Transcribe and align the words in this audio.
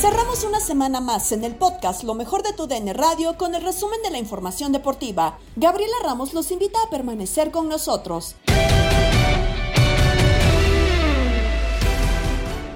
Cerramos 0.00 0.44
una 0.44 0.60
semana 0.60 1.00
más 1.00 1.32
en 1.32 1.42
el 1.42 1.56
podcast 1.56 2.04
Lo 2.04 2.14
mejor 2.14 2.44
de 2.44 2.52
tu 2.52 2.68
DN 2.68 2.92
Radio 2.92 3.36
con 3.36 3.56
el 3.56 3.64
resumen 3.64 4.00
de 4.04 4.10
la 4.10 4.18
información 4.18 4.70
deportiva. 4.70 5.40
Gabriela 5.56 5.96
Ramos 6.04 6.34
los 6.34 6.52
invita 6.52 6.78
a 6.80 6.88
permanecer 6.88 7.50
con 7.50 7.68
nosotros. 7.68 8.36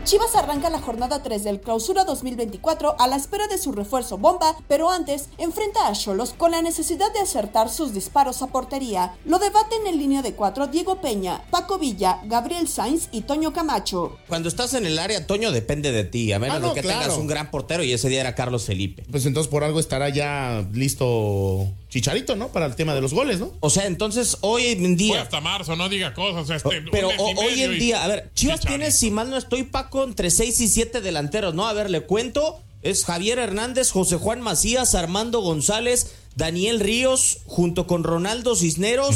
Chivas 0.04 0.34
arranca 0.34 0.68
la 0.68 0.80
jornada 0.80 1.22
3 1.22 1.44
del 1.44 1.60
Clausura 1.60 2.02
2024 2.04 2.96
a 2.98 3.06
la 3.06 3.14
espera 3.14 3.46
de 3.46 3.56
su 3.56 3.70
refuerzo 3.70 4.18
bomba, 4.18 4.56
pero 4.66 4.90
antes 4.90 5.28
enfrenta 5.38 5.86
a 5.86 5.92
Cholos 5.92 6.34
con 6.36 6.50
la 6.50 6.60
necesidad 6.60 7.12
de 7.12 7.20
acertar 7.20 7.70
sus 7.70 7.94
disparos 7.94 8.42
a 8.42 8.48
portería. 8.48 9.14
Lo 9.24 9.38
debaten 9.38 9.86
en 9.86 9.98
línea 9.98 10.20
de 10.20 10.34
cuatro 10.34 10.66
Diego 10.66 11.00
Peña, 11.00 11.44
Paco 11.52 11.78
Villa, 11.78 12.20
Gabriel 12.24 12.66
Sainz 12.66 13.08
y 13.12 13.22
Toño 13.22 13.52
Camacho. 13.52 14.18
Cuando 14.26 14.48
estás 14.48 14.74
en 14.74 14.86
el 14.86 14.98
área, 14.98 15.24
Toño 15.26 15.52
depende 15.52 15.92
de 15.92 16.02
ti, 16.04 16.32
a 16.32 16.40
menos 16.40 16.56
Ah, 16.56 16.58
no, 16.58 16.68
de 16.70 16.74
que 16.74 16.80
claro. 16.80 17.00
tengas 17.02 17.18
un 17.18 17.28
gran 17.28 17.52
portero 17.52 17.84
y 17.84 17.92
ese 17.92 18.08
día 18.08 18.22
era 18.22 18.34
Carlos 18.34 18.64
Felipe. 18.64 19.04
Pues 19.08 19.24
entonces 19.24 19.48
por 19.50 19.62
algo 19.62 19.78
estará 19.78 20.08
ya 20.08 20.66
listo 20.72 21.68
Chicharito, 21.92 22.34
¿no? 22.36 22.48
Para 22.48 22.64
el 22.66 22.74
tema 22.74 22.94
de 22.94 23.02
los 23.02 23.12
goles, 23.12 23.38
¿no? 23.38 23.52
O 23.60 23.68
sea, 23.68 23.86
entonces 23.86 24.38
hoy 24.40 24.64
en 24.68 24.96
día... 24.96 25.12
Fue 25.12 25.22
hasta 25.22 25.40
marzo, 25.42 25.76
no 25.76 25.90
diga 25.90 26.14
cosas. 26.14 26.48
Este, 26.48 26.80
Pero 26.90 27.10
o- 27.18 27.34
hoy 27.44 27.62
en 27.62 27.78
día, 27.78 28.02
a 28.02 28.08
ver, 28.08 28.30
Chivas 28.34 28.60
Chicharito. 28.60 28.68
tiene, 28.78 28.90
si 28.90 29.10
mal 29.10 29.28
no 29.28 29.36
estoy, 29.36 29.64
Paco, 29.64 30.02
entre 30.04 30.30
6 30.30 30.58
y 30.62 30.68
7 30.68 31.02
delanteros, 31.02 31.54
¿no? 31.54 31.66
A 31.68 31.72
ver, 31.74 31.90
le 31.90 32.00
cuento. 32.00 32.60
Es 32.80 33.04
Javier 33.04 33.38
Hernández, 33.38 33.90
José 33.90 34.16
Juan 34.16 34.40
Macías, 34.40 34.94
Armando 34.96 35.40
González, 35.40 36.14
Daniel 36.34 36.80
Ríos, 36.80 37.38
junto 37.44 37.86
con 37.86 38.02
Ronaldo 38.04 38.56
Cisneros, 38.56 39.14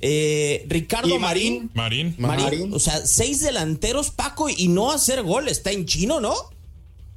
eh, 0.00 0.64
Ricardo 0.68 1.14
¿Y 1.14 1.18
Marín. 1.18 1.70
Marín? 1.74 2.14
Marín. 2.18 2.42
Marín. 2.46 2.74
O 2.74 2.78
sea, 2.78 3.06
seis 3.06 3.40
delanteros, 3.42 4.10
Paco, 4.10 4.48
y 4.48 4.68
no 4.68 4.90
hacer 4.90 5.22
gol. 5.22 5.48
Está 5.48 5.70
en 5.70 5.86
chino, 5.86 6.20
¿no? 6.20 6.34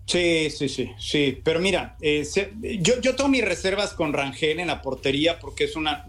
Sí, 0.09 0.49
sí, 0.49 0.67
sí, 0.69 0.89
sí. 0.97 1.37
Pero 1.43 1.59
mira, 1.59 1.95
eh, 2.01 2.25
se- 2.25 2.51
yo, 2.81 2.99
yo 2.99 3.15
tengo 3.15 3.29
mis 3.29 3.45
reservas 3.45 3.93
con 3.93 4.11
Rangel 4.11 4.59
en 4.59 4.65
la 4.67 4.81
portería 4.81 5.37
porque 5.39 5.65
es 5.65 5.75
una, 5.75 6.03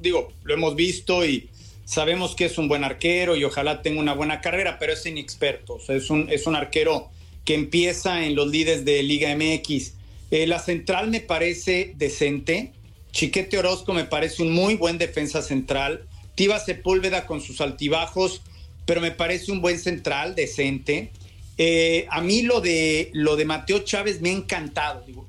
digo, 0.00 0.32
lo 0.42 0.54
hemos 0.54 0.74
visto 0.74 1.24
y 1.24 1.48
sabemos 1.84 2.34
que 2.34 2.46
es 2.46 2.58
un 2.58 2.66
buen 2.66 2.82
arquero 2.82 3.36
y 3.36 3.44
ojalá 3.44 3.80
tenga 3.80 4.00
una 4.00 4.12
buena 4.12 4.40
carrera, 4.40 4.78
pero 4.80 4.92
es 4.94 5.06
inexperto. 5.06 5.74
O 5.74 5.80
sea, 5.80 5.94
es 5.94 6.10
un, 6.10 6.28
es 6.30 6.48
un 6.48 6.56
arquero 6.56 7.10
que 7.44 7.54
empieza 7.54 8.24
en 8.26 8.34
los 8.34 8.48
líderes 8.48 8.84
de 8.84 9.04
Liga 9.04 9.30
MX. 9.36 9.92
Eh, 10.32 10.48
la 10.48 10.58
central 10.58 11.08
me 11.10 11.20
parece 11.20 11.92
decente. 11.96 12.72
Chiquete 13.12 13.56
Orozco 13.58 13.92
me 13.92 14.04
parece 14.04 14.42
un 14.42 14.50
muy 14.52 14.74
buen 14.74 14.98
defensa 14.98 15.42
central. 15.42 16.08
Tiva 16.34 16.58
Sepúlveda 16.58 17.26
con 17.26 17.40
sus 17.40 17.60
altibajos, 17.60 18.42
pero 18.84 19.00
me 19.00 19.12
parece 19.12 19.52
un 19.52 19.60
buen 19.60 19.78
central, 19.78 20.34
decente. 20.34 21.12
Eh, 21.56 22.06
a 22.10 22.20
mí 22.20 22.42
lo 22.42 22.60
de, 22.60 23.10
lo 23.12 23.36
de 23.36 23.44
Mateo 23.44 23.80
Chávez 23.80 24.20
me 24.20 24.30
ha 24.30 24.32
encantado. 24.32 25.02
Digo, 25.06 25.28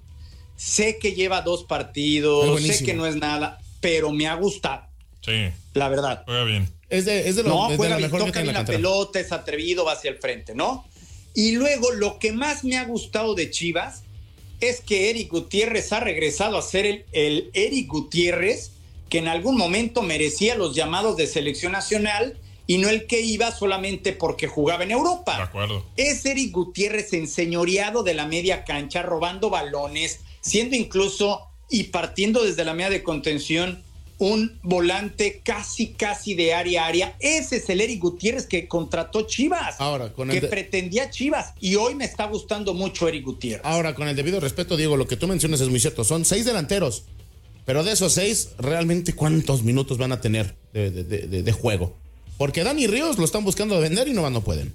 sé 0.56 0.98
que 0.98 1.14
lleva 1.14 1.42
dos 1.42 1.64
partidos, 1.64 2.62
sé 2.62 2.84
que 2.84 2.94
no 2.94 3.06
es 3.06 3.16
nada, 3.16 3.60
pero 3.82 4.12
me 4.12 4.28
ha 4.28 4.36
gustado, 4.36 4.84
Sí, 5.22 5.50
la 5.74 5.90
verdad. 5.90 6.24
juega 6.26 6.44
bien. 6.44 6.70
Es 6.90 7.06
de, 7.06 7.28
es 7.28 7.36
de 7.36 7.44
lo, 7.44 7.50
no, 7.50 7.66
es 7.66 7.72
de 7.72 7.78
juega 7.78 7.96
lo 7.96 7.98
bien, 7.98 8.12
mejor 8.12 8.28
toca 8.28 8.42
bien 8.42 8.54
la 8.54 8.66
pelota, 8.66 9.20
es 9.20 9.32
atrevido, 9.32 9.86
va 9.86 9.94
hacia 9.94 10.12
el 10.12 10.18
frente, 10.18 10.54
¿no? 10.54 10.86
Y 11.34 11.54
luego 11.54 11.92
lo 11.92 12.20
que 12.20 12.32
más 12.32 12.64
me 12.64 12.78
ha 12.78 12.86
gustado 12.86 13.36
de 13.36 13.50
Chivas 13.50 14.04
es 14.62 14.82
que 14.82 15.10
Eric 15.10 15.30
Gutiérrez 15.32 15.92
ha 15.92 16.00
regresado 16.00 16.58
a 16.58 16.62
ser 16.62 16.86
el, 16.86 17.06
el 17.12 17.50
Eric 17.54 17.88
Gutiérrez 17.88 18.72
que 19.10 19.18
en 19.18 19.28
algún 19.28 19.58
momento 19.58 20.02
merecía 20.02 20.56
los 20.56 20.76
llamados 20.76 21.18
de 21.18 21.28
selección 21.28 21.74
nacional 21.74 22.38
y 22.68 22.78
no 22.80 22.90
el 22.90 23.06
que 23.08 23.22
iba 23.22 23.52
solamente 23.52 24.14
porque 24.14 24.48
jugaba 24.48 24.84
en 24.84 24.92
Europa. 24.92 25.38
De 25.38 25.44
acuerdo. 25.44 25.86
Es 25.98 26.26
Eric 26.26 26.52
Gutiérrez 26.52 27.14
enseñoreado 27.14 28.04
de 28.04 28.14
la 28.14 28.26
media 28.28 28.64
cancha, 28.64 29.02
robando 29.02 29.50
balones, 29.50 30.20
siendo 30.42 30.76
incluso 30.76 31.42
y 31.70 31.84
partiendo 31.86 32.44
desde 32.44 32.64
la 32.66 32.74
media 32.74 32.90
de 32.90 33.04
contención 33.04 33.84
un 34.18 34.58
volante 34.64 35.42
casi, 35.44 35.88
casi 35.88 36.36
de 36.36 36.54
área 36.54 36.86
a 36.86 36.88
área. 36.88 37.16
Ese 37.20 37.58
es 37.58 37.70
el 37.70 37.82
Eric 37.82 38.00
Gutiérrez 38.02 38.46
que 38.48 38.66
contrató 38.66 39.24
Chivas, 39.28 39.76
Ahora, 39.80 40.14
con 40.14 40.30
que 40.30 40.36
el 40.38 40.42
de- 40.42 40.48
pretendía 40.48 41.10
Chivas. 41.10 41.54
Y 41.60 41.76
hoy 41.76 41.96
me 41.96 42.06
está 42.06 42.26
gustando 42.26 42.74
mucho 42.74 43.10
Eric 43.10 43.26
Gutiérrez. 43.26 43.66
Ahora, 43.66 43.94
con 43.94 44.08
el 44.08 44.16
debido 44.16 44.40
respeto, 44.40 44.78
Diego, 44.78 44.96
lo 44.96 45.06
que 45.06 45.18
tú 45.18 45.28
mencionas 45.28 45.60
es 45.60 45.68
muy 45.68 45.82
cierto. 45.82 46.04
Son 46.06 46.24
seis 46.24 46.46
delanteros. 46.46 47.04
Pero 47.66 47.84
de 47.84 47.92
esos 47.92 48.14
seis, 48.14 48.52
¿realmente 48.58 49.14
cuántos 49.14 49.64
minutos 49.64 49.98
van 49.98 50.12
a 50.14 50.22
tener 50.22 50.56
de, 50.72 50.92
de- 50.92 51.04
de- 51.04 51.28
de- 51.28 51.44
de 51.44 51.52
juego? 51.52 51.98
Porque 52.38 52.64
Dani 52.64 52.88
Ríos 52.88 53.18
lo 53.18 53.26
están 53.26 53.44
buscando 53.44 53.80
vender 53.80 54.08
y 54.08 54.14
nomás 54.14 54.32
no 54.32 54.42
pueden. 54.42 54.74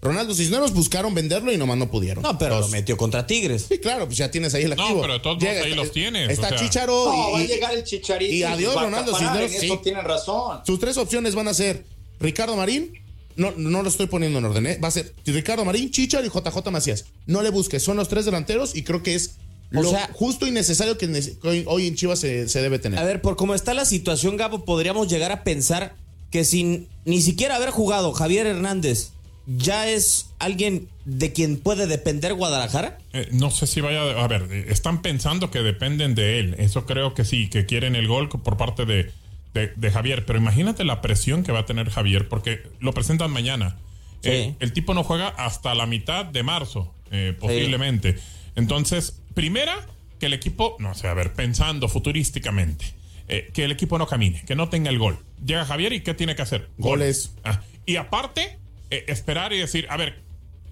Ronaldo 0.00 0.32
Cisneros 0.32 0.72
buscaron 0.74 1.12
venderlo 1.12 1.52
y 1.52 1.56
nomás 1.56 1.76
no 1.76 1.90
pudieron. 1.90 2.22
No, 2.22 2.38
pero 2.38 2.60
lo 2.60 2.68
metió 2.68 2.96
contra 2.96 3.26
Tigres. 3.26 3.66
Sí, 3.68 3.78
claro, 3.78 4.06
pues 4.06 4.16
ya 4.18 4.30
tienes 4.30 4.54
ahí 4.54 4.62
el 4.62 4.76
No, 4.76 4.82
activo. 4.82 5.00
pero 5.00 5.14
de 5.14 5.20
todos 5.20 5.42
modos 5.42 5.56
ahí 5.64 5.74
los 5.74 5.90
tienes, 5.90 6.30
Está 6.30 6.46
o 6.46 6.50
sea. 6.50 6.58
Chicharo 6.58 7.04
No, 7.06 7.32
va 7.32 7.38
a 7.38 7.42
y, 7.42 7.44
y- 7.44 7.48
llegar 7.48 7.74
el 7.74 7.82
Chicharito. 7.82 8.32
y 8.32 8.42
adiós, 8.44 8.74
Ronaldo 8.80 9.16
Cisneros. 9.16 9.52
Eso 9.52 9.74
sí. 9.74 9.80
tienen 9.82 10.04
razón. 10.04 10.60
Sus 10.64 10.78
tres 10.78 10.96
opciones 10.98 11.34
van 11.34 11.48
a 11.48 11.54
ser 11.54 11.84
Ricardo 12.20 12.54
Marín. 12.56 12.92
No, 13.34 13.52
no 13.56 13.82
lo 13.82 13.88
estoy 13.88 14.06
poniendo 14.06 14.38
en 14.38 14.44
orden, 14.44 14.66
¿eh? 14.66 14.78
Va 14.82 14.88
a 14.88 14.92
ser 14.92 15.14
Ricardo 15.26 15.64
Marín, 15.64 15.90
Chichar 15.90 16.24
y 16.24 16.28
JJ 16.28 16.70
Macías. 16.70 17.04
No 17.26 17.42
le 17.42 17.50
busques, 17.50 17.82
son 17.82 17.96
los 17.96 18.08
tres 18.08 18.24
delanteros 18.24 18.76
y 18.76 18.82
creo 18.84 19.02
que 19.02 19.14
es 19.16 19.36
lo 19.70 19.92
justo 20.12 20.46
y 20.46 20.50
necesario 20.52 20.96
que 20.96 21.36
hoy 21.66 21.86
en 21.86 21.94
Chivas 21.94 22.20
se, 22.20 22.48
se, 22.48 22.62
debe 22.62 22.78
tener. 22.78 22.98
A 23.00 23.04
ver, 23.04 23.20
por 23.20 23.36
cómo 23.36 23.54
está 23.54 23.74
la 23.74 23.84
situación, 23.84 24.36
Gabo, 24.36 24.64
podríamos 24.64 25.08
llegar 25.08 25.30
a 25.32 25.44
pensar 25.44 25.94
que 26.30 26.44
sin 26.44 26.88
ni 27.04 27.20
siquiera 27.20 27.56
haber 27.56 27.70
jugado 27.70 28.12
Javier 28.12 28.46
Hernández, 28.46 29.12
¿ya 29.46 29.88
es 29.88 30.30
alguien 30.38 30.88
de 31.04 31.32
quien 31.32 31.56
puede 31.58 31.86
depender 31.86 32.34
Guadalajara? 32.34 32.98
Eh, 33.14 33.28
no 33.32 33.50
sé 33.50 33.66
si 33.66 33.80
vaya. 33.80 34.02
A 34.22 34.28
ver, 34.28 34.46
eh, 34.50 34.66
están 34.68 35.00
pensando 35.00 35.50
que 35.50 35.60
dependen 35.60 36.14
de 36.14 36.38
él. 36.38 36.54
Eso 36.58 36.84
creo 36.84 37.14
que 37.14 37.24
sí, 37.24 37.48
que 37.48 37.64
quieren 37.64 37.96
el 37.96 38.06
gol 38.06 38.28
por 38.28 38.56
parte 38.56 38.84
de, 38.84 39.10
de, 39.54 39.90
Javier. 39.90 40.26
Pero 40.26 40.38
imagínate 40.38 40.84
la 40.84 41.00
presión 41.00 41.42
que 41.42 41.52
va 41.52 41.60
a 41.60 41.66
tener 41.66 41.88
Javier, 41.90 42.28
porque 42.28 42.62
lo 42.80 42.92
presentan 42.92 43.30
mañana. 43.30 43.76
Eh, 44.22 44.54
el 44.60 44.72
tipo 44.72 44.94
no 44.94 45.04
juega 45.04 45.28
hasta 45.28 45.74
la 45.74 45.86
mitad 45.86 46.26
de 46.26 46.42
marzo, 46.42 46.92
posiblemente. 47.40 48.18
Entonces, 48.56 49.18
primera, 49.32 49.86
que 50.18 50.26
el 50.26 50.34
equipo, 50.34 50.76
no 50.78 50.94
sé, 50.94 51.08
a 51.08 51.14
ver, 51.14 51.32
pensando 51.32 51.88
futurísticamente, 51.88 52.84
que 53.28 53.64
el 53.64 53.70
equipo 53.70 53.98
no 53.98 54.06
camine, 54.06 54.42
que 54.46 54.56
no 54.56 54.68
tenga 54.68 54.90
el 54.90 54.98
gol. 54.98 55.18
Llega 55.44 55.64
Javier 55.64 55.92
y 55.92 56.02
¿qué 56.02 56.14
tiene 56.14 56.34
que 56.34 56.42
hacer? 56.42 56.70
Goles. 56.78 57.34
Ah, 57.44 57.60
y 57.86 57.96
aparte, 57.96 58.58
esperar 58.90 59.52
y 59.52 59.58
decir, 59.58 59.86
a 59.90 59.96
ver, 59.96 60.22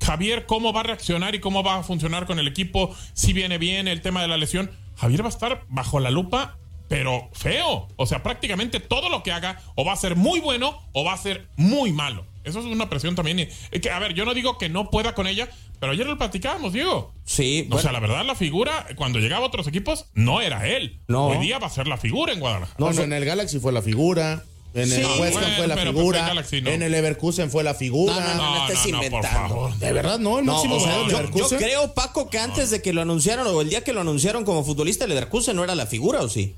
Javier, 0.05 0.47
¿cómo 0.47 0.73
va 0.73 0.81
a 0.81 0.85
reaccionar 0.85 1.35
y 1.35 1.41
cómo 1.41 1.63
va 1.63 1.77
a 1.77 1.83
funcionar 1.83 2.27
con 2.27 2.39
el 2.39 2.47
equipo? 2.47 2.95
Si 3.13 3.33
viene 3.33 3.59
bien 3.59 3.89
el 3.89 4.03
tema 4.03 4.23
de 4.23 4.29
la 4.29 4.37
lesión. 4.37 4.71
Javier 4.97 5.23
va 5.23 5.27
a 5.27 5.31
estar 5.31 5.65
bajo 5.69 6.01
la 6.01 6.11
lupa, 6.11 6.59
pero 6.89 7.29
feo. 7.33 7.89
O 7.97 8.07
sea, 8.07 8.23
prácticamente 8.23 8.81
todo 8.81 9.09
lo 9.09 9.23
que 9.23 9.33
haga 9.33 9.61
o 9.75 9.85
va 9.85 9.93
a 9.93 9.97
ser 9.97 10.17
muy 10.17 10.41
bueno 10.41 10.81
o 10.93 11.05
va 11.05 11.13
a 11.13 11.19
ser 11.19 11.49
muy 11.57 11.93
malo. 11.93 12.27
Eso 12.47 12.61
es 12.61 12.65
una 12.65 12.89
presión 12.89 13.17
también. 13.17 13.49
Que, 13.83 13.91
a 13.91 13.99
ver, 13.99 14.15
yo 14.15 14.25
no 14.25 14.33
digo 14.33 14.57
que 14.57 14.69
no 14.69 14.89
pueda 14.89 15.15
con 15.15 15.27
ella, 15.27 15.49
pero 15.81 15.93
ayer 15.93 16.07
lo 16.07 16.17
platicábamos, 16.17 16.73
Diego. 16.73 17.13
Sí. 17.25 17.69
O 17.73 17.79
sea, 17.79 17.91
la 17.91 18.01
verdad, 18.01 18.25
la 18.25 18.37
figura, 18.37 18.87
cuando 18.95 19.19
llegaba 19.19 19.45
a 19.45 19.49
otros 19.49 19.67
equipos, 19.67 20.07
no 20.15 20.41
era 20.41 20.67
él. 20.69 21.01
No. 21.09 21.27
Hoy 21.27 21.39
día 21.39 21.59
va 21.59 21.67
a 21.67 21.71
ser 21.71 21.89
la 21.89 21.97
figura 21.97 22.33
en 22.33 22.39
Guadalajara. 22.41 22.77
No, 22.79 22.93
no, 22.93 23.03
en 23.03 23.13
el 23.13 23.25
Galaxy 23.25 23.59
fue 23.59 23.73
la 23.73 23.83
figura. 23.83 24.45
En 24.75 24.93
el 24.93 25.07
West 25.21 25.37
Ham 25.39 25.53
fue 25.57 25.67
la 25.67 25.75
pues, 25.75 25.87
figura. 25.89 26.33
En 26.51 26.83
el 26.83 26.93
Leverkusen 26.93 27.51
fue 27.51 27.65
la 27.65 27.75
figura. 27.75 28.15
No, 28.15 28.35
no, 28.35 28.55
no, 28.55 28.69
estés 28.69 28.87
inventando. 28.87 29.75
De 29.79 29.93
verdad, 29.93 30.19
no, 30.19 30.39
el 30.39 30.45
máximo 30.45 30.77
o 30.77 31.09
yo, 31.09 31.31
yo, 31.35 31.49
creo, 31.57 31.95
Paco, 31.95 32.29
que 32.29 32.39
antes 32.39 32.71
de 32.71 32.83
que 32.83 32.93
lo 32.93 33.01
anunciaron 33.01 33.47
o 33.47 33.61
el 33.63 33.71
día 33.71 33.83
que 33.83 33.95
lo 33.95 34.03
anunciaron 34.03 34.45
como 34.45 34.65
futbolista, 34.65 35.05
el 35.05 35.11
Leverkusen 35.11 35.57
no 35.57 35.65
era 35.65 35.75
la 35.75 35.87
figura, 35.87 36.21
¿o 36.21 36.29
sí? 36.29 36.55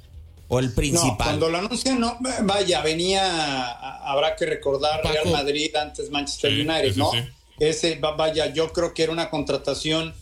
O 0.49 0.59
el 0.59 0.73
principal. 0.73 1.11
No, 1.11 1.17
cuando 1.17 1.49
lo 1.51 1.59
anuncian, 1.59 2.01
no, 2.01 2.19
vaya, 2.43 2.81
venía, 2.81 3.71
habrá 4.09 4.35
que 4.35 4.47
recordar 4.47 5.03
Real 5.05 5.29
Madrid 5.31 5.75
antes 5.77 6.11
Manchester 6.11 6.53
United, 6.53 6.97
¿no? 6.97 7.11
Ese, 7.59 7.97
vaya, 7.97 8.53
yo 8.53 8.73
creo 8.73 8.95
que 8.95 9.03
era 9.03 9.13
una 9.13 9.31
contratación 9.31 10.15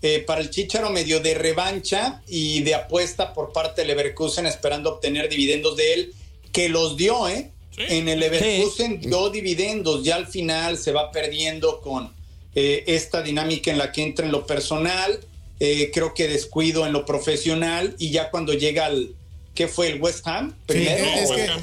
eh, 0.00 0.24
para 0.26 0.40
el 0.40 0.50
Chicharo 0.50 0.90
medio 0.90 1.20
de 1.20 1.34
revancha 1.34 2.22
y 2.28 2.62
de 2.62 2.74
apuesta 2.74 3.34
por 3.34 3.52
parte 3.52 3.82
de 3.82 3.88
Leverkusen 3.88 4.46
esperando 4.46 4.94
obtener 4.94 5.28
dividendos 5.28 5.76
de 5.76 5.94
él 5.94 6.14
que 6.52 6.68
los 6.68 6.96
dio, 6.96 7.28
¿eh? 7.28 7.50
En 7.76 8.08
el 8.08 8.18
Leverkusen 8.18 9.00
dio 9.00 9.28
dividendos, 9.30 10.02
ya 10.02 10.16
al 10.16 10.26
final 10.26 10.78
se 10.78 10.92
va 10.92 11.12
perdiendo 11.12 11.80
con 11.80 12.12
eh, 12.54 12.84
esta 12.86 13.22
dinámica 13.22 13.70
en 13.70 13.78
la 13.78 13.92
que 13.92 14.02
entra 14.02 14.26
en 14.26 14.32
lo 14.32 14.46
personal, 14.46 15.20
eh, 15.60 15.90
creo 15.92 16.14
que 16.14 16.26
descuido 16.26 16.86
en 16.86 16.92
lo 16.92 17.04
profesional 17.04 17.94
y 17.98 18.10
ya 18.10 18.30
cuando 18.30 18.54
llega 18.54 18.86
al, 18.86 19.14
¿qué 19.58 19.66
fue 19.66 19.88
el 19.88 20.00
West 20.00 20.24
Ham? 20.24 20.54
Primero. 20.66 21.04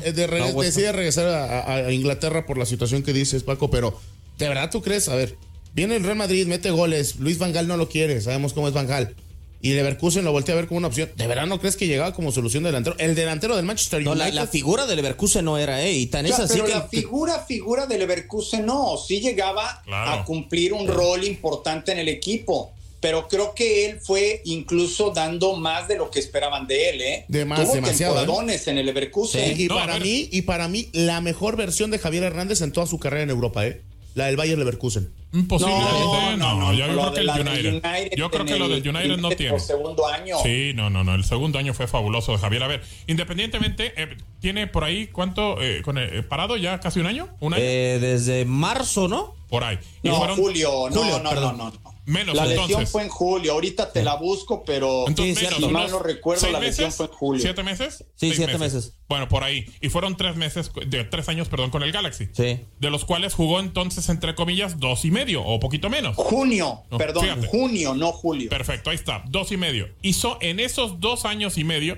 es 0.04 0.14
que 0.14 0.62
decide 0.62 0.92
regresar 0.92 1.28
a, 1.28 1.94
Inglaterra 1.94 2.46
por 2.46 2.58
la 2.58 2.66
situación 2.66 3.04
que 3.04 3.14
dices, 3.14 3.44
Paco, 3.44 3.70
pero 3.70 3.98
¿de 4.38 4.50
verdad 4.50 4.70
tú 4.70 4.82
crees? 4.82 5.08
A 5.08 5.16
ver, 5.16 5.38
viene 5.74 5.96
el 5.96 6.04
Real 6.04 6.18
Madrid, 6.18 6.46
mete 6.46 6.72
goles, 6.72 7.16
Luis 7.20 7.38
Van 7.38 7.54
Gaal 7.54 7.70
no 7.70 7.78
lo 7.78 7.88
quiere, 7.88 8.20
sabemos 8.20 8.52
cómo 8.52 8.68
es 8.68 8.74
Van 8.74 8.86
Gaal 8.86 9.16
y 9.62 9.74
Leverkusen 9.74 10.26
lo 10.26 10.34
voltea 10.34 10.54
a 10.54 10.58
ver 10.58 10.68
como 10.68 10.80
una 10.80 10.90
opción. 10.90 11.10
¿De 11.16 11.26
verdad 11.26 11.48
no 11.48 11.58
crees 11.58 11.78
que 11.78 11.88
llegaba 11.88 12.14
como 12.14 12.34
solución 12.34 12.64
de 12.64 12.68
delantero? 12.68 12.98
El 13.00 13.16
delantero 13.16 13.56
del 13.56 13.66
Manchester 13.66 14.06
United. 14.06 14.28
No, 14.28 14.32
la, 14.34 14.46
figura 14.46 14.86
de 14.86 14.96
Leverkusen 14.98 15.46
no 15.46 15.58
era, 15.58 15.82
¿eh? 15.82 15.94
Y 15.94 16.08
tan 16.08 16.26
es 16.26 16.38
así 16.38 16.60
pero 16.60 16.68
la 16.68 16.88
figura, 16.90 17.40
figura 17.46 17.86
de 17.88 17.98
Leverkusen 17.98 18.66
no. 18.66 18.98
Sí 18.98 19.22
llegaba 19.22 19.82
a 19.90 20.24
cumplir 20.26 20.74
un 20.74 20.86
rol 20.86 21.24
importante 21.24 21.94
en 21.94 22.00
el 22.00 22.10
equipo. 22.10 22.74
Pero 23.06 23.28
creo 23.28 23.54
que 23.54 23.86
él 23.86 24.00
fue 24.02 24.42
incluso 24.46 25.12
dando 25.12 25.56
más 25.56 25.88
de 25.88 25.96
lo 25.96 26.10
que 26.10 26.18
esperaban 26.18 26.66
de 26.66 26.90
él, 26.90 27.02
¿eh? 27.02 27.26
De 27.28 27.46
más, 27.46 27.62
Tuvo 27.62 27.76
demasiado. 27.76 28.50
¿eh? 28.50 28.62
en 28.66 28.78
el 28.80 28.86
Leverkusen. 28.88 29.62
y 29.62 29.68
para 29.68 30.00
mí, 30.00 30.28
y 30.32 30.42
para 30.42 30.68
mí, 30.68 30.90
la 30.92 31.22
mejor 31.22 31.56
versión 31.56 31.92
de 31.92 32.00
Javier 32.00 32.24
Hernández 32.24 32.62
en 32.62 32.72
toda 32.72 32.88
su 32.88 32.98
carrera 32.98 33.22
en 33.22 33.30
Europa, 33.30 33.68
¿eh? 33.68 33.84
La 34.16 34.26
del 34.26 34.38
Bayer 34.38 34.58
Leverkusen. 34.58 35.14
Posiblemente, 35.48 36.38
no, 36.38 36.56
no, 36.56 36.74
yo 36.74 36.88
creo 36.88 37.14
que 37.14 37.20
el 37.20 37.30
United. 37.30 38.16
Yo 38.18 38.32
creo 38.32 38.46
que 38.46 38.58
lo 38.58 38.70
del 38.70 38.90
United 38.90 39.18
no 39.18 39.30
tiene. 39.30 39.60
segundo 39.60 40.08
año. 40.08 40.38
Sí, 40.42 40.72
no, 40.74 40.90
no, 40.90 41.04
no. 41.04 41.14
El 41.14 41.26
segundo 41.26 41.60
año 41.60 41.76
fue 41.76 41.86
fabuloso 41.86 42.32
de 42.32 42.40
Javier. 42.40 42.64
A 42.64 42.68
ver, 42.68 42.82
independientemente, 43.06 43.94
eh, 43.98 44.18
tiene 44.40 44.66
por 44.66 44.84
ahí, 44.84 45.10
¿cuánto? 45.10 45.62
Eh, 45.62 45.84
con 45.84 46.00
el, 46.00 46.12
eh, 46.12 46.24
¿Parado 46.24 46.58
ya 46.58 46.80
casi 46.80 47.02
un 47.02 47.06
año? 47.06 47.28
¿Un 47.40 47.54
año? 47.54 47.64
desde 47.64 48.46
marzo, 48.46 49.08
¿no? 49.08 49.36
Por 49.48 49.64
ahí. 49.64 49.78
no, 50.02 50.16
julio, 50.36 50.90
no, 50.90 51.20
no, 51.20 51.34
no, 51.36 51.54
no. 51.54 51.95
Menos 52.06 52.36
la 52.36 52.44
entonces. 52.44 52.78
lesión 52.78 52.88
fue 52.88 53.04
en 53.04 53.10
julio. 53.10 53.54
Ahorita 53.54 53.92
te 53.92 54.04
la 54.04 54.16
busco, 54.16 54.64
pero 54.64 55.08
entonces, 55.08 55.50
si 55.58 55.68
mal 55.68 55.90
no 55.90 56.00
recuerdo, 56.00 56.52
la 56.52 56.60
lesión 56.60 56.92
fue 56.92 57.08
en 57.08 57.12
julio. 57.12 57.42
¿Siete 57.42 57.64
meses? 57.64 58.06
Sí, 58.16 58.32
siete 58.34 58.58
meses. 58.60 58.94
Bueno, 59.08 59.28
por 59.28 59.44
ahí. 59.44 59.66
Y 59.82 59.90
fueron 59.90 60.16
tres 60.16 60.36
meses, 60.36 60.72
de 60.86 61.04
tres 61.04 61.30
años, 61.30 61.50
perdón, 61.50 61.72
con 61.72 61.82
el 61.82 61.92
Galaxy. 61.92 62.28
Sí. 62.32 62.60
De 62.80 62.90
los 62.92 63.06
cuales 63.06 63.34
jugó 63.34 63.60
entonces, 63.60 64.08
entre 64.10 64.36
comillas, 64.36 64.80
dos 64.80 65.04
y 65.04 65.12
medio 65.12 65.44
o 65.44 65.60
poquito 65.60 65.90
menos. 65.90 66.16
Junio, 66.16 66.84
perdón, 66.96 67.44
junio, 67.48 67.96
no 67.96 68.12
julio. 68.12 68.50
Perfecto, 68.50 68.92
ahí 68.92 68.96
está, 68.96 69.24
dos 69.28 69.52
y 69.52 69.58
medio. 69.58 69.90
Hizo 70.04 70.38
en 70.42 70.60
esos 70.60 71.00
dos 71.00 71.26
años 71.26 71.58
y 71.58 71.64
medio, 71.64 71.98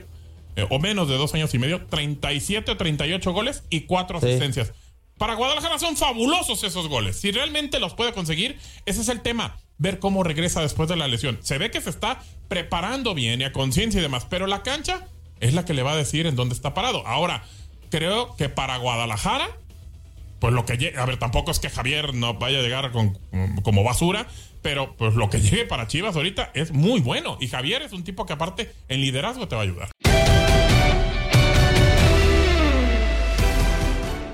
eh, 0.56 0.66
o 0.70 0.80
menos 0.80 1.10
de 1.10 1.18
dos 1.18 1.34
años 1.34 1.54
y 1.54 1.60
medio, 1.60 1.86
37 1.86 2.72
o 2.72 2.78
38 2.78 3.34
goles 3.34 3.64
y 3.70 3.82
cuatro 3.82 4.20
asistencias. 4.20 4.72
Para 5.18 5.34
Guadalajara 5.34 5.80
son 5.80 5.98
fabulosos 5.98 6.64
esos 6.64 6.88
goles. 6.88 7.20
Si 7.20 7.32
realmente 7.32 7.80
los 7.80 7.94
puede 7.94 8.14
conseguir, 8.14 8.58
ese 8.86 9.02
es 9.02 9.10
el 9.10 9.22
tema 9.22 9.58
ver 9.78 10.00
cómo 10.00 10.24
regresa 10.24 10.62
después 10.62 10.90
de 10.90 10.96
la 10.96 11.08
lesión. 11.08 11.40
Se 11.42 11.58
ve 11.58 11.72
que 11.72 11.82
se 11.82 11.90
está 11.90 12.20
preparando 12.48 13.14
bien 13.14 13.42
y 13.42 13.44
a 13.44 13.52
conciencia 13.52 14.00
y 14.00 14.04
demás, 14.04 14.26
pero 14.30 14.48
la 14.48 14.64
cancha 14.64 15.08
es 15.40 15.54
la 15.54 15.66
que 15.66 15.74
le 15.74 15.84
va 15.84 15.94
a 15.94 15.98
decir 15.98 16.26
en 16.28 16.36
dónde 16.36 16.56
está 16.56 16.74
parado. 16.74 17.06
Ahora, 17.06 17.44
creo 17.90 18.36
que 18.36 18.50
para 18.50 18.78
Guadalajara, 18.78 19.48
pues 20.40 20.54
lo 20.54 20.66
que 20.66 20.78
llegue, 20.78 20.98
a 20.98 21.06
ver, 21.06 21.18
tampoco 21.18 21.52
es 21.52 21.60
que 21.60 21.70
Javier 21.70 22.14
no 22.14 22.36
vaya 22.36 22.60
a 22.60 22.62
llegar 22.62 22.92
con, 22.92 23.18
como 23.64 23.84
basura, 23.84 24.28
pero 24.62 24.96
pues 24.96 25.16
lo 25.16 25.30
que 25.30 25.42
llegue 25.42 25.66
para 25.66 25.88
Chivas 25.88 26.16
ahorita 26.16 26.52
es 26.54 26.72
muy 26.72 27.00
bueno. 27.00 27.38
Y 27.40 27.48
Javier 27.48 27.82
es 27.82 27.94
un 27.94 28.04
tipo 28.04 28.26
que 28.26 28.34
aparte 28.34 28.74
en 28.88 29.02
liderazgo 29.02 29.48
te 29.48 29.56
va 29.56 29.62
a 29.62 29.66
ayudar. 29.66 29.90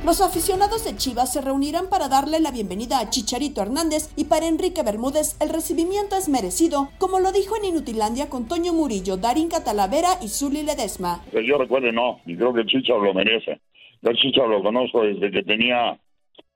Los 0.05 0.19
aficionados 0.19 0.83
de 0.83 0.97
Chivas 0.97 1.31
se 1.31 1.39
reunirán 1.39 1.89
para 1.89 2.09
darle 2.09 2.41
la 2.41 2.51
bienvenida 2.51 2.99
a 2.99 3.09
Chicharito 3.09 3.61
Hernández 3.61 4.11
y 4.17 4.25
para 4.25 4.49
Enrique 4.49 4.83
Bermúdez 4.83 5.39
el 5.39 5.47
recibimiento 5.47 6.17
es 6.17 6.27
merecido, 6.27 6.89
como 6.99 7.21
lo 7.21 7.31
dijo 7.31 7.55
en 7.55 7.71
Inutilandia 7.71 8.27
con 8.27 8.45
Toño 8.49 8.73
Murillo, 8.73 9.15
Darín 9.15 9.47
Catalavera 9.47 10.19
y 10.21 10.27
Zuli 10.27 10.63
Ledesma. 10.63 11.23
Yo 11.31 11.57
recuerde 11.57 11.93
no, 11.93 12.19
y 12.25 12.35
creo 12.35 12.53
que 12.53 12.61
el 12.61 12.67
Chichar 12.67 12.99
lo 12.99 13.13
merece. 13.13 13.61
Yo 14.01 14.11
el 14.11 14.17
Chichar 14.17 14.49
lo 14.49 14.61
conozco 14.61 15.03
desde 15.03 15.31
que 15.31 15.41
tenía 15.43 15.97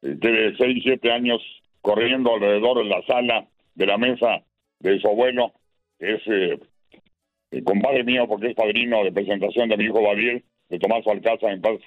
de 0.02 0.54
6, 0.58 0.80
7 0.84 1.10
años 1.10 1.42
corriendo 1.82 2.34
alrededor 2.34 2.80
de 2.80 2.90
la 2.90 3.02
sala, 3.08 3.48
de 3.76 3.86
la 3.86 3.98
mesa 3.98 4.44
de 4.80 5.00
su 5.00 5.08
abuelo, 5.08 5.54
que 5.98 6.16
es 6.16 6.22
eh, 6.28 7.64
compadre 7.64 8.04
mío 8.04 8.28
porque 8.28 8.48
es 8.48 8.56
padrino 8.56 9.06
de 9.06 9.14
presentación 9.14 9.70
de 9.70 9.78
mi 9.78 9.86
hijo 9.86 10.02
Babiel 10.02 10.44
de 10.70 10.80
Tomás 10.80 11.06
Alcázar 11.08 11.52
en 11.52 11.62
paz 11.62 11.80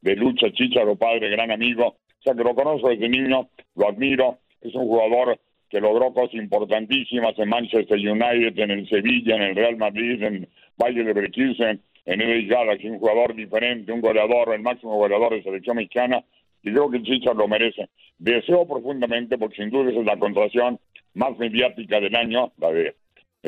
de 0.00 0.16
Lucha 0.16 0.50
Chicharo, 0.52 0.96
padre, 0.96 1.30
gran 1.30 1.50
amigo. 1.50 1.86
O 1.86 2.22
sea 2.22 2.34
que 2.34 2.44
lo 2.44 2.54
conozco 2.54 2.88
desde 2.88 3.08
niño, 3.08 3.48
lo 3.74 3.88
admiro, 3.88 4.38
es 4.60 4.74
un 4.74 4.86
jugador 4.86 5.38
que 5.68 5.80
logró 5.80 6.12
cosas 6.12 6.34
importantísimas 6.34 7.36
en 7.38 7.48
Manchester 7.48 7.98
United, 7.98 8.58
en 8.58 8.70
el 8.70 8.88
Sevilla, 8.88 9.36
en 9.36 9.42
el 9.42 9.56
Real 9.56 9.76
Madrid, 9.76 10.22
en 10.22 10.48
Valle 10.76 11.02
de 11.02 11.12
Brequisen, 11.14 11.80
en 12.04 12.20
el 12.20 12.46
Galaxy, 12.46 12.88
un 12.88 12.98
jugador 12.98 13.34
diferente, 13.34 13.90
un 13.90 14.00
goleador, 14.00 14.54
el 14.54 14.60
máximo 14.60 14.96
goleador 14.96 15.34
de 15.34 15.42
selección 15.42 15.76
mexicana, 15.76 16.22
y 16.62 16.72
creo 16.72 16.90
que 16.90 17.02
Chichar 17.02 17.36
lo 17.36 17.48
merece. 17.48 17.88
Deseo 18.18 18.66
profundamente, 18.66 19.38
porque 19.38 19.56
sin 19.56 19.70
duda 19.70 19.90
es 19.90 20.04
la 20.04 20.18
contratación 20.18 20.78
más 21.14 21.36
mediática 21.38 22.00
del 22.00 22.14
año, 22.14 22.52
la 22.58 22.70
de 22.70 22.94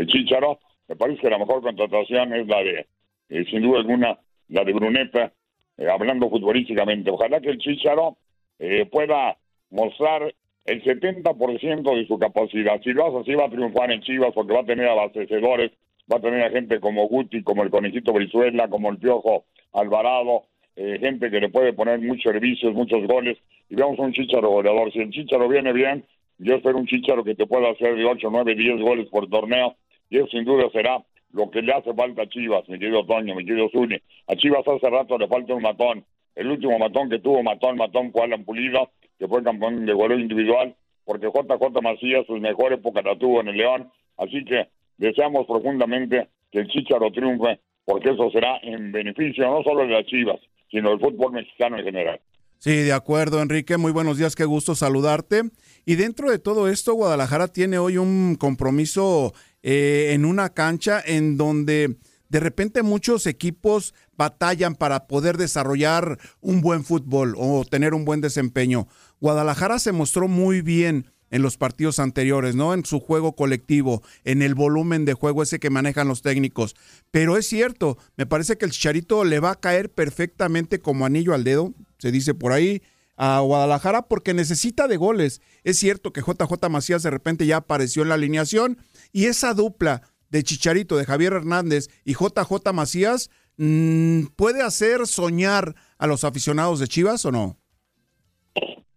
Chicharo. 0.06 0.59
Me 0.88 0.97
parece 0.97 1.21
que 1.21 1.30
la 1.30 1.38
mejor 1.38 1.62
contratación 1.62 2.33
es 2.35 2.47
la 2.47 2.62
de, 2.62 2.87
eh, 3.28 3.44
sin 3.50 3.62
duda 3.62 3.80
alguna, 3.80 4.18
la 4.49 4.65
de 4.65 4.73
Bruneta, 4.73 5.33
eh, 5.77 5.89
hablando 5.89 6.31
futbolísticamente. 6.31 7.11
Ojalá 7.11 7.41
que 7.41 7.51
el 7.51 7.59
Chicharo 7.59 8.17
eh, 8.59 8.87
pueda 8.87 9.37
mostrar 9.71 10.35
el 10.65 10.83
70% 10.83 11.97
de 11.97 12.07
su 12.07 12.19
capacidad. 12.19 12.81
Si 12.83 12.93
lo 12.93 13.07
hace 13.07 13.19
así, 13.19 13.35
va 13.35 13.47
a 13.47 13.51
triunfar 13.51 13.91
en 13.93 14.01
Chivas 14.01 14.33
porque 14.35 14.55
va 14.55 14.61
a 14.61 14.67
tener 14.67 14.89
abastecedores, 14.89 15.73
va 16.11 16.17
a 16.17 16.21
tener 16.21 16.43
a 16.43 16.51
gente 16.51 16.81
como 16.81 17.07
Guti, 17.09 17.43
como 17.43 17.63
el 17.63 17.71
Conejito 17.71 18.13
Brizuela, 18.13 18.69
como 18.69 18.91
el 18.91 18.99
Piojo 18.99 19.45
Alvarado, 19.73 20.45
eh, 20.77 20.99
gente 21.01 21.31
que 21.31 21.41
le 21.41 21.51
puede 21.51 21.73
poner 21.73 22.01
muchos 22.01 22.33
servicios, 22.33 22.75
muchos 22.75 23.07
goles, 23.07 23.39
y 23.69 23.75
veamos 23.75 23.99
un 23.99 24.13
Chicharo 24.13 24.49
goleador. 24.49 24.93
Si 24.93 25.01
el 25.01 25.11
Chicharo 25.11 25.49
viene 25.49 25.73
bien, 25.73 26.05
yo 26.39 26.57
espero 26.57 26.79
un 26.79 26.87
Chicharo 26.87 27.25
que 27.25 27.35
te 27.35 27.47
pueda 27.47 27.71
hacer 27.71 27.97
de 27.97 28.05
8, 28.05 28.29
9, 28.31 28.55
10 28.55 28.81
goles 28.81 29.09
por 29.09 29.29
torneo, 29.29 29.77
y 30.09 30.19
eso 30.19 30.27
sin 30.29 30.45
duda 30.45 30.69
será 30.73 31.03
lo 31.35 31.50
que 31.50 31.62
le 31.62 31.73
hace 31.73 31.93
falta 31.93 32.23
a 32.23 32.29
Chivas, 32.29 32.69
mi 32.69 32.79
querido 32.79 33.05
Toño, 33.05 33.35
mi 33.35 33.45
querido 33.45 33.69
Zuni. 33.71 33.97
A 34.29 34.37
Chivas 34.37 34.67
hace 34.67 34.88
rato 34.88 35.19
le 35.19 35.26
falta 35.26 35.53
un 35.53 35.62
matón. 35.62 36.05
El 36.37 36.49
último 36.49 36.79
matón 36.79 37.11
que 37.11 37.19
tuvo, 37.19 37.43
matón, 37.43 37.76
matón, 37.76 38.12
fue 38.12 38.23
Alan 38.23 38.45
Pulido, 38.45 38.91
que 39.19 39.26
fue 39.26 39.43
campeón 39.43 39.85
de 39.85 39.93
goleo 39.93 40.19
individual, 40.19 40.75
porque 41.05 41.26
JJ 41.26 41.83
Macías 41.83 42.25
sus 42.26 42.41
mejor 42.41 42.73
época 42.73 43.03
la 43.03 43.19
tuvo 43.19 43.41
en 43.41 43.49
el 43.49 43.57
León. 43.57 43.91
Así 44.17 44.45
que 44.45 44.69
deseamos 44.97 45.47
profundamente 45.47 46.29
que 46.53 46.61
el 46.61 46.69
Chicharo 46.69 47.11
triunfe, 47.11 47.59
porque 47.85 48.11
eso 48.11 48.31
será 48.31 48.59
en 48.62 48.93
beneficio 48.93 49.45
no 49.45 49.62
solo 49.64 49.83
de 49.83 49.88
las 49.88 50.07
Chivas, 50.07 50.38
sino 50.71 50.91
del 50.91 51.00
fútbol 51.00 51.33
mexicano 51.33 51.79
en 51.79 51.85
general. 51.85 52.21
Sí, 52.59 52.76
de 52.76 52.93
acuerdo, 52.93 53.43
Enrique. 53.43 53.76
Muy 53.76 53.91
buenos 53.91 54.19
días, 54.19 54.37
qué 54.37 54.45
gusto 54.45 54.76
saludarte. 54.76 55.43
Y 55.85 55.97
dentro 55.97 56.31
de 56.31 56.38
todo 56.38 56.69
esto, 56.69 56.95
Guadalajara 56.95 57.49
tiene 57.49 57.79
hoy 57.79 57.99
un 57.99 58.37
compromiso 58.37 59.35
eh, 59.66 60.12
en 60.12 60.26
una 60.26 60.50
cancha 60.50 61.02
en 61.04 61.38
donde 61.38 61.97
de 62.28 62.40
repente 62.40 62.83
muchos 62.83 63.26
equipos 63.26 63.94
batallan 64.14 64.75
para 64.75 65.06
poder 65.06 65.38
desarrollar 65.38 66.18
un 66.42 66.61
buen 66.61 66.85
fútbol 66.85 67.35
o 67.38 67.64
tener 67.64 67.94
un 67.94 68.04
buen 68.04 68.21
desempeño. 68.21 68.88
Guadalajara 69.21 69.78
se 69.78 69.92
mostró 69.92 70.28
muy 70.28 70.61
bien 70.61 71.11
en 71.30 71.40
los 71.40 71.56
partidos 71.56 71.99
anteriores, 71.99 72.54
¿no? 72.54 72.75
En 72.75 72.85
su 72.85 73.00
juego 73.00 73.35
colectivo, 73.35 74.02
en 74.25 74.42
el 74.42 74.54
volumen 74.54 75.06
de 75.06 75.14
juego 75.14 75.42
ese 75.42 75.59
que 75.59 75.71
manejan 75.71 76.09
los 76.09 76.21
técnicos. 76.21 76.76
Pero 77.11 77.38
es 77.38 77.47
cierto, 77.47 77.97
me 78.18 78.26
parece 78.26 78.59
que 78.59 78.66
el 78.66 78.71
Chicharito 78.71 79.25
le 79.25 79.40
va 79.40 79.52
a 79.52 79.61
caer 79.61 79.90
perfectamente 79.90 80.78
como 80.78 81.06
anillo 81.06 81.33
al 81.33 81.42
dedo, 81.42 81.73
se 81.99 82.12
dice 82.12 82.35
por 82.35 82.52
ahí, 82.52 82.83
a 83.16 83.40
Guadalajara 83.40 84.02
porque 84.02 84.35
necesita 84.35 84.88
de 84.88 84.97
goles. 84.97 85.40
Es 85.62 85.78
cierto 85.78 86.12
que 86.12 86.21
JJ 86.21 86.68
Macías 86.68 87.02
de 87.02 87.11
repente 87.11 87.47
ya 87.47 87.59
apareció 87.59 88.02
en 88.02 88.11
la 88.11 88.16
alineación 88.16 88.78
y 89.14 89.26
esa 89.26 89.54
dupla 89.54 90.02
de 90.28 90.42
Chicharito, 90.42 90.97
de 90.97 91.04
Javier 91.04 91.33
Hernández 91.33 91.87
y 92.04 92.14
JJ 92.14 92.73
Macías 92.75 93.30
mm, 93.56 94.35
puede 94.37 94.62
hacer 94.62 95.06
soñar 95.06 95.75
a 95.99 96.06
los 96.09 96.25
aficionados 96.25 96.80
de 96.80 96.88
Chivas 96.88 97.25
o 97.25 97.30
no? 97.30 97.56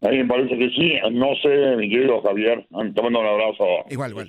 A 0.02 0.10
mí 0.10 0.18
me 0.18 0.26
parece 0.26 0.58
que 0.58 0.70
sí. 0.72 0.94
No 1.12 1.36
sé, 1.42 1.76
mi 1.78 1.90
querido 1.90 2.22
Javier, 2.22 2.66
te 2.68 3.02
mando 3.02 3.20
un 3.20 3.28
abrazo. 3.28 3.66
Igual, 3.90 4.12
igual. 4.12 4.28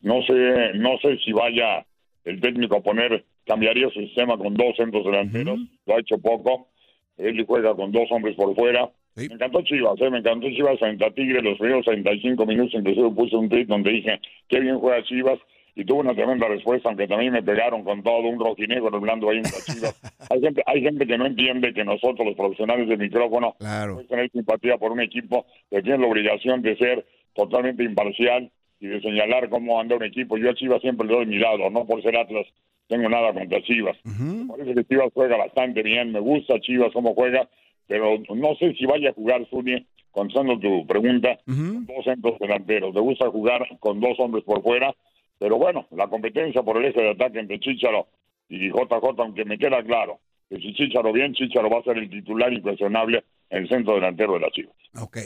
No 0.00 0.22
sé, 0.24 0.74
no 0.74 0.98
sé 1.00 1.16
si 1.24 1.32
vaya 1.32 1.86
el 2.24 2.40
técnico 2.40 2.76
a 2.76 2.82
poner, 2.82 3.24
cambiaría 3.46 3.88
su 3.90 4.00
sistema 4.00 4.36
con 4.36 4.54
dos 4.54 4.76
centros 4.76 5.04
delanteros. 5.04 5.58
Lo 5.86 5.96
ha 5.96 6.00
hecho 6.00 6.18
poco. 6.18 6.68
Él 7.16 7.44
juega 7.46 7.74
con 7.74 7.92
dos 7.92 8.08
hombres 8.10 8.36
por 8.36 8.54
fuera. 8.54 8.90
Me 9.16 9.24
encantó 9.24 9.62
Chivas, 9.62 10.00
¿eh? 10.00 10.10
me 10.10 10.18
encantó 10.18 10.48
Chivas 10.48 10.78
frente 10.78 11.04
a 11.04 11.10
Tigre 11.10 11.42
los 11.42 11.58
primeros 11.58 11.84
35 11.84 12.46
minutos. 12.46 12.74
Inclusive 12.74 13.10
puse 13.10 13.36
un 13.36 13.48
tweet 13.48 13.66
donde 13.66 13.90
dije, 13.90 14.20
qué 14.48 14.60
bien 14.60 14.78
juega 14.78 15.02
Chivas. 15.04 15.38
Y 15.74 15.86
tuvo 15.86 16.00
una 16.00 16.14
tremenda 16.14 16.46
respuesta, 16.48 16.90
aunque 16.90 17.08
también 17.08 17.32
me 17.32 17.42
pegaron 17.42 17.82
con 17.82 18.02
todo 18.02 18.28
un 18.28 18.38
rojinegro 18.38 18.94
hablando 18.94 19.30
ahí 19.30 19.38
en 19.38 19.44
la 19.44 19.50
Chivas. 19.64 20.00
hay, 20.30 20.40
gente, 20.40 20.62
hay 20.66 20.82
gente 20.82 21.06
que 21.06 21.16
no 21.16 21.24
entiende 21.24 21.72
que 21.72 21.82
nosotros, 21.82 22.26
los 22.26 22.36
profesionales 22.36 22.88
del 22.88 22.98
micrófono, 22.98 23.54
claro. 23.58 24.02
tener 24.06 24.30
simpatía 24.30 24.76
por 24.76 24.92
un 24.92 25.00
equipo 25.00 25.46
que 25.70 25.80
tiene 25.80 25.98
la 25.98 26.08
obligación 26.08 26.60
de 26.60 26.76
ser 26.76 27.06
totalmente 27.34 27.84
imparcial 27.84 28.50
y 28.80 28.86
de 28.88 29.00
señalar 29.00 29.48
cómo 29.48 29.80
anda 29.80 29.96
un 29.96 30.04
equipo. 30.04 30.36
Yo 30.36 30.50
a 30.50 30.54
Chivas 30.54 30.82
siempre 30.82 31.06
le 31.06 31.14
doy 31.14 31.26
mi 31.26 31.38
lado, 31.38 31.70
no 31.70 31.86
por 31.86 32.02
ser 32.02 32.18
Atlas 32.18 32.46
tengo 32.88 33.08
nada 33.08 33.32
contra 33.32 33.62
Chivas. 33.62 33.96
Me 34.04 34.46
parece 34.46 34.74
que 34.74 34.84
Chivas 34.84 35.10
juega 35.14 35.38
bastante 35.38 35.82
bien, 35.82 36.12
me 36.12 36.20
gusta 36.20 36.60
Chivas 36.60 36.92
cómo 36.92 37.14
juega, 37.14 37.48
pero 37.86 38.18
no 38.34 38.54
sé 38.56 38.74
si 38.74 38.86
vaya 38.86 39.10
a 39.10 39.14
jugar 39.14 39.46
Zuni, 39.48 39.86
contestando 40.10 40.58
tu 40.58 40.86
pregunta, 40.86 41.38
con 41.46 41.86
dos 41.86 42.04
centros 42.04 42.38
delanteros. 42.38 42.94
Me 42.94 43.00
gusta 43.00 43.30
jugar 43.30 43.66
con 43.80 44.00
dos 44.00 44.18
hombres 44.18 44.44
por 44.44 44.62
fuera, 44.62 44.94
pero 45.38 45.56
bueno, 45.56 45.86
la 45.90 46.08
competencia 46.08 46.62
por 46.62 46.76
el 46.76 46.86
eje 46.86 47.00
de 47.00 47.10
ataque 47.10 47.40
entre 47.40 47.60
Chicharo 47.60 48.08
y 48.48 48.68
JJ, 48.68 49.18
aunque 49.18 49.44
me 49.44 49.58
queda 49.58 49.82
claro 49.82 50.20
que 50.48 50.58
si 50.58 50.74
Chicharo 50.74 51.12
bien, 51.12 51.32
Chicharo 51.32 51.70
va 51.70 51.78
a 51.78 51.82
ser 51.82 51.98
el 51.98 52.10
titular 52.10 52.52
incuestionable 52.52 53.24
en 53.48 53.62
el 53.62 53.68
centro 53.68 53.94
delantero 53.94 54.34
de 54.34 54.40
las 54.40 54.52
Chivas. 54.52 54.76
Ok. 55.00 55.18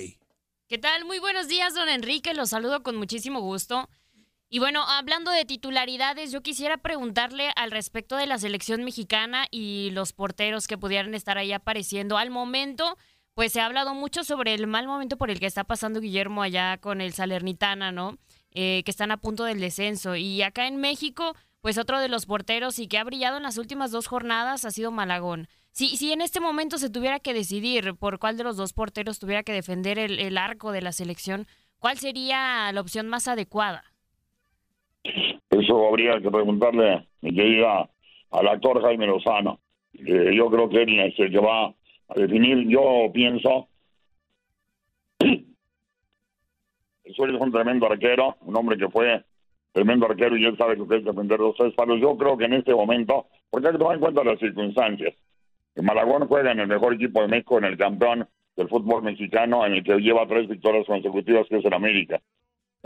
¿Qué 0.68 0.78
tal? 0.78 1.04
Muy 1.04 1.18
buenos 1.18 1.48
días, 1.48 1.74
don 1.74 1.88
Enrique. 1.88 2.34
Los 2.34 2.50
saludo 2.50 2.82
con 2.82 2.96
muchísimo 2.96 3.40
gusto. 3.40 3.88
Y 4.48 4.60
bueno, 4.60 4.84
hablando 4.88 5.32
de 5.32 5.44
titularidades, 5.44 6.30
yo 6.30 6.40
quisiera 6.40 6.76
preguntarle 6.76 7.50
al 7.56 7.72
respecto 7.72 8.16
de 8.16 8.28
la 8.28 8.38
selección 8.38 8.84
mexicana 8.84 9.46
y 9.50 9.90
los 9.90 10.12
porteros 10.12 10.68
que 10.68 10.78
pudieran 10.78 11.14
estar 11.14 11.36
ahí 11.36 11.52
apareciendo. 11.52 12.16
Al 12.16 12.30
momento, 12.30 12.96
pues 13.34 13.52
se 13.52 13.60
ha 13.60 13.66
hablado 13.66 13.92
mucho 13.94 14.22
sobre 14.22 14.54
el 14.54 14.68
mal 14.68 14.86
momento 14.86 15.16
por 15.16 15.30
el 15.30 15.40
que 15.40 15.46
está 15.46 15.64
pasando 15.64 16.00
Guillermo 16.00 16.42
allá 16.42 16.78
con 16.78 17.00
el 17.00 17.12
Salernitana, 17.12 17.90
¿no? 17.90 18.18
Eh, 18.52 18.82
que 18.84 18.90
están 18.90 19.10
a 19.10 19.16
punto 19.16 19.44
del 19.44 19.58
descenso. 19.58 20.14
Y 20.14 20.40
acá 20.42 20.68
en 20.68 20.76
México, 20.76 21.34
pues 21.60 21.76
otro 21.76 21.98
de 21.98 22.08
los 22.08 22.24
porteros 22.24 22.78
y 22.78 22.86
que 22.86 22.98
ha 22.98 23.04
brillado 23.04 23.38
en 23.38 23.42
las 23.42 23.58
últimas 23.58 23.90
dos 23.90 24.06
jornadas 24.06 24.64
ha 24.64 24.70
sido 24.70 24.92
Malagón. 24.92 25.48
Si, 25.72 25.96
si 25.96 26.12
en 26.12 26.20
este 26.20 26.38
momento 26.38 26.78
se 26.78 26.88
tuviera 26.88 27.18
que 27.18 27.34
decidir 27.34 27.96
por 27.96 28.20
cuál 28.20 28.36
de 28.36 28.44
los 28.44 28.56
dos 28.56 28.72
porteros 28.72 29.18
tuviera 29.18 29.42
que 29.42 29.52
defender 29.52 29.98
el, 29.98 30.20
el 30.20 30.38
arco 30.38 30.70
de 30.70 30.82
la 30.82 30.92
selección, 30.92 31.48
¿cuál 31.78 31.98
sería 31.98 32.70
la 32.72 32.80
opción 32.80 33.08
más 33.08 33.26
adecuada? 33.26 33.95
Eso 35.50 35.88
habría 35.88 36.20
que 36.20 36.30
preguntarle, 36.30 37.06
mi 37.22 37.34
querida, 37.34 37.88
al 38.30 38.48
actor 38.48 38.82
Jaime 38.82 39.06
Lozano. 39.06 39.60
Eh, 39.94 40.34
yo 40.34 40.50
creo 40.50 40.68
que 40.68 40.82
él 40.82 41.00
es 41.00 41.18
el 41.18 41.30
que 41.30 41.38
va 41.38 41.66
a 41.66 42.14
definir. 42.14 42.68
Yo 42.68 43.10
pienso. 43.12 43.68
Soy 47.16 47.30
un 47.30 47.52
tremendo 47.52 47.86
arquero, 47.86 48.36
un 48.42 48.56
hombre 48.56 48.76
que 48.76 48.88
fue 48.88 49.24
tremendo 49.72 50.06
arquero 50.06 50.36
y 50.36 50.44
él 50.44 50.56
sabe 50.56 50.76
que 50.76 50.96
es 50.96 51.04
defender 51.04 51.38
los 51.38 51.56
tres 51.56 51.72
palos. 51.74 52.00
Yo 52.00 52.16
creo 52.16 52.36
que 52.36 52.44
en 52.44 52.54
este 52.54 52.74
momento, 52.74 53.26
porque 53.50 53.68
hay 53.68 53.72
que 53.74 53.78
tomar 53.78 53.94
en 53.94 54.00
cuenta 54.00 54.24
las 54.24 54.38
circunstancias. 54.38 55.14
Que 55.74 55.82
Malagón 55.82 56.26
juega 56.26 56.52
en 56.52 56.60
el 56.60 56.66
mejor 56.66 56.94
equipo 56.94 57.20
de 57.20 57.28
México, 57.28 57.58
en 57.58 57.64
el 57.64 57.76
campeón 57.76 58.26
del 58.56 58.68
fútbol 58.68 59.02
mexicano, 59.02 59.66
en 59.66 59.74
el 59.74 59.84
que 59.84 59.98
lleva 59.98 60.26
tres 60.26 60.48
victorias 60.48 60.86
consecutivas, 60.86 61.46
que 61.48 61.58
es 61.58 61.64
en 61.64 61.74
América. 61.74 62.20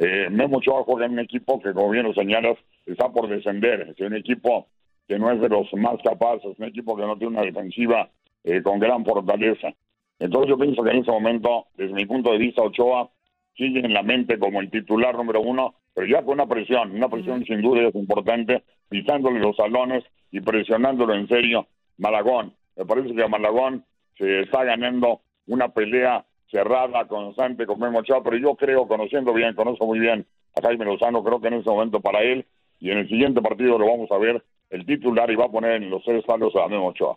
Eh, 0.02 0.30
Memo 0.30 0.56
Ochoa 0.58 0.82
juega 0.84 1.04
en 1.04 1.12
un 1.12 1.18
equipo 1.18 1.60
que, 1.60 1.74
como 1.74 1.90
bien 1.90 2.04
lo 2.04 2.14
señalas, 2.14 2.56
está 2.86 3.10
por 3.10 3.28
descender. 3.28 3.94
Es 3.94 4.00
un 4.00 4.16
equipo 4.16 4.68
que 5.06 5.18
no 5.18 5.30
es 5.30 5.42
de 5.42 5.50
los 5.50 5.70
más 5.74 6.00
capaces, 6.02 6.58
un 6.58 6.64
equipo 6.64 6.96
que 6.96 7.02
no 7.02 7.18
tiene 7.18 7.34
una 7.34 7.42
defensiva 7.42 8.08
eh, 8.42 8.62
con 8.62 8.78
gran 8.78 9.04
fortaleza. 9.04 9.74
Entonces 10.18 10.48
yo 10.48 10.58
pienso 10.58 10.82
que 10.82 10.90
en 10.90 10.98
ese 11.02 11.10
momento, 11.10 11.66
desde 11.76 11.92
mi 11.92 12.06
punto 12.06 12.32
de 12.32 12.38
vista, 12.38 12.62
Ochoa 12.62 13.10
sigue 13.54 13.80
en 13.80 13.92
la 13.92 14.02
mente 14.02 14.38
como 14.38 14.62
el 14.62 14.70
titular 14.70 15.14
número 15.14 15.42
uno, 15.42 15.74
pero 15.92 16.06
ya 16.06 16.22
con 16.22 16.34
una 16.34 16.46
presión, 16.46 16.92
una 16.92 17.10
presión 17.10 17.44
sin 17.44 17.60
duda 17.60 17.86
es 17.86 17.94
importante, 17.94 18.62
pisándole 18.88 19.38
los 19.38 19.56
salones 19.56 20.02
y 20.30 20.40
presionándolo 20.40 21.12
en 21.12 21.28
serio. 21.28 21.66
Malagón, 21.98 22.54
me 22.74 22.86
parece 22.86 23.14
que 23.14 23.22
a 23.22 23.28
Malagón 23.28 23.84
se 24.16 24.42
está 24.42 24.64
ganando 24.64 25.20
una 25.46 25.68
pelea 25.68 26.24
cerrada, 26.50 27.06
constante 27.06 27.66
con 27.66 27.78
Memo 27.78 28.00
Ochoa, 28.00 28.22
pero 28.22 28.36
yo 28.36 28.54
creo, 28.56 28.86
conociendo 28.88 29.32
bien, 29.32 29.54
conozco 29.54 29.86
muy 29.86 29.98
bien 29.98 30.26
a 30.56 30.62
Jaime 30.62 30.84
Lozano, 30.84 31.22
creo 31.22 31.40
que 31.40 31.48
en 31.48 31.54
ese 31.54 31.70
momento 31.70 32.00
para 32.00 32.22
él 32.22 32.46
y 32.80 32.90
en 32.90 32.98
el 32.98 33.08
siguiente 33.08 33.40
partido 33.40 33.78
lo 33.78 33.86
vamos 33.86 34.10
a 34.10 34.18
ver 34.18 34.42
el 34.70 34.86
titular 34.86 35.30
y 35.30 35.36
va 35.36 35.46
a 35.46 35.50
poner 35.50 35.82
en 35.82 35.90
los 35.90 36.02
tres 36.04 36.24
palos 36.24 36.54
a 36.56 36.68
Memo 36.68 36.88
Ochoa. 36.88 37.16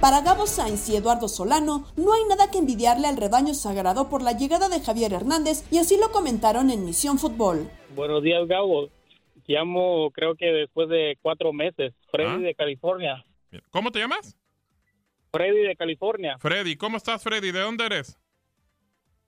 Para 0.00 0.20
Gabo 0.20 0.46
Sainz 0.46 0.88
y 0.88 0.96
Eduardo 0.96 1.28
Solano, 1.28 1.84
no 1.96 2.12
hay 2.12 2.24
nada 2.28 2.50
que 2.50 2.58
envidiarle 2.58 3.06
al 3.06 3.16
rebaño 3.16 3.54
sagrado 3.54 4.08
por 4.08 4.20
la 4.20 4.32
llegada 4.32 4.68
de 4.68 4.80
Javier 4.80 5.12
Hernández 5.12 5.64
y 5.70 5.78
así 5.78 5.96
lo 5.96 6.10
comentaron 6.10 6.70
en 6.70 6.84
Misión 6.84 7.18
Fútbol. 7.18 7.70
Buenos 7.94 8.20
días, 8.24 8.48
Gabo. 8.48 8.88
Llamo, 9.46 10.10
creo 10.10 10.34
que 10.34 10.46
después 10.46 10.88
de 10.88 11.16
cuatro 11.22 11.52
meses. 11.52 11.94
Freddy 12.10 12.42
de 12.42 12.54
California. 12.54 13.24
¿Cómo 13.70 13.92
te 13.92 14.00
llamas? 14.00 14.36
Freddy 15.32 15.62
de 15.62 15.76
California. 15.76 16.36
Freddy, 16.38 16.76
¿cómo 16.76 16.98
estás, 16.98 17.22
Freddy? 17.22 17.52
¿De 17.52 17.60
dónde 17.60 17.86
eres? 17.86 18.20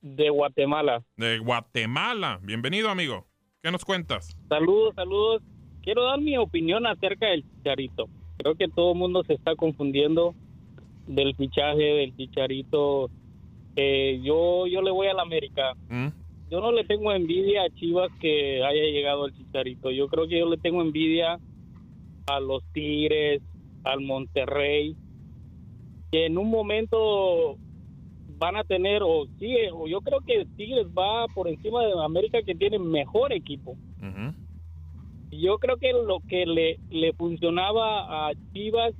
De 0.01 0.29
Guatemala. 0.29 1.03
De 1.17 1.39
Guatemala. 1.39 2.39
Bienvenido, 2.43 2.89
amigo. 2.91 3.25
¿Qué 3.63 3.71
nos 3.71 3.83
cuentas? 3.83 4.37
Saludos, 4.47 4.93
saludos. 4.93 5.41
Quiero 5.81 6.03
dar 6.03 6.21
mi 6.21 6.37
opinión 6.37 6.85
acerca 6.85 7.29
del 7.29 7.43
Chicharito. 7.43 8.07
Creo 8.37 8.53
que 8.53 8.67
todo 8.67 8.91
el 8.91 8.99
mundo 8.99 9.23
se 9.23 9.33
está 9.33 9.55
confundiendo 9.55 10.35
del 11.07 11.35
fichaje 11.35 11.81
del 11.81 12.15
Chicharito. 12.15 13.09
Eh, 13.75 14.21
yo, 14.23 14.67
yo 14.67 14.83
le 14.83 14.91
voy 14.91 15.07
a 15.07 15.15
la 15.15 15.23
América. 15.23 15.73
¿Mm? 15.89 16.09
Yo 16.51 16.61
no 16.61 16.71
le 16.71 16.83
tengo 16.83 17.13
envidia 17.13 17.63
a 17.63 17.69
Chivas 17.71 18.11
que 18.21 18.63
haya 18.63 18.83
llegado 18.83 19.25
el 19.25 19.33
Chicharito. 19.33 19.89
Yo 19.89 20.07
creo 20.07 20.27
que 20.27 20.37
yo 20.37 20.47
le 20.47 20.57
tengo 20.57 20.83
envidia 20.83 21.39
a 22.27 22.39
los 22.39 22.63
Tigres, 22.73 23.41
al 23.83 24.01
Monterrey, 24.01 24.95
que 26.15 26.27
en 26.27 26.37
un 26.37 26.49
momento 26.49 27.57
van 28.37 28.55
a 28.55 28.63
tener, 28.63 29.03
o 29.03 29.25
sí, 29.37 29.53
o 29.73 29.85
yo 29.85 29.99
creo 29.99 30.21
que 30.21 30.47
Tigres 30.55 30.87
va 30.97 31.25
por 31.35 31.49
encima 31.49 31.83
de 31.83 31.91
América 32.01 32.41
que 32.41 32.55
tiene 32.55 32.79
mejor 32.79 33.33
equipo. 33.33 33.75
Yo 35.29 35.57
creo 35.57 35.75
que 35.75 35.91
lo 35.91 36.21
que 36.21 36.45
le, 36.45 36.79
le 36.89 37.11
funcionaba 37.11 38.29
a 38.29 38.31
Chivas, 38.53 38.93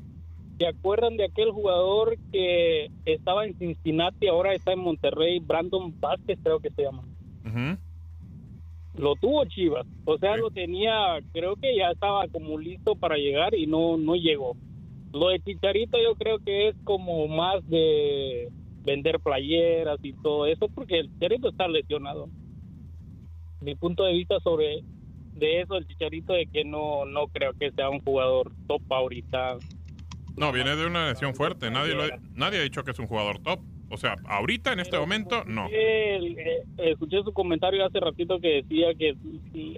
¿se 0.58 0.68
acuerdan 0.68 1.16
de 1.16 1.24
aquel 1.24 1.52
jugador 1.52 2.18
que 2.34 2.92
estaba 3.06 3.46
en 3.46 3.58
Cincinnati, 3.58 4.28
ahora 4.28 4.54
está 4.54 4.74
en 4.74 4.80
Monterrey, 4.80 5.40
Brandon 5.40 5.98
Vázquez 5.98 6.38
creo 6.44 6.60
que 6.60 6.72
se 6.72 6.84
llama? 6.84 7.06
lo 8.98 9.16
tuvo 9.16 9.46
Chivas. 9.46 9.88
O 10.04 10.18
sea, 10.18 10.36
lo 10.36 10.52
tenía, 10.52 11.20
creo 11.32 11.56
que 11.56 11.78
ya 11.78 11.92
estaba 11.92 12.28
como 12.28 12.58
listo 12.58 12.96
para 12.96 13.16
llegar 13.16 13.56
y 13.56 13.68
no, 13.68 13.96
no 13.96 14.16
llegó. 14.16 14.58
Lo 15.16 15.30
de 15.30 15.40
Chicharito 15.40 15.98
yo 16.02 16.16
creo 16.16 16.40
que 16.40 16.68
es 16.70 16.76
como 16.84 17.28
más 17.30 17.66
de 17.70 18.50
vender 18.84 19.20
playeras 19.22 19.98
y 20.04 20.12
todo 20.14 20.46
eso, 20.46 20.68
porque 20.76 21.00
el 21.00 21.10
Chicharito 21.14 21.50
está 21.50 21.68
lesionado. 21.68 22.28
Mi 23.62 23.76
punto 23.76 24.04
de 24.04 24.14
vista 24.14 24.40
sobre 24.42 24.82
de 25.34 25.62
eso, 25.62 25.76
el 25.78 25.88
Chicharito, 25.88 26.34
de 26.34 26.48
que 26.48 26.66
no, 26.66 27.06
no 27.06 27.28
creo 27.28 27.54
que 27.54 27.72
sea 27.72 27.90
un 27.90 28.02
jugador 28.02 28.52
top 28.68 28.82
ahorita. 28.92 29.58
No, 30.36 30.52
viene 30.52 30.76
de 30.76 30.86
una 30.86 31.08
lesión 31.10 31.34
fuerte. 31.34 31.72
Nadie, 31.72 31.94
lo- 31.96 32.04
nadie 32.36 32.60
ha 32.60 32.64
dicho 32.64 32.84
que 32.84 32.92
es 32.92 33.00
un 33.00 33.08
jugador 33.08 33.40
top. 33.40 33.60
O 33.96 33.98
sea, 33.98 34.16
ahorita, 34.28 34.72
en 34.74 34.80
este 34.82 35.00
momento, 35.00 35.44
no. 35.46 35.68
Eh, 35.72 36.36
escuché 36.78 37.24
su 37.24 37.34
comentario 37.34 37.86
hace 37.86 38.00
ratito 38.00 38.40
que 38.40 38.62
decía 38.64 38.94
que 38.94 39.16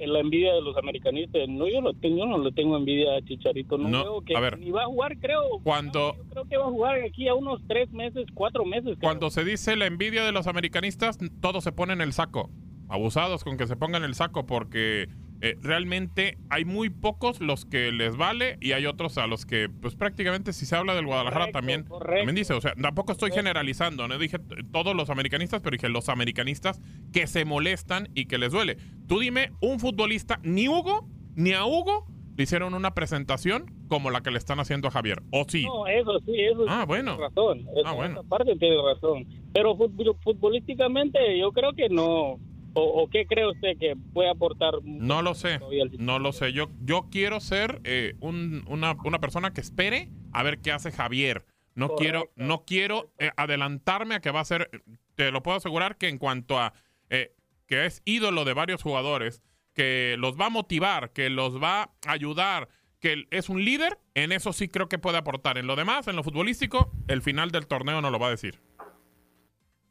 la 0.05 0.19
envidia 0.19 0.53
de 0.53 0.61
los 0.61 0.75
americanistas. 0.77 1.47
No, 1.47 1.67
yo, 1.67 1.81
lo 1.81 1.93
tengo, 1.93 2.17
yo 2.17 2.25
no 2.25 2.37
le 2.39 2.51
tengo 2.51 2.75
envidia 2.75 3.15
a 3.15 3.21
Chicharito. 3.21 3.77
No, 3.77 3.89
No, 3.89 4.01
creo 4.01 4.21
que 4.21 4.35
a 4.35 4.39
ver. 4.39 4.59
ni 4.59 4.71
va 4.71 4.83
a 4.83 4.87
jugar, 4.87 5.17
creo. 5.19 5.41
Cuando, 5.63 6.15
Creo 6.31 6.45
que 6.45 6.57
va 6.57 6.65
a 6.65 6.69
jugar 6.69 7.01
aquí 7.01 7.27
a 7.27 7.33
unos 7.35 7.61
tres 7.67 7.91
meses, 7.91 8.25
cuatro 8.33 8.65
meses. 8.65 8.97
creo. 8.97 8.99
cuando 8.99 9.29
se 9.29 9.43
dice 9.45 9.75
la 9.75 9.85
envidia 9.85 10.23
de 10.23 10.31
los 10.31 10.47
americanistas, 10.47 11.17
todos 11.41 11.63
se 11.63 11.71
ponen 11.71 12.01
el 12.01 12.11
saco. 12.13 12.49
Abusados 12.89 13.43
con 13.43 13.57
que 13.57 13.67
se 13.67 13.75
pongan 13.75 14.03
el 14.03 14.15
saco 14.15 14.45
porque 14.45 15.07
eh, 15.41 15.55
realmente 15.61 16.37
hay 16.49 16.65
muy 16.65 16.89
pocos 16.89 17.41
los 17.41 17.65
que 17.65 17.91
les 17.91 18.17
vale 18.17 18.57
y 18.59 18.71
hay 18.71 18.85
otros 18.85 19.17
a 19.17 19.27
los 19.27 19.45
que, 19.45 19.69
pues 19.69 19.95
prácticamente 19.95 20.53
si 20.53 20.65
se 20.65 20.75
habla 20.75 20.95
del 20.95 21.05
Guadalajara 21.05 21.51
también, 21.51 21.85
también 21.85 22.35
dice, 22.35 22.53
o 22.53 22.61
sea, 22.61 22.73
tampoco 22.81 23.11
estoy 23.11 23.31
generalizando, 23.31 24.07
no 24.07 24.17
dije 24.17 24.37
todos 24.71 24.95
los 24.95 25.09
americanistas, 25.09 25.61
pero 25.61 25.75
dije 25.75 25.89
los 25.89 26.09
americanistas 26.09 26.81
que 27.13 27.27
se 27.27 27.45
molestan 27.45 28.09
y 28.15 28.25
que 28.25 28.37
les 28.37 28.51
duele. 28.51 28.77
Tú 29.07 29.19
dime 29.19 29.51
un 29.61 29.79
futbolista, 29.79 30.39
ni 30.43 30.67
Hugo, 30.67 31.07
ni 31.35 31.53
a 31.53 31.65
Hugo 31.65 32.05
le 32.35 32.43
hicieron 32.43 32.73
una 32.75 32.93
presentación 32.93 33.65
como 33.87 34.11
la 34.11 34.21
que 34.21 34.29
le 34.31 34.37
están 34.37 34.59
haciendo 34.59 34.87
a 34.87 34.91
Javier, 34.91 35.23
¿o 35.31 35.45
sí? 35.47 35.65
No, 35.65 35.87
eso 35.87 36.19
sí, 36.25 36.33
eso 36.39 36.65
Ah, 36.67 36.85
bueno. 36.87 37.13
tiene 37.15 37.27
razón. 37.29 37.65
Ah, 37.85 37.93
bueno. 37.93 38.19
esa 38.19 38.29
parte 38.29 38.55
tiene 38.59 38.75
razón. 38.81 39.25
Pero 39.53 39.75
fut- 39.75 40.17
futbolísticamente 40.23 41.17
yo 41.39 41.51
creo 41.51 41.73
que 41.73 41.89
no. 41.89 42.39
¿O, 42.79 43.01
o 43.03 43.09
qué 43.09 43.25
cree 43.25 43.47
usted 43.47 43.77
que 43.79 43.95
puede 44.13 44.29
aportar? 44.29 44.75
No 44.83 45.23
lo 45.23 45.33
sé, 45.33 45.59
no 45.97 46.19
lo 46.19 46.31
sé. 46.31 46.53
Yo, 46.53 46.69
yo 46.85 47.07
quiero 47.09 47.39
ser 47.39 47.81
eh, 47.83 48.13
un- 48.19 48.63
una, 48.67 48.95
una 49.03 49.19
persona 49.19 49.51
que 49.51 49.61
espere 49.61 50.09
a 50.31 50.43
ver 50.43 50.59
qué 50.59 50.71
hace 50.71 50.91
Javier. 50.91 51.43
No 51.73 51.95
quiero, 51.95 52.31
no 52.35 52.65
quiero 52.65 53.11
eh, 53.19 53.31
adelantarme 53.35 54.15
a 54.15 54.19
que 54.19 54.29
va 54.31 54.41
a 54.41 54.45
ser. 54.45 54.69
Te 55.15 55.31
lo 55.31 55.41
puedo 55.41 55.57
asegurar 55.57 55.97
que 55.97 56.07
en 56.07 56.17
cuanto 56.19 56.59
a 56.59 56.73
eh, 57.09 57.33
que 57.67 57.85
es 57.85 58.01
ídolo 58.05 58.45
de 58.45 58.53
varios 58.53 58.83
jugadores, 58.83 59.41
que 59.73 60.15
los 60.19 60.39
va 60.39 60.45
a 60.45 60.49
motivar, 60.51 61.11
que 61.13 61.29
los 61.31 61.61
va 61.61 61.81
a 62.05 62.11
ayudar, 62.11 62.69
que 62.99 63.25
es 63.31 63.49
un 63.49 63.63
líder, 63.65 63.97
en 64.13 64.31
eso 64.31 64.53
sí 64.53 64.69
creo 64.69 64.87
que 64.87 64.99
puede 64.99 65.17
aportar. 65.17 65.57
En 65.57 65.65
lo 65.67 65.75
demás, 65.75 66.07
en 66.07 66.15
lo 66.15 66.23
futbolístico, 66.23 66.91
el 67.07 67.21
final 67.23 67.49
del 67.51 67.67
torneo 67.67 68.01
no 68.01 68.09
lo 68.11 68.19
va 68.19 68.27
a 68.27 68.31
decir. 68.31 68.59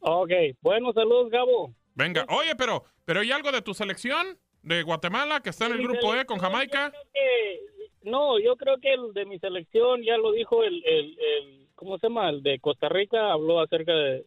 Ok, 0.00 0.30
bueno, 0.60 0.92
saludos, 0.92 1.30
Gabo. 1.30 1.74
Venga, 1.96 2.24
oye, 2.28 2.54
pero, 2.56 2.84
pero 3.04 3.20
¿hay 3.20 3.32
algo 3.32 3.50
de 3.50 3.62
tu 3.62 3.74
selección 3.74 4.38
de 4.62 4.82
Guatemala 4.82 5.40
que 5.40 5.50
está 5.50 5.66
en 5.66 5.72
el 5.72 5.82
grupo 5.82 6.14
E 6.14 6.24
con 6.26 6.38
Jamaica? 6.38 6.92
que- 7.12 7.60
no, 8.02 8.38
yo 8.38 8.56
creo 8.56 8.78
que 8.78 8.92
el 8.94 9.12
de 9.14 9.24
mi 9.24 9.38
selección 9.40 10.02
ya 10.04 10.16
lo 10.16 10.30
dijo 10.30 10.62
el, 10.62 10.84
el, 10.84 11.18
el- 11.18 11.66
¿cómo 11.74 11.98
se 11.98 12.06
llama? 12.06 12.30
El 12.30 12.42
de 12.42 12.60
Costa 12.60 12.88
Rica 12.88 13.32
habló 13.32 13.58
acerca 13.60 13.92
de, 13.92 14.24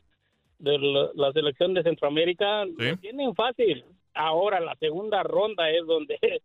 de 0.58 0.78
la, 0.80 1.10
la 1.16 1.32
selección 1.32 1.74
de 1.74 1.84
Centroamérica. 1.84 2.66
Lo 2.66 2.98
tienen 2.98 3.34
fácil. 3.36 3.86
Ahora 4.14 4.60
la 4.60 4.76
segunda 4.76 5.24
ronda 5.24 5.70
es 5.70 5.86
donde 5.86 6.18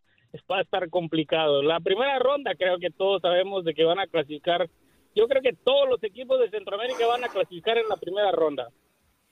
va 0.51 0.59
a 0.59 0.63
estar 0.63 0.89
complicado. 0.91 1.63
La 1.63 1.81
primera 1.81 2.19
ronda 2.21 2.55
creo 2.55 2.79
que 2.79 2.91
todos 2.91 3.21
sabemos 3.23 3.65
de 3.65 3.75
que 3.75 3.83
van 3.85 3.99
a 3.99 4.07
clasificar. 4.07 4.69
Yo 5.17 5.27
creo 5.27 5.43
que 5.43 5.55
todos 5.55 5.89
los 5.89 6.03
equipos 6.05 6.39
de 6.39 6.51
Centroamérica 6.51 7.07
van 7.07 7.25
a 7.25 7.29
clasificar 7.29 7.79
en 7.79 7.89
la 7.89 7.97
primera 7.97 8.31
ronda. 8.31 8.69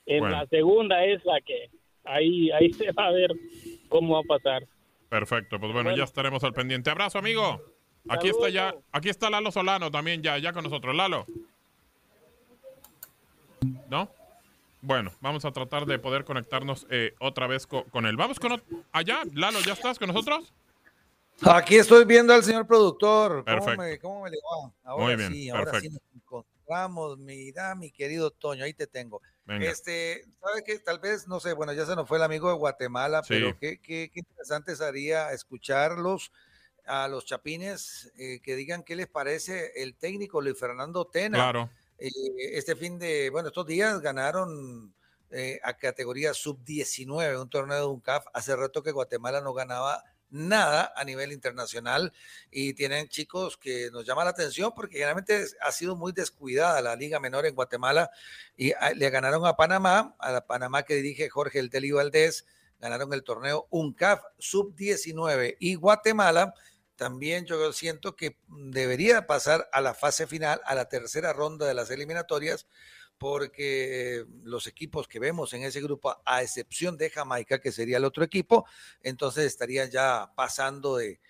En 0.07 0.20
Bueno. 0.20 0.37
la 0.38 0.46
segunda 0.46 1.05
es 1.05 1.24
la 1.24 1.40
que 1.40 1.70
ahí 2.04 2.50
ahí 2.50 2.72
se 2.72 2.90
va 2.92 3.06
a 3.06 3.10
ver 3.12 3.32
cómo 3.88 4.14
va 4.14 4.20
a 4.20 4.38
pasar. 4.38 4.66
Perfecto, 5.08 5.58
pues 5.60 5.72
bueno, 5.72 5.94
ya 5.94 6.04
estaremos 6.04 6.42
al 6.44 6.52
pendiente. 6.54 6.90
Abrazo, 6.90 7.18
amigo. 7.18 7.60
Aquí 8.08 8.28
está 8.28 8.48
ya, 8.48 8.74
aquí 8.90 9.08
está 9.10 9.30
Lalo 9.30 9.52
Solano 9.52 9.90
también 9.90 10.22
ya, 10.22 10.38
ya 10.38 10.52
con 10.52 10.64
nosotros. 10.64 10.94
Lalo. 10.94 11.26
¿No? 13.88 14.10
Bueno, 14.80 15.12
vamos 15.20 15.44
a 15.44 15.52
tratar 15.52 15.86
de 15.86 15.98
poder 16.00 16.24
conectarnos 16.24 16.86
eh, 16.90 17.14
otra 17.20 17.46
vez 17.46 17.66
co- 17.66 17.84
con, 17.84 18.06
él. 18.06 18.16
Vamos 18.16 18.40
con 18.40 18.60
allá, 18.90 19.22
Lalo, 19.34 19.60
¿ya 19.60 19.74
estás 19.74 19.98
con 19.98 20.08
nosotros? 20.08 20.52
Aquí 21.42 21.76
estoy 21.76 22.04
viendo 22.04 22.32
al 22.32 22.42
señor 22.42 22.66
productor. 22.66 23.44
¿Cómo 23.44 23.44
Perfecto. 23.44 23.82
me, 23.82 23.98
cómo 23.98 24.22
me 24.22 24.30
le 24.30 24.36
va? 24.38 24.72
Ahora 24.84 25.04
Muy 25.04 25.16
bien, 25.16 25.32
sí, 25.32 25.50
ahora 25.50 25.64
sí 25.64 25.70
perfecto. 25.88 25.98
nos 25.98 26.22
encontramos. 26.22 27.18
Mira, 27.18 27.74
mi 27.76 27.90
querido 27.90 28.30
Toño, 28.30 28.64
ahí 28.64 28.74
te 28.74 28.86
tengo. 28.86 29.20
Venga. 29.58 29.70
Este, 29.70 30.24
¿sabe 30.40 30.64
qué? 30.64 30.78
Tal 30.78 30.98
vez, 30.98 31.28
no 31.28 31.40
sé, 31.40 31.52
bueno, 31.52 31.72
ya 31.72 31.86
se 31.86 31.94
nos 31.96 32.08
fue 32.08 32.18
el 32.18 32.24
amigo 32.24 32.48
de 32.48 32.54
Guatemala, 32.56 33.22
Sí. 33.22 33.34
pero 33.34 33.58
qué, 33.58 33.80
qué, 33.80 34.10
qué 34.12 34.20
interesante 34.20 34.76
sería 34.76 35.32
escucharlos 35.32 36.32
a 36.86 37.06
los 37.08 37.24
chapines 37.24 38.12
eh, 38.18 38.40
que 38.42 38.56
digan 38.56 38.82
qué 38.82 38.96
les 38.96 39.06
parece 39.06 39.72
el 39.82 39.94
técnico 39.96 40.40
Luis 40.40 40.58
Fernando 40.58 41.06
Tena. 41.06 41.38
Claro. 41.38 41.70
Eh, 41.98 42.10
este 42.52 42.74
fin 42.74 42.98
de, 42.98 43.30
bueno, 43.30 43.48
estos 43.48 43.66
días 43.66 44.00
ganaron 44.00 44.92
eh, 45.30 45.60
a 45.62 45.76
categoría 45.78 46.34
sub-19, 46.34 47.40
un 47.40 47.48
torneo 47.48 47.76
de 47.78 47.86
UNCAF. 47.86 48.26
Hace 48.34 48.56
rato 48.56 48.82
que 48.82 48.90
Guatemala 48.90 49.40
no 49.40 49.54
ganaba 49.54 50.02
nada 50.33 50.92
a 50.97 51.05
nivel 51.05 51.31
internacional 51.31 52.12
y 52.51 52.75
tienen 52.75 53.09
chicos 53.09 53.57
que 53.57 53.90
nos 53.92 54.05
llama 54.05 54.25
la 54.25 54.31
atención 54.31 54.73
porque 54.75 54.95
generalmente 54.95 55.45
ha 55.61 55.71
sido 55.71 55.95
muy 55.95 56.12
descuidada 56.12 56.81
la 56.81 56.97
liga 56.97 57.21
menor 57.21 57.47
en 57.47 57.55
Guatemala 57.55 58.11
y 58.57 58.73
ah, 58.73 58.92
le 58.95 59.11
ganaron 59.11 59.47
a 59.47 59.57
Panamá, 59.57 60.16
a 60.18 60.33
la 60.33 60.47
Panamá 60.47 60.83
que 60.83 60.95
dirige 60.95 61.29
Jorge 61.29 61.59
El 61.59 61.71
Teli 61.71 61.90
Valdés, 61.92 62.47
ganaron 62.81 63.12
el 63.12 63.23
torneo 63.23 63.68
UNCAF 63.71 64.23
sub-19 64.38 65.57
y 65.61 65.75
Guatemala 65.77 66.55
también 66.97 67.47
yo 67.47 67.73
siento 67.73 68.16
que 68.16 68.37
debería 68.49 69.27
pasar 69.27 69.68
a 69.73 69.81
la 69.81 69.92
fase 69.92 70.27
final, 70.27 70.61
a 70.64 70.75
la 70.75 70.88
tercera 70.88 71.33
ronda 71.33 71.66
de 71.66 71.75
las 71.75 71.90
eliminatorias, 71.90 72.66
porque 73.22 74.24
los 74.42 74.66
equipos 74.66 75.06
que 75.06 75.20
vemos 75.20 75.52
en 75.52 75.62
ese 75.62 75.80
grupo, 75.80 76.20
a 76.26 76.42
excepción 76.42 76.96
de 76.98 77.08
Jamaica, 77.08 77.61
que 77.61 77.70
sería 77.70 77.98
el 77.98 78.04
otro 78.04 78.24
equipo, 78.24 78.66
entonces 79.00 79.44
estarían 79.46 79.90
ya 79.90 80.32
pasando 80.35 80.96
de, 80.96 81.20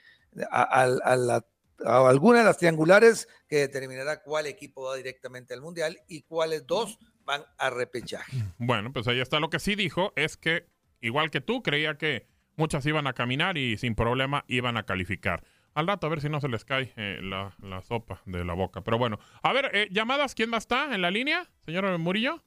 a, 0.51 0.63
a- 0.63 1.17
la- 1.17 1.45
a 1.85 2.09
alguna 2.09 2.39
de 2.39 2.45
las 2.47 2.57
triangulares 2.57 3.29
que 3.47 3.57
determinará 3.57 4.23
cuál 4.23 4.47
equipo 4.47 4.85
va 4.85 4.97
directamente 4.97 5.53
al 5.53 5.61
Mundial 5.61 5.99
y 6.09 6.23
cuáles 6.23 6.67
dos 6.67 6.99
van 7.25 7.45
a 7.59 7.69
repechaje. 7.71 8.33
Bueno, 8.59 8.91
pues 8.93 9.07
ahí 9.09 9.21
está. 9.21 9.39
Lo 9.39 9.51
que 9.51 9.59
sí 9.61 9.75
dijo 9.75 10.13
es 10.17 10.37
que, 10.39 10.67
igual 11.03 11.31
que 11.31 11.41
tú, 11.43 11.63
creía 11.63 11.99
que 11.99 12.27
muchas 12.57 12.87
iban 12.87 13.07
a 13.07 13.13
caminar 13.13 13.59
y 13.59 13.77
sin 13.77 13.95
problema 13.95 14.45
iban 14.49 14.77
a 14.79 14.85
calificar. 14.87 15.45
Al 15.75 15.87
rato 15.87 16.07
a 16.07 16.11
ver 16.11 16.21
si 16.21 16.29
no 16.29 16.41
se 16.41 16.49
les 16.49 16.65
cae 16.65 16.93
eh, 16.97 17.21
la, 17.23 17.55
la 17.63 17.81
sopa 17.83 18.21
de 18.27 18.45
la 18.45 18.53
boca. 18.55 18.83
Pero 18.83 18.99
bueno, 18.99 19.19
a 19.43 19.53
ver, 19.53 19.71
eh, 19.73 19.89
llamadas, 19.91 20.35
¿quién 20.35 20.51
más 20.51 20.65
está 20.65 20.95
en 20.95 21.01
la 21.03 21.11
línea? 21.11 21.49
Señor 21.65 21.97
Murillo. 21.99 22.43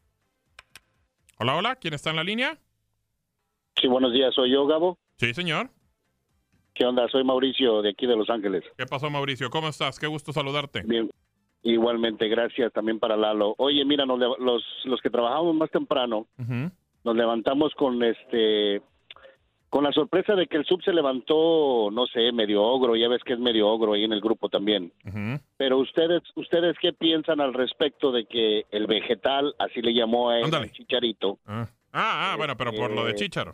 Hola, 1.39 1.55
hola, 1.55 1.75
¿quién 1.75 1.93
está 1.93 2.11
en 2.11 2.15
la 2.17 2.23
línea? 2.23 2.57
Sí, 3.75 3.87
buenos 3.87 4.13
días, 4.13 4.33
soy 4.33 4.51
yo, 4.51 4.65
Gabo. 4.67 4.97
Sí, 5.17 5.33
señor. 5.33 5.69
¿Qué 6.73 6.85
onda? 6.85 7.07
Soy 7.09 7.23
Mauricio 7.23 7.81
de 7.81 7.89
aquí 7.89 8.05
de 8.05 8.15
Los 8.15 8.29
Ángeles. 8.29 8.63
¿Qué 8.77 8.85
pasó, 8.85 9.09
Mauricio? 9.09 9.49
¿Cómo 9.49 9.69
estás? 9.69 9.97
Qué 9.99 10.07
gusto 10.07 10.31
saludarte. 10.31 10.83
Bien, 10.85 11.09
igualmente, 11.63 12.27
gracias 12.27 12.71
también 12.73 12.99
para 12.99 13.15
Lalo. 13.17 13.55
Oye, 13.57 13.83
mira, 13.85 14.05
nos 14.05 14.19
los, 14.19 14.63
los 14.83 15.01
que 15.01 15.09
trabajamos 15.09 15.55
más 15.55 15.71
temprano, 15.71 16.27
nos 17.03 17.15
levantamos 17.15 17.73
con 17.75 18.03
este 18.03 18.81
con 19.75 19.83
la 19.83 19.91
sorpresa 19.91 20.35
de 20.35 20.47
que 20.47 20.55
el 20.55 20.63
sub 20.63 20.81
se 20.83 20.93
levantó, 20.93 21.89
no 21.91 22.07
sé, 22.07 22.31
medio 22.31 22.63
ogro, 22.63 22.95
ya 22.95 23.09
ves 23.09 23.21
que 23.25 23.33
es 23.33 23.39
medio 23.39 23.67
ogro 23.67 23.91
ahí 23.91 24.05
en 24.05 24.13
el 24.13 24.21
grupo 24.21 24.47
también. 24.47 24.93
Pero 25.57 25.79
ustedes, 25.79 26.23
ustedes 26.35 26.77
qué 26.79 26.93
piensan 26.93 27.41
al 27.41 27.53
respecto 27.53 28.13
de 28.13 28.23
que 28.23 28.67
el 28.71 28.87
vegetal, 28.87 29.53
así 29.59 29.81
le 29.81 29.93
llamó 29.93 30.29
a 30.29 30.39
él, 30.39 30.55
al 30.55 30.71
Chicharito, 30.71 31.39
Ah, 31.45 31.67
ah, 31.91 32.31
ah, 32.31 32.35
bueno, 32.37 32.55
pero 32.55 32.71
por 32.71 32.89
lo 32.89 33.03
de 33.03 33.11
Eh, 33.11 33.15
Chicharo. 33.15 33.53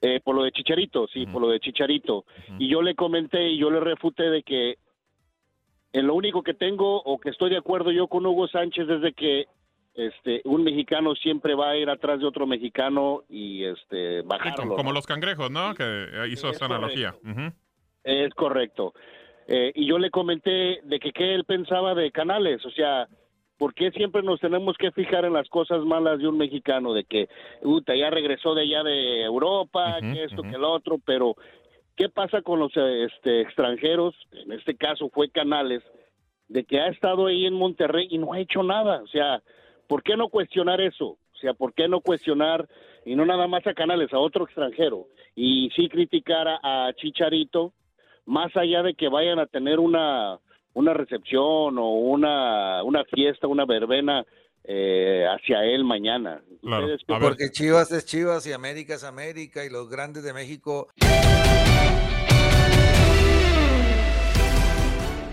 Eh, 0.00 0.20
por 0.22 0.36
lo 0.36 0.44
de 0.44 0.52
Chicharito, 0.52 1.08
sí, 1.08 1.26
por 1.26 1.42
lo 1.42 1.48
de 1.48 1.58
Chicharito. 1.58 2.24
Y 2.60 2.68
yo 2.68 2.80
le 2.80 2.94
comenté 2.94 3.48
y 3.48 3.58
yo 3.58 3.68
le 3.68 3.80
refuté 3.80 4.30
de 4.30 4.44
que 4.44 4.78
en 5.92 6.06
lo 6.06 6.14
único 6.14 6.44
que 6.44 6.54
tengo 6.54 7.02
o 7.02 7.18
que 7.18 7.30
estoy 7.30 7.50
de 7.50 7.56
acuerdo 7.56 7.90
yo 7.90 8.06
con 8.06 8.24
Hugo 8.24 8.46
Sánchez 8.46 8.88
es 8.88 9.00
de 9.00 9.12
que 9.12 9.46
este 9.96 10.42
un 10.44 10.62
mexicano 10.62 11.14
siempre 11.14 11.54
va 11.54 11.70
a 11.70 11.76
ir 11.76 11.88
atrás 11.88 12.20
de 12.20 12.26
otro 12.26 12.46
mexicano 12.46 13.24
y 13.28 13.64
este 13.64 14.22
bajarlo. 14.22 14.56
como, 14.56 14.76
como 14.76 14.90
¿no? 14.90 14.94
los 14.94 15.06
cangrejos, 15.06 15.50
¿no? 15.50 15.74
Que 15.74 16.08
hizo 16.28 16.48
Es 16.48 16.56
esa 16.56 16.66
analogía. 16.66 17.14
Es 18.04 18.32
correcto. 18.34 18.94
Eh, 19.48 19.72
y 19.74 19.86
yo 19.86 19.98
le 19.98 20.10
comenté 20.10 20.80
de 20.82 20.98
que 20.98 21.12
qué 21.12 21.34
él 21.34 21.44
pensaba 21.44 21.94
de 21.94 22.10
Canales, 22.10 22.64
o 22.64 22.70
sea, 22.70 23.08
¿Por 23.58 23.72
qué 23.72 23.90
siempre 23.92 24.22
nos 24.22 24.40
tenemos 24.40 24.76
que 24.76 24.92
fijar 24.92 25.24
en 25.24 25.32
las 25.32 25.48
cosas 25.48 25.82
malas 25.82 26.18
de 26.18 26.28
un 26.28 26.36
mexicano? 26.36 26.92
De 26.92 27.04
que, 27.04 27.28
puta, 27.62 27.96
ya 27.96 28.10
regresó 28.10 28.54
de 28.54 28.62
allá 28.62 28.82
de 28.82 29.22
Europa, 29.22 29.96
que 30.00 30.24
esto, 30.24 30.42
que 30.42 30.56
el 30.56 30.64
otro, 30.64 30.98
pero 31.04 31.36
¿qué 31.96 32.10
pasa 32.10 32.42
con 32.42 32.60
los 32.60 32.72
este, 32.76 33.40
extranjeros? 33.40 34.14
En 34.32 34.52
este 34.52 34.76
caso 34.76 35.08
fue 35.08 35.30
Canales, 35.30 35.82
de 36.48 36.64
que 36.64 36.80
ha 36.80 36.88
estado 36.88 37.26
ahí 37.26 37.46
en 37.46 37.54
Monterrey 37.54 38.08
y 38.10 38.18
no 38.18 38.34
ha 38.34 38.40
hecho 38.40 38.62
nada. 38.62 39.02
O 39.02 39.06
sea, 39.06 39.42
¿por 39.88 40.02
qué 40.02 40.16
no 40.16 40.28
cuestionar 40.28 40.80
eso? 40.80 41.06
O 41.06 41.38
sea, 41.40 41.54
¿por 41.54 41.74
qué 41.74 41.86
no 41.88 42.00
cuestionar 42.00 42.66
y 43.04 43.14
no 43.14 43.24
nada 43.26 43.46
más 43.46 43.66
a 43.66 43.74
Canales, 43.74 44.12
a 44.12 44.18
otro 44.18 44.44
extranjero? 44.44 45.06
Y 45.34 45.70
sí 45.76 45.88
criticar 45.88 46.48
a, 46.48 46.86
a 46.88 46.92
Chicharito, 46.94 47.72
más 48.24 48.54
allá 48.56 48.82
de 48.82 48.94
que 48.94 49.08
vayan 49.08 49.38
a 49.38 49.46
tener 49.46 49.78
una, 49.78 50.38
una 50.74 50.94
recepción 50.94 51.78
o 51.78 51.90
una, 51.90 52.82
una 52.82 53.04
fiesta, 53.04 53.46
una 53.46 53.64
verbena 53.66 54.24
eh, 54.64 55.24
hacia 55.28 55.62
él 55.64 55.84
mañana. 55.84 56.42
¿Ustedes 56.62 57.02
qué- 57.06 57.14
Porque 57.20 57.50
Chivas 57.50 57.92
es 57.92 58.04
Chivas 58.06 58.46
y 58.46 58.52
América 58.52 58.94
es 58.94 59.04
América 59.04 59.64
y 59.64 59.70
los 59.70 59.88
grandes 59.88 60.24
de 60.24 60.32
México. 60.32 60.88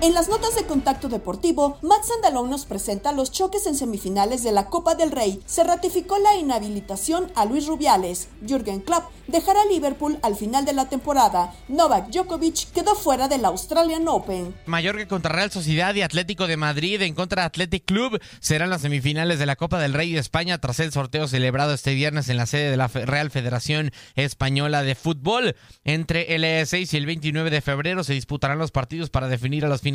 En 0.03 0.13
las 0.13 0.27
notas 0.27 0.53
de 0.57 0.65
contacto 0.65 1.07
deportivo, 1.07 1.77
Matt 1.81 2.03
Sandalón 2.03 2.49
nos 2.49 2.65
presenta 2.65 3.13
los 3.13 3.31
choques 3.31 3.65
en 3.67 3.75
semifinales 3.75 4.43
de 4.43 4.51
la 4.51 4.65
Copa 4.65 4.95
del 4.95 5.11
Rey. 5.11 5.39
Se 5.45 5.63
ratificó 5.63 6.19
la 6.19 6.35
inhabilitación 6.35 7.31
a 7.37 7.45
Luis 7.45 7.67
Rubiales. 7.67 8.27
Jürgen 8.45 8.81
Klopp 8.81 9.05
dejará 9.27 9.63
Liverpool 9.71 10.19
al 10.21 10.35
final 10.35 10.65
de 10.65 10.73
la 10.73 10.89
temporada. 10.89 11.53
Novak 11.69 12.09
Djokovic 12.09 12.73
quedó 12.73 12.95
fuera 12.95 13.29
del 13.29 13.45
Australian 13.45 14.05
Open. 14.09 14.53
Mallorca 14.65 15.07
contra 15.07 15.33
Real 15.33 15.51
Sociedad 15.51 15.95
y 15.95 16.01
Atlético 16.01 16.47
de 16.47 16.57
Madrid 16.57 17.01
en 17.01 17.15
contra 17.15 17.43
de 17.43 17.45
Athletic 17.45 17.85
Club 17.85 18.19
serán 18.41 18.71
las 18.71 18.81
semifinales 18.81 19.39
de 19.39 19.45
la 19.45 19.55
Copa 19.55 19.79
del 19.79 19.93
Rey 19.93 20.11
de 20.11 20.19
España 20.19 20.57
tras 20.57 20.81
el 20.81 20.91
sorteo 20.91 21.29
celebrado 21.29 21.73
este 21.73 21.93
viernes 21.93 22.27
en 22.27 22.35
la 22.35 22.45
sede 22.45 22.71
de 22.71 22.75
la 22.75 22.89
Real 22.89 23.31
Federación 23.31 23.93
Española 24.15 24.83
de 24.83 24.95
Fútbol. 24.95 25.55
Entre 25.85 26.35
el 26.35 26.67
6 26.67 26.93
y 26.93 26.97
el 26.97 27.05
29 27.05 27.49
de 27.49 27.61
febrero 27.61 28.03
se 28.03 28.11
disputarán 28.11 28.59
los 28.59 28.71
partidos 28.71 29.09
para 29.09 29.29
definir 29.29 29.63
a 29.63 29.69
los 29.69 29.79
finalistas. 29.79 29.92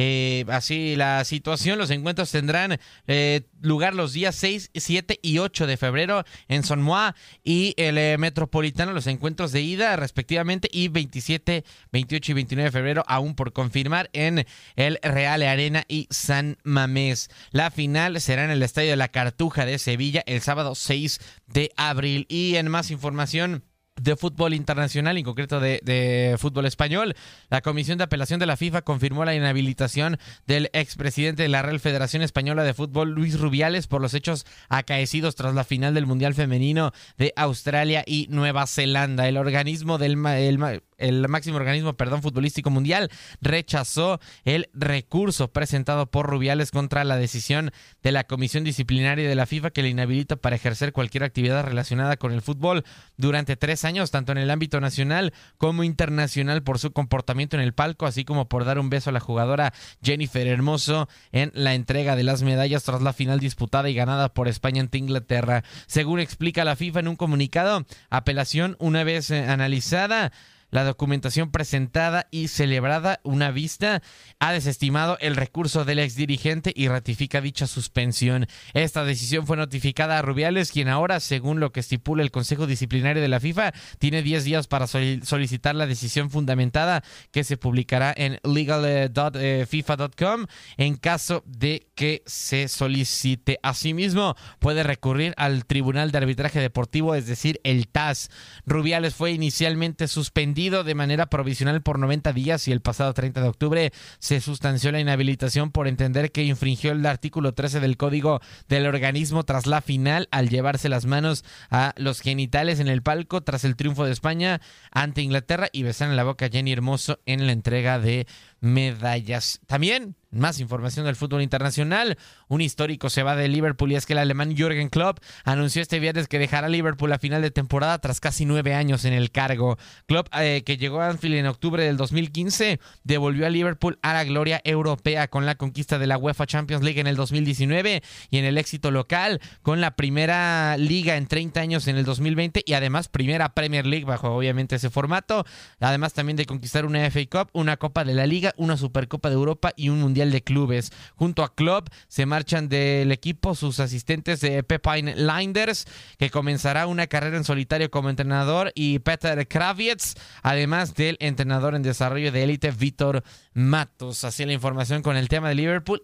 Eh, 0.00 0.44
así 0.46 0.94
la 0.94 1.24
situación, 1.24 1.76
los 1.76 1.90
encuentros 1.90 2.30
tendrán 2.30 2.78
eh, 3.08 3.42
lugar 3.60 3.94
los 3.96 4.12
días 4.12 4.36
6, 4.36 4.70
7 4.72 5.18
y 5.22 5.38
8 5.38 5.66
de 5.66 5.76
febrero 5.76 6.22
en 6.46 6.62
Sonmoa 6.62 7.16
y 7.42 7.74
el 7.76 7.98
eh, 7.98 8.16
Metropolitano, 8.16 8.92
los 8.92 9.08
encuentros 9.08 9.50
de 9.50 9.62
ida 9.62 9.96
respectivamente 9.96 10.68
y 10.70 10.86
27, 10.86 11.64
28 11.90 12.30
y 12.30 12.34
29 12.34 12.68
de 12.68 12.72
febrero 12.72 13.04
aún 13.08 13.34
por 13.34 13.52
confirmar 13.52 14.08
en 14.12 14.46
el 14.76 15.00
Real 15.02 15.42
Arena 15.42 15.84
y 15.88 16.06
San 16.10 16.58
Mamés. 16.62 17.28
La 17.50 17.72
final 17.72 18.20
será 18.20 18.44
en 18.44 18.50
el 18.50 18.62
Estadio 18.62 18.90
de 18.90 18.96
la 18.96 19.08
Cartuja 19.08 19.66
de 19.66 19.80
Sevilla 19.80 20.22
el 20.26 20.42
sábado 20.42 20.76
6 20.76 21.18
de 21.48 21.72
abril 21.76 22.24
y 22.28 22.54
en 22.54 22.68
más 22.68 22.92
información 22.92 23.64
de 24.00 24.16
fútbol 24.16 24.54
internacional, 24.54 25.16
en 25.16 25.24
concreto 25.24 25.60
de, 25.60 26.36
fútbol 26.38 26.66
español. 26.66 27.14
La 27.50 27.60
Comisión 27.60 27.98
de 27.98 28.04
Apelación 28.04 28.40
de 28.40 28.46
la 28.46 28.56
FIFA 28.56 28.82
confirmó 28.82 29.24
la 29.24 29.34
inhabilitación 29.34 30.18
del 30.46 30.70
expresidente 30.72 31.42
de 31.42 31.48
la 31.48 31.62
Real 31.62 31.80
Federación 31.80 32.22
Española 32.22 32.62
de 32.62 32.74
Fútbol, 32.74 33.10
Luis 33.10 33.38
Rubiales, 33.38 33.86
por 33.86 34.00
los 34.00 34.14
hechos 34.14 34.46
acaecidos 34.68 35.34
tras 35.34 35.54
la 35.54 35.64
final 35.64 35.94
del 35.94 36.06
Mundial 36.06 36.34
Femenino 36.34 36.92
de 37.16 37.32
Australia 37.36 38.04
y 38.06 38.26
Nueva 38.30 38.66
Zelanda. 38.66 39.28
El 39.28 39.36
organismo 39.36 39.98
del 39.98 40.18
el 40.26 40.58
el 40.98 41.26
máximo 41.28 41.56
organismo, 41.56 41.94
perdón, 41.94 42.22
futbolístico 42.22 42.70
mundial 42.70 43.10
rechazó 43.40 44.20
el 44.44 44.68
recurso 44.74 45.48
presentado 45.52 46.10
por 46.10 46.26
Rubiales 46.26 46.70
contra 46.70 47.04
la 47.04 47.16
decisión 47.16 47.70
de 48.02 48.12
la 48.12 48.24
Comisión 48.24 48.64
Disciplinaria 48.64 49.28
de 49.28 49.34
la 49.34 49.46
FIFA 49.46 49.70
que 49.70 49.82
le 49.82 49.88
inhabilita 49.88 50.36
para 50.36 50.56
ejercer 50.56 50.92
cualquier 50.92 51.24
actividad 51.24 51.64
relacionada 51.64 52.16
con 52.16 52.32
el 52.32 52.42
fútbol 52.42 52.84
durante 53.16 53.56
tres 53.56 53.84
años, 53.84 54.10
tanto 54.10 54.32
en 54.32 54.38
el 54.38 54.50
ámbito 54.50 54.80
nacional 54.80 55.32
como 55.56 55.84
internacional, 55.84 56.62
por 56.62 56.78
su 56.78 56.92
comportamiento 56.92 57.56
en 57.56 57.62
el 57.62 57.74
palco, 57.74 58.06
así 58.06 58.24
como 58.24 58.48
por 58.48 58.64
dar 58.64 58.78
un 58.78 58.90
beso 58.90 59.10
a 59.10 59.12
la 59.12 59.20
jugadora 59.20 59.72
Jennifer 60.02 60.46
Hermoso 60.46 61.08
en 61.32 61.50
la 61.54 61.74
entrega 61.74 62.16
de 62.16 62.24
las 62.24 62.42
medallas 62.42 62.84
tras 62.84 63.02
la 63.02 63.12
final 63.12 63.40
disputada 63.40 63.88
y 63.88 63.94
ganada 63.94 64.32
por 64.34 64.48
España 64.48 64.82
ante 64.82 64.98
Inglaterra. 64.98 65.62
Según 65.86 66.20
explica 66.20 66.64
la 66.64 66.76
FIFA 66.76 67.00
en 67.00 67.08
un 67.08 67.16
comunicado, 67.16 67.86
apelación 68.10 68.76
una 68.78 69.04
vez 69.04 69.30
eh, 69.30 69.44
analizada 69.44 70.32
la 70.70 70.84
documentación 70.84 71.50
presentada 71.50 72.26
y 72.30 72.48
celebrada 72.48 73.20
una 73.22 73.50
vista 73.50 74.02
ha 74.38 74.52
desestimado 74.52 75.16
el 75.20 75.36
recurso 75.36 75.84
del 75.84 75.98
exdirigente 76.00 76.72
y 76.74 76.88
ratifica 76.88 77.40
dicha 77.40 77.66
suspensión. 77.66 78.46
Esta 78.74 79.04
decisión 79.04 79.46
fue 79.46 79.56
notificada 79.56 80.18
a 80.18 80.22
Rubiales, 80.22 80.72
quien 80.72 80.88
ahora, 80.88 81.20
según 81.20 81.60
lo 81.60 81.72
que 81.72 81.80
estipula 81.80 82.22
el 82.22 82.30
Consejo 82.30 82.66
Disciplinario 82.66 83.22
de 83.22 83.28
la 83.28 83.40
FIFA, 83.40 83.72
tiene 83.98 84.22
10 84.22 84.44
días 84.44 84.66
para 84.66 84.86
sol- 84.86 85.20
solicitar 85.24 85.74
la 85.74 85.86
decisión 85.86 86.30
fundamentada 86.30 87.02
que 87.30 87.44
se 87.44 87.56
publicará 87.56 88.12
en 88.16 88.38
legal.fifa.com 88.44 90.46
en 90.76 90.96
caso 90.96 91.42
de 91.46 91.86
que 91.94 92.22
se 92.26 92.68
solicite. 92.68 93.58
Asimismo, 93.62 94.34
puede 94.58 94.82
recurrir 94.82 95.34
al 95.36 95.64
Tribunal 95.64 96.10
de 96.10 96.18
Arbitraje 96.18 96.60
Deportivo, 96.60 97.14
es 97.14 97.26
decir, 97.26 97.60
el 97.64 97.88
TAS. 97.88 98.30
Rubiales 98.66 99.14
fue 99.14 99.32
inicialmente 99.32 100.08
suspendido 100.08 100.57
de 100.58 100.94
manera 100.96 101.26
provisional 101.26 101.82
por 101.82 102.00
90 102.00 102.32
días 102.32 102.66
y 102.66 102.72
el 102.72 102.80
pasado 102.80 103.14
30 103.14 103.42
de 103.42 103.48
octubre 103.48 103.92
se 104.18 104.40
sustanció 104.40 104.90
la 104.90 104.98
inhabilitación 104.98 105.70
por 105.70 105.86
entender 105.86 106.32
que 106.32 106.42
infringió 106.42 106.90
el 106.90 107.06
artículo 107.06 107.54
13 107.54 107.78
del 107.78 107.96
código 107.96 108.40
del 108.68 108.88
organismo 108.88 109.44
tras 109.44 109.68
la 109.68 109.82
final 109.82 110.26
al 110.32 110.48
llevarse 110.48 110.88
las 110.88 111.06
manos 111.06 111.44
a 111.70 111.94
los 111.96 112.20
genitales 112.20 112.80
en 112.80 112.88
el 112.88 113.02
palco 113.02 113.40
tras 113.42 113.62
el 113.62 113.76
triunfo 113.76 114.04
de 114.04 114.10
España 114.10 114.60
ante 114.90 115.22
Inglaterra 115.22 115.68
y 115.70 115.84
besar 115.84 116.10
en 116.10 116.16
la 116.16 116.24
boca 116.24 116.46
a 116.46 116.48
Jenny 116.48 116.72
Hermoso 116.72 117.20
en 117.24 117.46
la 117.46 117.52
entrega 117.52 118.00
de 118.00 118.26
medallas. 118.60 119.60
También 119.66 120.16
más 120.30 120.60
información 120.60 121.06
del 121.06 121.16
fútbol 121.16 121.42
internacional. 121.42 122.18
Un 122.48 122.60
histórico 122.60 123.10
se 123.10 123.22
va 123.22 123.36
de 123.36 123.48
Liverpool 123.48 123.92
y 123.92 123.96
es 123.96 124.06
que 124.06 124.12
el 124.12 124.18
alemán 124.18 124.56
Jürgen 124.56 124.88
Klopp 124.88 125.20
anunció 125.44 125.82
este 125.82 125.98
viernes 126.00 126.28
que 126.28 126.38
dejará 126.38 126.68
Liverpool 126.68 127.12
a 127.12 127.18
final 127.18 127.42
de 127.42 127.50
temporada 127.50 127.98
tras 127.98 128.20
casi 128.20 128.44
nueve 128.44 128.74
años 128.74 129.04
en 129.04 129.12
el 129.12 129.30
cargo. 129.30 129.78
Klopp, 130.06 130.28
eh, 130.38 130.62
que 130.64 130.76
llegó 130.76 131.00
a 131.00 131.08
Anfield 131.08 131.36
en 131.36 131.46
octubre 131.46 131.82
del 131.82 131.96
2015, 131.96 132.80
devolvió 133.04 133.46
a 133.46 133.50
Liverpool 133.50 133.98
a 134.02 134.12
la 134.12 134.24
gloria 134.24 134.60
europea 134.64 135.28
con 135.28 135.46
la 135.46 135.54
conquista 135.54 135.98
de 135.98 136.06
la 136.06 136.18
UEFA 136.18 136.46
Champions 136.46 136.84
League 136.84 137.00
en 137.00 137.06
el 137.06 137.16
2019 137.16 138.02
y 138.30 138.38
en 138.38 138.44
el 138.44 138.58
éxito 138.58 138.90
local 138.90 139.40
con 139.62 139.80
la 139.80 139.96
primera 139.96 140.76
liga 140.76 141.16
en 141.16 141.26
30 141.26 141.60
años 141.60 141.88
en 141.88 141.96
el 141.96 142.04
2020 142.04 142.62
y 142.64 142.72
además 142.74 143.08
primera 143.08 143.54
Premier 143.54 143.86
League 143.86 144.04
bajo 144.04 144.28
obviamente 144.28 144.76
ese 144.76 144.90
formato. 144.90 145.44
Además 145.80 146.12
también 146.12 146.36
de 146.36 146.46
conquistar 146.46 146.84
una 146.84 147.10
FA 147.10 147.20
Cup, 147.30 147.50
una 147.52 147.76
Copa 147.76 148.04
de 148.04 148.14
la 148.14 148.26
Liga, 148.26 148.47
una 148.56 148.76
Supercopa 148.76 149.28
de 149.28 149.34
Europa 149.34 149.72
y 149.76 149.88
un 149.88 150.00
Mundial 150.00 150.30
de 150.30 150.42
Clubes. 150.42 150.92
Junto 151.16 151.42
a 151.42 151.54
Klopp 151.54 151.88
se 152.08 152.26
marchan 152.26 152.68
del 152.68 153.12
equipo 153.12 153.54
sus 153.54 153.80
asistentes 153.80 154.40
de 154.40 154.62
Pepine 154.62 155.14
Linders, 155.16 155.86
que 156.18 156.30
comenzará 156.30 156.86
una 156.86 157.06
carrera 157.06 157.36
en 157.36 157.44
solitario 157.44 157.90
como 157.90 158.10
entrenador, 158.10 158.72
y 158.74 158.98
Peter 159.00 159.46
Kravitz, 159.46 160.14
además 160.42 160.94
del 160.94 161.16
entrenador 161.20 161.74
en 161.74 161.82
desarrollo 161.82 162.32
de 162.32 162.44
élite 162.44 162.70
Víctor 162.70 163.22
Matos. 163.52 164.24
Así 164.24 164.44
la 164.44 164.52
información 164.52 165.02
con 165.02 165.16
el 165.16 165.28
tema 165.28 165.48
de 165.48 165.54
Liverpool. 165.54 166.00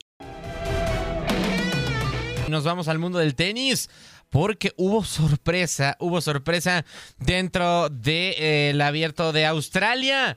Nos 2.48 2.64
vamos 2.64 2.88
al 2.88 2.98
mundo 2.98 3.18
del 3.18 3.34
tenis 3.34 3.88
porque 4.28 4.72
hubo 4.76 5.04
sorpresa, 5.04 5.96
hubo 5.98 6.20
sorpresa 6.20 6.84
dentro 7.18 7.88
del 7.88 8.80
abierto 8.80 9.32
de 9.32 9.46
Australia. 9.46 10.36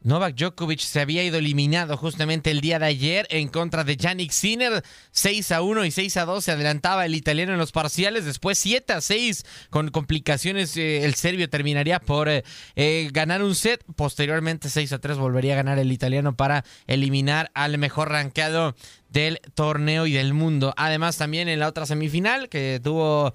Novak 0.00 0.36
Djokovic 0.36 0.78
se 0.78 1.00
había 1.00 1.24
ido 1.24 1.38
eliminado 1.38 1.96
justamente 1.96 2.52
el 2.52 2.60
día 2.60 2.78
de 2.78 2.86
ayer 2.86 3.26
en 3.30 3.48
contra 3.48 3.82
de 3.82 3.96
Yannick 3.96 4.30
Sinner. 4.30 4.84
6 5.10 5.50
a 5.50 5.62
1 5.62 5.84
y 5.84 5.90
6 5.90 6.16
a 6.18 6.24
2 6.24 6.44
se 6.44 6.52
adelantaba 6.52 7.04
el 7.04 7.16
italiano 7.16 7.52
en 7.52 7.58
los 7.58 7.72
parciales. 7.72 8.24
Después 8.24 8.58
7 8.58 8.92
a 8.92 9.00
6 9.00 9.44
con 9.70 9.90
complicaciones. 9.90 10.76
eh, 10.76 11.04
el 11.04 11.14
serbio 11.14 11.50
terminaría 11.50 11.98
por 11.98 12.28
eh, 12.28 12.44
eh, 12.76 13.08
ganar 13.12 13.42
un 13.42 13.56
set. 13.56 13.82
Posteriormente 13.96 14.68
6 14.68 14.92
a 14.92 14.98
3 15.00 15.18
volvería 15.18 15.54
a 15.54 15.56
ganar 15.56 15.80
el 15.80 15.90
italiano 15.90 16.36
para 16.36 16.64
eliminar 16.86 17.50
al 17.54 17.76
mejor 17.78 18.10
rankeado 18.10 18.76
del 19.08 19.40
torneo 19.54 20.06
y 20.06 20.12
del 20.12 20.32
mundo. 20.32 20.74
Además 20.76 21.16
también 21.16 21.48
en 21.48 21.58
la 21.58 21.66
otra 21.66 21.86
semifinal 21.86 22.48
que 22.48 22.80
tuvo 22.82 23.32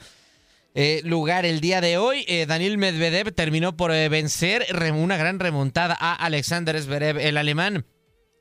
eh, 0.73 1.01
lugar 1.03 1.45
el 1.45 1.61
día 1.61 1.81
de 1.81 1.97
hoy. 1.97 2.25
Eh, 2.27 2.45
Daniel 2.45 2.77
Medvedev 2.77 3.33
terminó 3.33 3.77
por 3.77 3.91
eh, 3.91 4.09
vencer 4.09 4.65
una 4.93 5.17
gran 5.17 5.39
remontada 5.39 5.95
a 5.99 6.13
Alexander 6.13 6.79
Zverev, 6.81 7.17
el 7.17 7.37
alemán. 7.37 7.85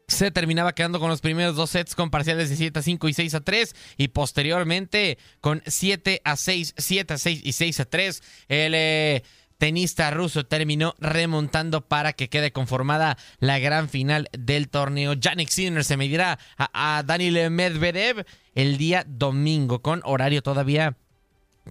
Se 0.09 0.31
terminaba 0.31 0.75
quedando 0.75 1.01
con 1.01 1.09
los 1.09 1.21
primeros 1.21 1.57
dos 1.57 1.71
sets 1.71 1.95
con 1.95 2.11
parciales 2.11 2.51
de 2.51 2.57
7 2.57 2.79
a 2.79 2.83
5 2.83 3.09
y 3.09 3.15
6 3.15 3.35
a 3.35 3.41
3 3.41 3.75
y 3.97 4.09
posteriormente 4.09 5.17
con 5.41 5.63
7 5.67 6.21
a 6.25 6.37
6, 6.37 6.75
7 6.77 7.15
a 7.15 7.19
6 7.19 7.41
y 7.45 7.53
6 7.53 7.81
a 7.81 7.85
3. 7.87 8.23
El 8.49 8.75
eh, 8.75 9.23
tenista 9.59 10.11
ruso 10.11 10.45
terminó 10.45 10.95
remontando 10.99 11.89
para 11.89 12.13
que 12.13 12.29
quede 12.29 12.53
conformada 12.53 13.17
la 13.39 13.59
gran 13.59 13.89
final 13.89 14.29
del 14.33 14.69
torneo. 14.69 15.15
Yannick 15.15 15.49
Sinner 15.49 15.85
se 15.85 15.97
medirá 15.97 16.39
a, 16.59 16.99
a 16.99 17.03
Daniel 17.05 17.51
Medvedev 17.51 18.27
el 18.55 18.77
día 18.77 19.05
domingo 19.07 19.81
con 19.81 20.03
horario 20.05 20.43
todavía 20.43 20.99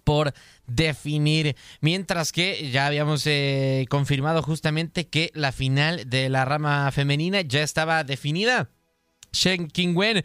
por 0.04 0.34
definir. 0.68 1.56
Mientras 1.80 2.32
que 2.32 2.70
ya 2.72 2.88
habíamos 2.88 3.26
eh, 3.28 3.86
confirmado 3.90 4.42
justamente 4.42 5.08
que 5.08 5.32
la 5.34 5.52
final 5.52 6.10
de 6.10 6.30
la 6.30 6.46
rama 6.46 6.92
femenina 6.92 7.42
ya 7.42 7.64
estaba 7.64 8.04
definida. 8.04 8.70
Shen 9.34 9.68
Qingwen 9.68 10.24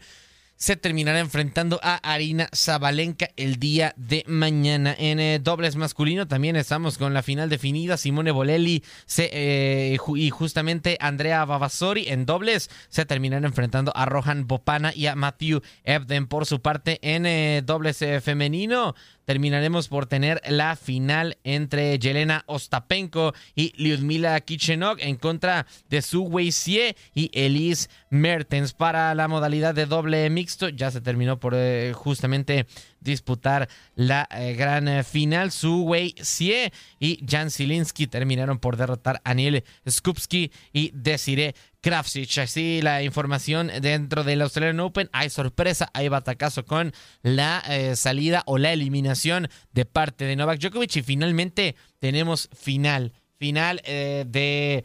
se 0.57 0.75
terminará 0.75 1.19
enfrentando 1.19 1.79
a 1.83 1.95
Arina 1.97 2.49
Zabalenka 2.53 3.29
el 3.37 3.57
día 3.57 3.93
de 3.95 4.23
mañana. 4.27 4.95
En 4.97 5.19
eh, 5.19 5.39
dobles 5.39 5.75
masculino 5.75 6.27
también 6.27 6.55
estamos 6.55 6.97
con 6.97 7.13
la 7.13 7.21
final 7.21 7.47
definida. 7.47 7.95
Simone 7.95 8.31
Bolelli 8.31 8.83
eh, 9.17 9.97
y 10.15 10.29
justamente 10.31 10.97
Andrea 10.99 11.45
Vavasori 11.45 12.07
en 12.07 12.25
dobles 12.25 12.71
se 12.89 13.05
terminarán 13.05 13.45
enfrentando 13.45 13.91
a 13.95 14.05
Rohan 14.05 14.47
Bopana 14.47 14.91
y 14.95 15.05
a 15.05 15.15
Matthew 15.15 15.61
Ebden 15.83 16.25
por 16.25 16.47
su 16.47 16.59
parte 16.59 16.97
en 17.03 17.63
dobles 17.65 18.03
femenino. 18.23 18.95
Terminaremos 19.27 19.89
por 19.89 20.05
tener 20.05 20.41
la 20.47 20.77
final 20.77 21.37
entre 21.43 21.99
Yelena 21.99 22.45
Ostapenko 22.45 23.33
y 23.55 23.73
Lyudmila 23.75 24.39
Kichenok 24.39 24.99
en 25.01 25.17
contra 25.17 25.67
de 25.89 26.01
Su 26.01 26.23
Wei-sie 26.23 26.95
y 27.13 27.29
Elise 27.33 27.89
Mertens. 28.09 28.71
Para 28.71 29.13
la 29.15 29.27
modalidad 29.27 29.75
de 29.75 29.85
doble 29.85 30.29
mixto 30.29 30.69
ya 30.69 30.91
se 30.91 31.01
terminó 31.01 31.41
por 31.41 31.55
eh, 31.57 31.91
justamente 31.93 32.67
disputar 33.01 33.67
la 33.95 34.29
eh, 34.31 34.53
gran 34.53 34.87
eh, 34.87 35.03
final. 35.03 35.51
Su 35.51 35.83
Wei-sie 35.83 36.71
y 36.97 37.19
Jan 37.27 37.51
Zielinski 37.51 38.07
terminaron 38.07 38.59
por 38.59 38.77
derrotar 38.77 39.19
a 39.25 39.33
Neil 39.33 39.65
Skupski 39.85 40.53
y 40.71 40.91
Desiree 40.93 41.53
Krafsic. 41.81 42.37
Así 42.37 42.81
la 42.81 43.03
información 43.03 43.71
dentro 43.81 44.23
del 44.23 44.41
Australian 44.41 44.79
Open. 44.79 45.09
Hay 45.13 45.29
sorpresa, 45.29 45.89
hay 45.93 46.09
batacazo 46.09 46.65
con 46.65 46.93
la 47.21 47.63
eh, 47.69 47.95
salida 47.95 48.43
o 48.45 48.57
la 48.57 48.73
eliminación 48.73 49.49
de 49.71 49.85
parte 49.85 50.25
de 50.25 50.35
Novak 50.35 50.59
Djokovic. 50.59 50.95
Y 50.97 51.01
finalmente 51.01 51.75
tenemos 51.99 52.49
final. 52.53 53.13
Final 53.37 53.81
eh, 53.85 54.25
de 54.27 54.83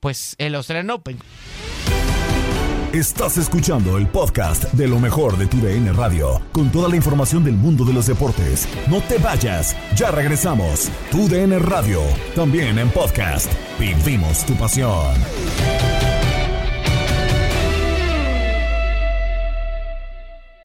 pues 0.00 0.34
el 0.38 0.54
Australian 0.56 0.90
Open. 0.90 1.18
Estás 2.92 3.38
escuchando 3.38 3.96
el 3.96 4.06
podcast 4.06 4.64
de 4.74 4.86
lo 4.86 4.98
mejor 4.98 5.38
de 5.38 5.46
tu 5.46 5.56
DN 5.62 5.94
Radio, 5.94 6.42
con 6.52 6.70
toda 6.70 6.90
la 6.90 6.96
información 6.96 7.42
del 7.42 7.54
mundo 7.54 7.86
de 7.86 7.94
los 7.94 8.06
deportes. 8.06 8.68
No 8.86 9.00
te 9.00 9.16
vayas, 9.16 9.74
ya 9.96 10.10
regresamos. 10.10 10.90
Tu 11.10 11.26
DN 11.26 11.58
Radio, 11.60 12.02
también 12.34 12.78
en 12.78 12.90
podcast. 12.90 13.50
Vivimos 13.80 14.44
tu 14.44 14.54
pasión. 14.56 15.14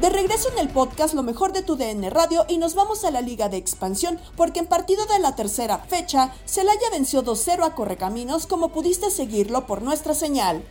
De 0.00 0.10
regreso 0.10 0.50
en 0.52 0.58
el 0.58 0.68
podcast 0.68 1.14
Lo 1.14 1.22
mejor 1.22 1.52
de 1.52 1.62
tu 1.62 1.76
DN 1.76 2.10
Radio 2.10 2.44
y 2.48 2.58
nos 2.58 2.74
vamos 2.74 3.04
a 3.04 3.10
la 3.10 3.22
Liga 3.22 3.48
de 3.48 3.56
Expansión 3.56 4.18
porque 4.36 4.60
en 4.60 4.66
partido 4.66 5.04
de 5.06 5.18
la 5.18 5.34
tercera 5.34 5.78
fecha, 5.78 6.32
Celaya 6.44 6.90
venció 6.92 7.24
2-0 7.24 7.64
a 7.66 7.74
Correcaminos 7.74 8.46
como 8.46 8.72
pudiste 8.72 9.10
seguirlo 9.10 9.66
por 9.66 9.82
nuestra 9.82 10.14
señal. 10.14 10.62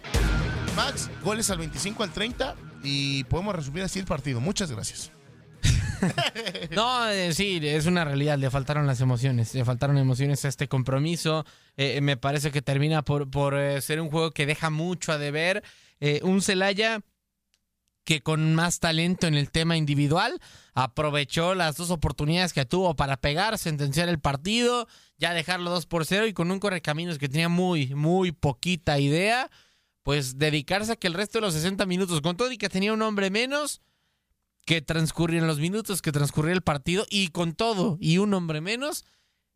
Max, 0.75 1.09
goles 1.23 1.49
al 1.49 1.57
25 1.57 2.03
al 2.03 2.11
30 2.11 2.55
y 2.83 3.23
podemos 3.25 3.55
resumir 3.55 3.83
así 3.83 3.99
el 3.99 4.05
partido. 4.05 4.39
Muchas 4.39 4.71
gracias. 4.71 5.14
No, 6.71 7.09
eh, 7.09 7.33
sí, 7.33 7.59
es 7.63 7.85
una 7.85 8.05
realidad. 8.05 8.37
Le 8.37 8.49
faltaron 8.49 8.87
las 8.87 9.01
emociones. 9.01 9.53
Le 9.53 9.65
faltaron 9.65 9.97
emociones 9.97 10.43
a 10.45 10.47
este 10.47 10.67
compromiso. 10.67 11.45
Eh, 11.77 12.01
me 12.01 12.17
parece 12.17 12.51
que 12.51 12.61
termina 12.61 13.03
por, 13.03 13.29
por 13.29 13.57
eh, 13.57 13.81
ser 13.81 14.01
un 14.01 14.09
juego 14.09 14.31
que 14.31 14.45
deja 14.45 14.69
mucho 14.69 15.11
a 15.11 15.17
deber. 15.17 15.63
Eh, 15.99 16.19
un 16.23 16.41
Celaya 16.41 17.01
que 18.05 18.21
con 18.21 18.53
más 18.53 18.79
talento 18.79 19.27
en 19.27 19.33
el 19.33 19.49
tema 19.49 19.75
individual 19.77 20.39
aprovechó 20.73 21.55
las 21.55 21.75
dos 21.75 21.89
oportunidades 21.89 22.53
que 22.53 22.63
tuvo 22.63 22.95
para 22.95 23.17
pegar, 23.17 23.57
sentenciar 23.57 24.07
el 24.09 24.19
partido, 24.19 24.87
ya 25.17 25.33
dejarlo 25.33 25.71
2 25.71 25.87
por 25.87 26.05
0 26.05 26.27
y 26.27 26.33
con 26.33 26.51
un 26.51 26.59
correcaminos 26.59 27.17
que 27.17 27.27
tenía 27.27 27.49
muy, 27.49 27.95
muy 27.95 28.31
poquita 28.31 28.99
idea, 28.99 29.49
pues 30.03 30.37
dedicarse 30.37 30.91
a 30.91 30.95
que 30.95 31.07
el 31.07 31.15
resto 31.15 31.39
de 31.39 31.47
los 31.47 31.55
60 31.55 31.85
minutos, 31.87 32.21
con 32.21 32.37
todo 32.37 32.51
y 32.51 32.59
que 32.59 32.69
tenía 32.69 32.93
un 32.93 33.01
hombre 33.01 33.31
menos, 33.31 33.81
que 34.65 34.81
transcurrían 34.81 35.47
los 35.47 35.59
minutos, 35.59 36.01
que 36.01 36.11
transcurría 36.11 36.53
el 36.53 36.61
partido 36.61 37.05
y 37.09 37.29
con 37.29 37.53
todo 37.53 37.97
y 37.99 38.17
un 38.17 38.33
hombre 38.33 38.61
menos, 38.61 39.05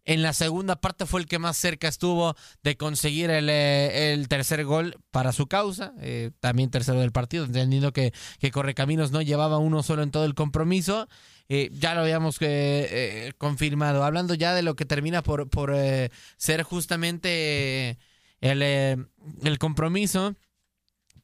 en 0.05 0.23
la 0.23 0.33
segunda 0.33 0.79
parte 0.79 1.05
fue 1.05 1.21
el 1.21 1.27
que 1.27 1.39
más 1.39 1.57
cerca 1.57 1.87
estuvo 1.87 2.35
de 2.63 2.77
conseguir 2.77 3.29
el, 3.29 3.47
eh, 3.51 4.25
tercer 4.27 4.65
gol 4.65 4.97
para 5.11 5.33
su 5.33 5.47
causa, 5.47 5.93
eh, 5.99 6.31
también 6.39 6.71
tercero 6.71 6.99
del 6.99 7.11
partido, 7.11 7.45
entendiendo 7.45 7.93
que, 7.93 8.13
que 8.39 8.51
Correcaminos 8.51 9.11
no 9.11 9.21
llevaba 9.21 9.59
uno 9.59 9.83
solo 9.83 10.01
en 10.01 10.11
todo 10.11 10.25
el 10.25 10.35
compromiso. 10.35 11.07
Eh, 11.47 11.69
ya 11.73 11.95
lo 11.95 12.01
habíamos 12.01 12.39
confirmado. 13.37 14.03
Hablando 14.03 14.35
ya 14.35 14.53
de 14.53 14.61
lo 14.61 14.75
que 14.75 14.85
termina 14.85 15.23
por, 15.23 15.49
por 15.49 15.75
ser 16.37 16.63
justamente 16.63 17.97
el, 18.41 18.61
el 18.61 19.57
compromiso 19.59 20.35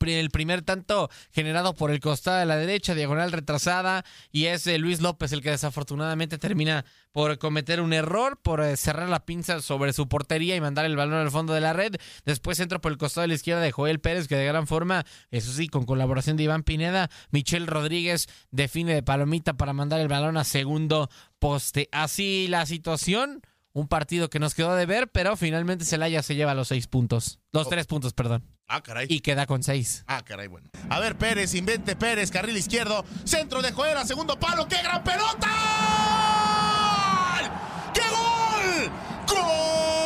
el 0.05 0.29
primer 0.29 0.61
tanto 0.61 1.09
generado 1.31 1.75
por 1.75 1.91
el 1.91 1.99
costado 1.99 2.39
de 2.39 2.45
la 2.45 2.57
derecha, 2.57 2.95
diagonal 2.95 3.31
retrasada, 3.31 4.05
y 4.31 4.45
es 4.45 4.67
eh, 4.67 4.77
Luis 4.77 5.01
López 5.01 5.31
el 5.31 5.41
que 5.41 5.51
desafortunadamente 5.51 6.37
termina 6.37 6.85
por 7.11 7.37
cometer 7.37 7.79
un 7.81 7.93
error, 7.93 8.37
por 8.41 8.61
eh, 8.61 8.75
cerrar 8.77 9.09
la 9.09 9.25
pinza 9.25 9.61
sobre 9.61 9.93
su 9.93 10.07
portería 10.07 10.55
y 10.55 10.61
mandar 10.61 10.85
el 10.85 10.95
balón 10.95 11.19
al 11.19 11.31
fondo 11.31 11.53
de 11.53 11.61
la 11.61 11.73
red. 11.73 11.95
Después 12.25 12.59
entra 12.59 12.79
por 12.79 12.91
el 12.91 12.97
costado 12.97 13.21
de 13.23 13.29
la 13.29 13.35
izquierda 13.35 13.61
de 13.61 13.71
Joel 13.71 13.99
Pérez, 13.99 14.27
que 14.27 14.35
de 14.35 14.45
gran 14.45 14.67
forma, 14.67 15.05
eso 15.31 15.51
sí, 15.51 15.67
con 15.67 15.85
colaboración 15.85 16.37
de 16.37 16.43
Iván 16.43 16.63
Pineda, 16.63 17.09
Michel 17.31 17.67
Rodríguez 17.67 18.27
define 18.51 18.93
de 18.93 19.03
palomita 19.03 19.53
para 19.53 19.73
mandar 19.73 19.99
el 19.99 20.07
balón 20.07 20.37
a 20.37 20.43
segundo 20.43 21.09
poste. 21.39 21.87
Así 21.91 22.47
la 22.49 22.65
situación. 22.65 23.41
Un 23.75 23.89
partido 23.89 24.29
que 24.29 24.39
nos 24.39 24.55
quedó 24.55 24.73
de 24.73 24.85
ver, 24.85 25.09
pero 25.09 25.35
finalmente 25.35 25.83
Celaya 25.83 26.23
se 26.23 26.33
lleva 26.33 26.53
los 26.53 26.69
seis 26.69 26.87
puntos. 26.87 27.41
Los 27.51 27.67
tres 27.67 27.87
puntos, 27.87 28.13
perdón. 28.13 28.41
Ah, 28.69 28.81
caray. 28.81 29.05
Y 29.09 29.19
queda 29.19 29.45
con 29.47 29.63
seis. 29.63 30.05
Ah, 30.07 30.23
caray, 30.23 30.47
bueno. 30.47 30.69
A 30.89 31.01
ver, 31.01 31.17
Pérez, 31.17 31.53
invente 31.55 31.97
Pérez, 31.97 32.31
carril 32.31 32.55
izquierdo, 32.55 33.03
centro 33.25 33.61
de 33.61 33.73
Joel 33.73 33.97
a 33.97 34.05
segundo 34.05 34.39
palo, 34.39 34.65
¡qué 34.69 34.77
gran 34.81 35.03
pelota! 35.03 35.49
¡Qué 37.93 37.99
gol! 38.09 38.91
¡Gol! 39.27 40.04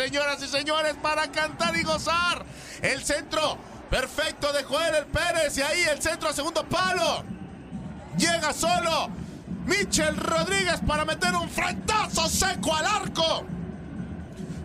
Señoras 0.00 0.42
y 0.42 0.48
señores, 0.48 0.94
para 1.02 1.30
cantar 1.30 1.76
y 1.76 1.82
gozar! 1.82 2.42
El 2.80 3.04
centro 3.04 3.58
perfecto 3.90 4.50
de 4.52 4.62
Joel 4.64 4.94
el 4.94 5.04
Pérez 5.06 5.58
y 5.58 5.62
ahí 5.62 5.82
el 5.82 6.00
centro 6.00 6.30
a 6.30 6.32
segundo 6.32 6.64
palo. 6.64 7.22
Llega 8.16 8.54
solo 8.54 9.10
Michel 9.66 10.16
Rodríguez 10.16 10.80
para 10.86 11.04
meter 11.04 11.34
un 11.34 11.50
frentazo 11.50 12.26
seco 12.30 12.74
al 12.74 12.86
arco 12.86 13.44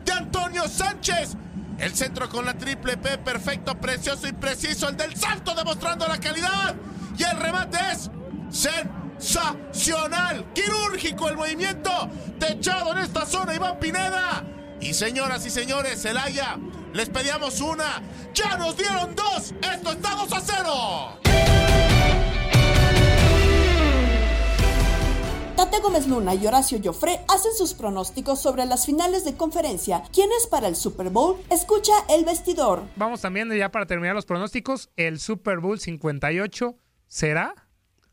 de 0.06 0.12
Antonio 0.14 0.70
Sánchez. 0.70 1.36
El 1.80 1.94
centro 1.94 2.30
con 2.30 2.46
la 2.46 2.54
triple 2.54 2.96
P, 2.96 3.18
perfecto, 3.18 3.76
precioso 3.76 4.30
y 4.30 4.32
preciso. 4.32 4.88
El 4.88 4.96
del 4.96 5.18
salto 5.18 5.54
demostrando 5.54 6.08
la 6.08 6.18
calidad. 6.18 6.76
Y 7.18 7.24
el 7.24 7.38
remate 7.38 7.78
es 7.92 8.10
sensacional. 8.50 10.46
Quirúrgico 10.54 11.28
el 11.28 11.36
movimiento. 11.36 12.10
Techado 12.40 12.94
en 12.94 13.00
esta 13.00 13.26
zona, 13.26 13.54
Iván 13.54 13.78
Pineda. 13.80 14.55
Y 14.86 14.94
señoras 14.94 15.44
y 15.48 15.50
señores, 15.50 16.00
Celaya, 16.00 16.60
les 16.94 17.10
pedíamos 17.10 17.60
una. 17.60 18.04
Ya 18.36 18.56
nos 18.56 18.78
dieron 18.78 19.16
dos. 19.16 19.52
Esto 19.74 19.92
está 19.94 20.16
2 20.16 20.32
a 20.32 20.42
0. 20.42 21.20
Tate 25.56 25.80
Gómez 25.80 26.06
Luna 26.08 26.36
y 26.36 26.46
Horacio 26.46 26.80
Joffre 26.84 27.22
hacen 27.28 27.54
sus 27.58 27.74
pronósticos 27.74 28.40
sobre 28.40 28.68
las 28.68 28.86
finales 28.86 29.26
de 29.26 29.36
conferencia. 29.36 30.04
¿Quién 30.14 30.30
es 30.40 30.46
para 30.46 30.68
el 30.68 30.76
Super 30.76 31.10
Bowl? 31.10 31.38
Escucha 31.50 31.94
el 32.10 32.24
vestidor. 32.24 32.84
Vamos 32.96 33.22
también 33.22 33.52
ya 33.58 33.72
para 33.72 33.88
terminar 33.88 34.14
los 34.14 34.28
pronósticos. 34.28 34.92
El 34.98 35.20
Super 35.20 35.62
Bowl 35.62 35.80
58 35.80 36.76
será. 37.08 37.56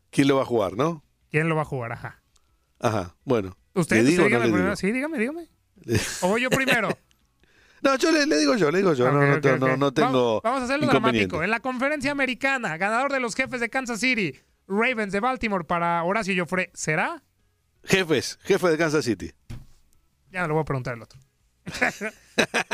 ¿Quién 0.09 0.27
lo 0.27 0.37
va 0.37 0.41
a 0.41 0.45
jugar, 0.45 0.75
no? 0.75 1.03
¿Quién 1.29 1.49
lo 1.49 1.55
va 1.55 1.61
a 1.61 1.65
jugar? 1.65 1.91
Ajá. 1.91 2.23
Ajá, 2.79 3.15
bueno. 3.25 3.55
¿Usted? 3.75 3.97
¿Le 3.97 4.09
digo 4.09 4.27
no 4.27 4.41
digo? 4.41 4.75
Sí, 4.75 4.91
dígame, 4.91 5.19
dígame. 5.19 5.53
¿O 6.21 6.29
voy 6.29 6.41
yo 6.41 6.49
primero? 6.49 6.89
No, 7.83 7.97
yo 7.97 8.13
le, 8.13 8.25
le 8.25 8.37
digo 8.37 8.55
yo, 8.55 8.71
le 8.71 8.77
digo 8.77 8.93
yo. 8.93 9.11
no, 9.11 9.19
no, 9.19 9.57
no, 9.57 9.75
no 9.75 9.93
tengo 9.93 10.39
Vamos, 10.39 10.41
vamos 10.41 10.61
a 10.61 10.63
hacerlo 10.63 10.87
dramático. 10.87 11.43
En 11.43 11.49
la 11.49 11.59
conferencia 11.59 12.11
americana, 12.11 12.77
ganador 12.77 13.11
de 13.11 13.19
los 13.19 13.35
jefes 13.35 13.59
de 13.59 13.69
Kansas 13.69 13.99
City, 13.99 14.39
Ravens 14.69 15.11
de 15.11 15.19
Baltimore 15.19 15.65
para 15.65 16.01
Horacio 16.05 16.33
Joffre, 16.37 16.71
¿será? 16.73 17.21
Jefes, 17.83 18.39
jefe 18.43 18.69
de 18.69 18.77
Kansas 18.77 19.03
City. 19.03 19.33
Ya 20.31 20.47
le 20.47 20.53
voy 20.53 20.61
a 20.61 20.63
preguntar 20.63 20.93
al 20.93 21.01
otro. 21.01 21.19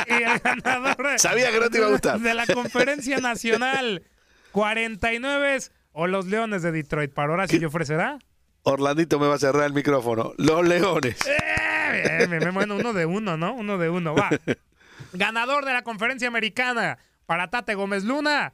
y 0.08 0.13
el 0.13 0.39
ganador 0.39 1.08
de- 1.12 1.17
Sabía 1.17 1.52
que 1.52 1.60
no 1.60 1.72
te 1.72 1.80
iba 1.80 1.88
a 1.88 1.89
gustar. 1.89 2.19
de 2.19 2.34
la 2.36 2.45
conferencia 2.45 3.17
nacional, 3.17 4.04
49 4.52 5.58
o 5.93 6.06
los 6.06 6.28
Leones 6.28 6.62
de 6.62 6.72
Detroit 6.72 7.12
para 7.13 7.34
Horacio 7.34 7.60
Joffre, 7.60 7.86
¿será? 7.86 8.19
Orlandito 8.62 9.19
me 9.19 9.26
va 9.28 9.36
a 9.36 9.39
cerrar 9.39 9.63
el 9.65 9.74
micrófono. 9.74 10.34
Los 10.38 10.67
Leones. 10.67 11.15
Eh, 11.26 11.38
bien, 11.91 12.30
bien, 12.39 12.54
bueno, 12.54 12.75
uno 12.75 12.93
de 12.93 13.06
uno, 13.06 13.38
¿no? 13.38 13.54
Uno 13.54 13.78
de 13.78 13.89
uno, 13.89 14.15
va. 14.15 14.30
Ganador 15.13 15.65
de 15.65 15.73
la 15.73 15.82
conferencia 15.84 16.28
americana 16.28 16.97
para 17.25 17.49
Tate 17.49 17.75
Gómez 17.75 18.04
Luna 18.04 18.54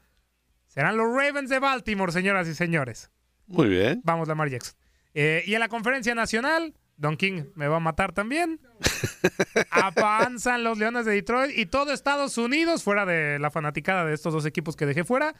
serán 0.68 0.98
los 0.98 1.08
Ravens 1.08 1.50
de 1.50 1.60
Baltimore, 1.60 2.12
señoras 2.12 2.48
y 2.48 2.54
señores. 2.56 3.10
Muy 3.48 3.68
bien. 3.70 4.02
Vamos, 4.04 4.28
Lamar 4.28 4.50
Jackson. 4.50 4.76
Eh, 5.14 5.44
y 5.46 5.54
en 5.54 5.60
la 5.60 5.70
conferencia 5.70 6.14
nacional, 6.16 6.74
Don 6.98 7.16
King 7.18 7.44
me 7.56 7.68
va 7.68 7.78
a 7.78 7.80
matar 7.80 8.12
también. 8.14 8.60
Avanzan 9.72 10.64
los 10.64 10.78
Leones 10.78 11.06
de 11.06 11.14
Detroit 11.14 11.58
y 11.58 11.66
todo 11.66 11.92
Estados 11.94 12.38
Unidos, 12.38 12.84
fuera 12.84 13.06
de 13.06 13.40
la 13.40 13.52
fanaticada 13.52 14.06
de 14.06 14.14
estos 14.14 14.34
dos 14.34 14.46
equipos 14.46 14.76
que 14.76 14.86
dejé 14.86 15.04
fuera, 15.04 15.36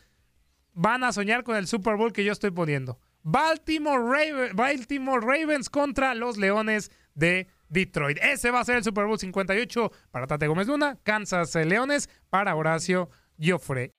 van 0.74 1.04
a 1.04 1.12
soñar 1.12 1.44
con 1.44 1.56
el 1.56 1.68
Super 1.68 1.96
Bowl 1.96 2.14
que 2.14 2.24
yo 2.24 2.32
estoy 2.32 2.52
poniendo. 2.52 3.00
Baltimore, 3.24 4.00
Raven- 4.04 4.56
Baltimore 4.56 5.22
Ravens 5.26 5.70
contra 5.70 6.14
los 6.16 6.38
Leones 6.38 6.92
de 7.16 7.48
Detroit. 7.70 8.18
Ese 8.22 8.52
va 8.52 8.60
a 8.60 8.66
ser 8.66 8.78
el 8.78 8.84
Super 8.84 9.06
Bowl 9.06 9.20
58 9.20 9.92
para 10.12 10.28
Tate 10.28 10.48
Gómez 10.48 10.68
Luna, 10.68 10.98
Kansas 11.04 11.56
eh, 11.56 11.66
Leones 11.66 12.10
para 12.30 12.56
Horacio 12.56 13.10
Joffre. 13.40 13.94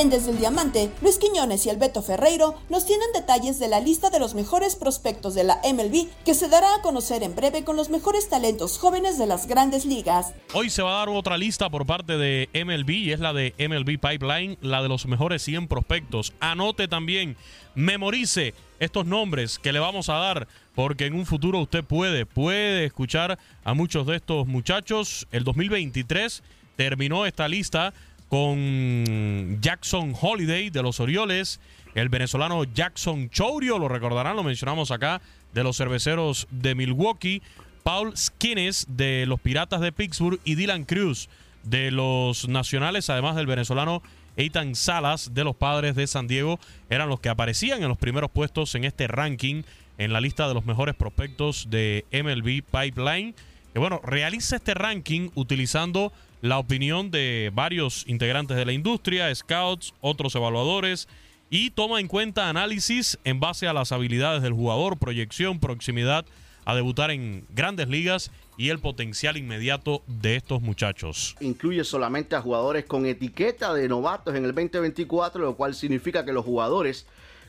En 0.00 0.08
Desde 0.08 0.30
el 0.30 0.38
Diamante, 0.38 0.90
Luis 1.02 1.18
Quiñones 1.18 1.66
y 1.66 1.68
el 1.68 1.76
Beto 1.76 2.00
Ferreiro 2.00 2.54
nos 2.70 2.86
tienen 2.86 3.12
detalles 3.12 3.58
de 3.58 3.68
la 3.68 3.80
lista 3.80 4.08
de 4.08 4.18
los 4.18 4.34
mejores 4.34 4.74
prospectos 4.74 5.34
de 5.34 5.44
la 5.44 5.60
MLB 5.62 6.08
que 6.24 6.32
se 6.32 6.48
dará 6.48 6.74
a 6.74 6.80
conocer 6.80 7.22
en 7.22 7.36
breve 7.36 7.64
con 7.64 7.76
los 7.76 7.90
mejores 7.90 8.30
talentos 8.30 8.78
jóvenes 8.78 9.18
de 9.18 9.26
las 9.26 9.46
grandes 9.46 9.84
ligas. 9.84 10.32
Hoy 10.54 10.70
se 10.70 10.80
va 10.80 10.94
a 10.94 10.98
dar 11.00 11.10
otra 11.10 11.36
lista 11.36 11.68
por 11.68 11.84
parte 11.84 12.16
de 12.16 12.48
MLB 12.54 12.88
y 12.88 13.12
es 13.12 13.20
la 13.20 13.34
de 13.34 13.52
MLB 13.58 14.00
Pipeline, 14.00 14.56
la 14.62 14.82
de 14.82 14.88
los 14.88 15.04
mejores 15.04 15.42
100 15.42 15.68
prospectos. 15.68 16.32
Anote 16.40 16.88
también, 16.88 17.36
memorice 17.74 18.54
estos 18.78 19.04
nombres 19.04 19.58
que 19.58 19.74
le 19.74 19.80
vamos 19.80 20.08
a 20.08 20.14
dar 20.14 20.48
porque 20.74 21.04
en 21.04 21.12
un 21.12 21.26
futuro 21.26 21.58
usted 21.58 21.84
puede, 21.84 22.24
puede 22.24 22.86
escuchar 22.86 23.38
a 23.64 23.74
muchos 23.74 24.06
de 24.06 24.16
estos 24.16 24.46
muchachos. 24.46 25.28
El 25.30 25.44
2023 25.44 26.42
terminó 26.76 27.26
esta 27.26 27.46
lista 27.46 27.92
con 28.30 29.58
Jackson 29.60 30.14
Holiday 30.18 30.70
de 30.70 30.82
los 30.82 31.00
Orioles, 31.00 31.60
el 31.94 32.08
venezolano 32.08 32.62
Jackson 32.62 33.28
Chourio, 33.28 33.78
lo 33.78 33.88
recordarán, 33.88 34.36
lo 34.36 34.44
mencionamos 34.44 34.92
acá, 34.92 35.20
de 35.52 35.64
los 35.64 35.76
cerveceros 35.76 36.46
de 36.50 36.76
Milwaukee, 36.76 37.42
Paul 37.82 38.16
Skinnes 38.16 38.86
de 38.88 39.26
los 39.26 39.40
Piratas 39.40 39.80
de 39.80 39.90
Pittsburgh 39.90 40.38
y 40.44 40.54
Dylan 40.54 40.84
Cruz 40.84 41.28
de 41.64 41.90
los 41.90 42.48
Nacionales, 42.48 43.10
además 43.10 43.34
del 43.34 43.46
venezolano 43.46 44.00
Eitan 44.36 44.76
Salas 44.76 45.34
de 45.34 45.42
los 45.42 45.56
Padres 45.56 45.96
de 45.96 46.06
San 46.06 46.28
Diego, 46.28 46.60
eran 46.88 47.08
los 47.08 47.18
que 47.18 47.30
aparecían 47.30 47.82
en 47.82 47.88
los 47.88 47.98
primeros 47.98 48.30
puestos 48.30 48.76
en 48.76 48.84
este 48.84 49.08
ranking 49.08 49.64
en 49.98 50.12
la 50.12 50.20
lista 50.20 50.46
de 50.46 50.54
los 50.54 50.64
mejores 50.64 50.94
prospectos 50.94 51.66
de 51.68 52.04
MLB 52.12 52.62
Pipeline. 52.62 53.34
Que 53.72 53.78
bueno, 53.80 54.00
realiza 54.04 54.56
este 54.56 54.74
ranking 54.74 55.30
utilizando 55.34 56.12
la 56.40 56.58
opinión 56.58 57.10
de 57.10 57.50
varios 57.54 58.04
integrantes 58.06 58.56
de 58.56 58.64
la 58.64 58.72
industria, 58.72 59.34
scouts, 59.34 59.94
otros 60.00 60.34
evaluadores, 60.34 61.08
y 61.50 61.70
toma 61.70 62.00
en 62.00 62.06
cuenta 62.06 62.48
análisis 62.48 63.18
en 63.24 63.40
base 63.40 63.66
a 63.66 63.72
las 63.72 63.92
habilidades 63.92 64.42
del 64.42 64.52
jugador, 64.52 64.98
proyección, 64.98 65.58
proximidad 65.58 66.24
a 66.64 66.74
debutar 66.74 67.10
en 67.10 67.44
grandes 67.50 67.88
ligas 67.88 68.30
y 68.56 68.68
el 68.68 68.78
potencial 68.78 69.36
inmediato 69.36 70.02
de 70.06 70.36
estos 70.36 70.62
muchachos. 70.62 71.34
incluye 71.40 71.82
solamente 71.82 72.36
a 72.36 72.42
jugadores 72.42 72.84
con 72.84 73.06
etiqueta 73.06 73.74
de 73.74 73.88
novatos 73.88 74.34
en 74.34 74.44
el 74.44 74.54
2024, 74.54 75.42
lo 75.42 75.56
cual 75.56 75.74
significa 75.74 76.24
que 76.24 76.32
los 76.32 76.44
jugadores 76.44 77.06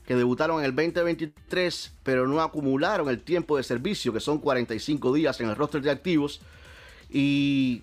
que 0.08 0.16
debutaron 0.16 0.60
en 0.60 0.66
el 0.66 0.76
2023 0.76 1.94
pero 2.04 2.28
no 2.28 2.42
acumularon 2.42 3.10
el 3.10 3.22
tiempo 3.22 3.58
de 3.58 3.64
servicio, 3.64 4.12
que 4.14 4.20
son 4.20 4.40
45 4.40 5.14
días 5.14 5.40
en 5.42 5.50
el 5.50 5.56
roster 5.56 5.82
de 5.82 5.92
activos, 5.92 6.42
y 7.10 7.82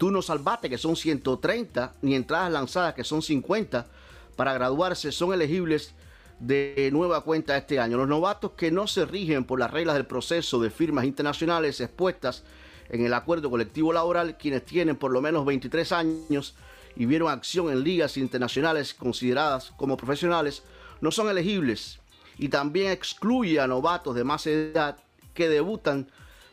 turnos 0.00 0.30
al 0.30 0.38
bate, 0.38 0.70
que 0.70 0.78
son 0.78 0.96
130, 0.96 1.92
ni 2.00 2.14
entradas 2.14 2.50
lanzadas, 2.50 2.94
que 2.94 3.04
son 3.04 3.20
50, 3.20 3.86
para 4.34 4.54
graduarse 4.54 5.12
son 5.12 5.34
elegibles 5.34 5.92
de 6.38 6.88
nueva 6.90 7.20
cuenta 7.20 7.54
este 7.54 7.78
año. 7.78 7.98
Los 7.98 8.08
novatos 8.08 8.52
que 8.52 8.70
no 8.70 8.86
se 8.86 9.04
rigen 9.04 9.44
por 9.44 9.60
las 9.60 9.70
reglas 9.70 9.96
del 9.96 10.06
proceso 10.06 10.58
de 10.58 10.70
firmas 10.70 11.04
internacionales 11.04 11.82
expuestas 11.82 12.44
en 12.88 13.04
el 13.04 13.12
acuerdo 13.12 13.50
colectivo 13.50 13.92
laboral, 13.92 14.38
quienes 14.38 14.64
tienen 14.64 14.96
por 14.96 15.10
lo 15.10 15.20
menos 15.20 15.44
23 15.44 15.92
años 15.92 16.54
y 16.96 17.04
vieron 17.04 17.28
acción 17.28 17.70
en 17.70 17.84
ligas 17.84 18.16
internacionales 18.16 18.94
consideradas 18.94 19.70
como 19.76 19.98
profesionales, 19.98 20.62
no 21.02 21.10
son 21.10 21.28
elegibles. 21.28 21.98
Y 22.38 22.48
también 22.48 22.90
excluye 22.90 23.60
a 23.60 23.66
novatos 23.66 24.14
de 24.14 24.24
más 24.24 24.46
edad 24.46 24.96
que 25.34 25.50
debutan 25.50 26.08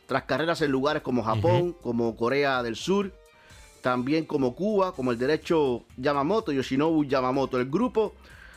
tras 0.06 0.24
carreras 0.24 0.60
en 0.60 0.70
lugares 0.70 1.00
como 1.00 1.22
Japón, 1.22 1.74
como 1.80 2.14
Corea 2.14 2.62
del 2.62 2.76
Sur, 2.76 3.10
también 3.88 4.26
como 4.26 4.54
Cuba, 4.54 4.92
como 4.92 5.12
el 5.12 5.18
derecho 5.18 5.82
Yamamoto, 5.96 6.52
Yoshinobu 6.52 7.06
Yamamoto. 7.06 7.58
El 7.58 7.70
grupo 7.70 8.12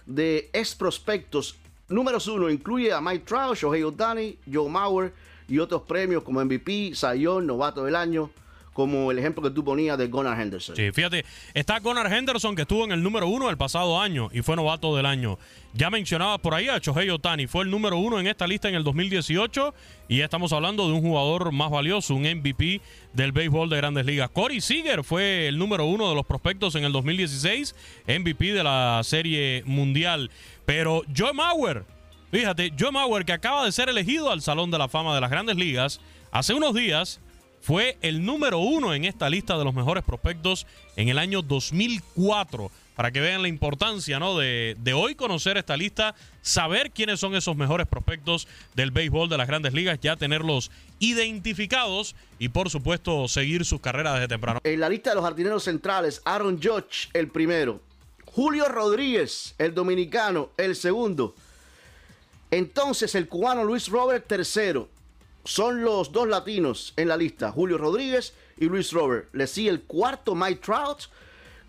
de 0.06 0.50
ex 0.52 0.76
prospectos 0.76 1.56
números 1.88 2.28
uno 2.28 2.50
incluye 2.50 2.92
a 2.92 3.00
Mike 3.00 3.24
Trout, 3.26 3.56
Shohei 3.56 3.82
Ohtani, 3.82 4.38
Joe 4.52 4.70
Mauer 4.70 5.14
y 5.48 5.58
otros 5.60 5.84
premios 5.84 6.24
como 6.24 6.44
MVP, 6.44 6.92
Sayón, 6.96 7.48
Novato 7.48 7.86
del 7.86 7.96
Año, 7.96 8.30
como 8.74 9.12
el 9.12 9.20
ejemplo 9.20 9.44
que 9.44 9.52
tú 9.52 9.64
ponías 9.64 9.98
de 9.98 10.08
Gunnar 10.08 10.40
Henderson. 10.40 10.76
Sí, 10.76 10.92
fíjate, 10.92 11.26
está 11.54 11.80
Gunnar 11.80 12.12
Henderson 12.12 12.56
que 12.56 12.62
estuvo 12.62 12.86
en 12.86 12.92
el 12.92 13.04
número 13.04 13.28
uno 13.28 13.50
el 13.50 13.58
pasado 13.58 14.00
año 14.00 14.30
y 14.32 14.42
fue 14.42 14.56
novato 14.56 14.96
del 14.96 15.06
año. 15.06 15.38
Ya 15.74 15.90
mencionaba 15.90 16.38
por 16.38 16.54
ahí 16.54 16.68
a 16.68 16.80
Shohei 16.80 17.10
Otani, 17.10 17.48
fue 17.48 17.64
el 17.64 17.72
número 17.72 17.98
uno 17.98 18.20
en 18.20 18.28
esta 18.28 18.48
lista 18.48 18.70
en 18.70 18.76
el 18.76 18.84
2018 18.84 19.74
y 20.08 20.18
ya 20.18 20.26
estamos 20.26 20.54
hablando 20.54 20.88
de 20.88 20.94
un 20.94 21.02
jugador 21.02 21.52
más 21.52 21.70
valioso, 21.70 22.16
un 22.16 22.24
MVP 22.24 22.82
del 23.14 23.32
béisbol 23.32 23.70
de 23.70 23.78
grandes 23.78 24.06
ligas. 24.06 24.30
Corey 24.30 24.62
Seager 24.62 25.04
fue 25.04 25.48
el 25.48 25.58
número 25.58 25.86
uno 25.86 26.10
de 26.10 26.16
los 26.16 26.26
prospectos 26.26 26.76
en 26.76 26.84
el 26.84 26.92
2016, 26.92 27.76
MVP 28.08 28.54
de 28.54 28.64
la 28.64 29.02
Serie 29.04 29.64
Mundial. 29.66 30.30
Pero 30.66 31.04
Joe 31.16 31.34
Mauer, 31.34 31.86
fíjate, 32.32 32.74
Joe 32.78 32.92
Mauer 32.92 33.26
que 33.26 33.34
acaba 33.34 33.66
de 33.66 33.72
ser 33.72 33.90
elegido 33.90 34.32
al 34.32 34.42
Salón 34.42 34.72
de 34.72 34.78
la 34.78 34.88
Fama 34.88 35.16
de 35.16 35.22
las 35.22 35.30
grandes 35.30 35.58
ligas 35.58 36.02
hace 36.32 36.54
unos 36.54 36.74
días 36.74 37.20
fue 37.62 37.98
el 38.02 38.26
número 38.26 38.60
uno 38.60 38.94
en 38.94 39.06
esta 39.06 39.30
lista 39.30 39.58
de 39.58 39.64
los 39.64 39.74
mejores 39.74 40.04
prospectos 40.04 40.66
en 40.96 41.10
el 41.10 41.18
año 41.18 41.42
2004. 41.42 42.72
Para 42.96 43.12
que 43.12 43.22
vean 43.22 43.42
la 43.42 43.48
importancia 43.48 44.20
¿no? 44.20 44.38
de, 44.38 44.94
hoy 44.94 45.16
conocer 45.16 45.58
esta 45.58 45.78
lista, 45.78 46.14
saber 46.42 46.92
quiénes 46.92 47.20
son 47.20 47.34
esos 47.36 47.56
mejores 47.56 47.88
prospectos 47.88 48.48
del 48.76 48.92
béisbol 48.92 49.30
de 49.30 49.38
las 49.38 49.48
grandes 49.48 49.74
ligas, 49.74 50.00
ya 50.02 50.18
tenerlos 50.18 50.70
identificados 51.00 52.16
y 52.38 52.50
por 52.50 52.70
supuesto 52.70 53.28
seguir 53.28 53.66
sus 53.66 53.80
carreras 53.80 54.16
desde 54.16 54.28
temprano. 54.28 54.60
En 54.64 54.80
la 54.80 54.90
lista 54.90 55.12
de 55.12 55.16
los 55.16 55.24
jardineros 55.24 55.64
centrales, 55.64 56.22
Aaron 56.26 56.62
Judge, 56.62 57.10
el 57.14 57.30
primero. 57.30 57.82
Julio 58.26 58.66
Rodríguez, 58.66 59.56
el 59.58 59.74
dominicano, 59.74 60.50
el 60.58 60.76
segundo. 60.76 61.34
Entonces, 62.52 63.16
el 63.16 63.28
cubano 63.28 63.64
Luis 63.64 63.88
Robert, 63.88 64.28
tercero. 64.28 64.90
Son 65.44 65.82
los 65.82 66.12
dos 66.12 66.28
latinos 66.28 66.94
en 66.98 67.08
la 67.08 67.18
lista, 67.18 67.52
Julio 67.52 67.78
Rodríguez 67.78 68.34
y 68.58 68.66
Luis 68.66 68.92
Robert. 68.92 69.30
Le 69.34 69.48
sigue 69.48 69.70
el 69.70 69.84
cuarto 69.84 70.36
Mike 70.36 70.62
Trout. 70.64 71.04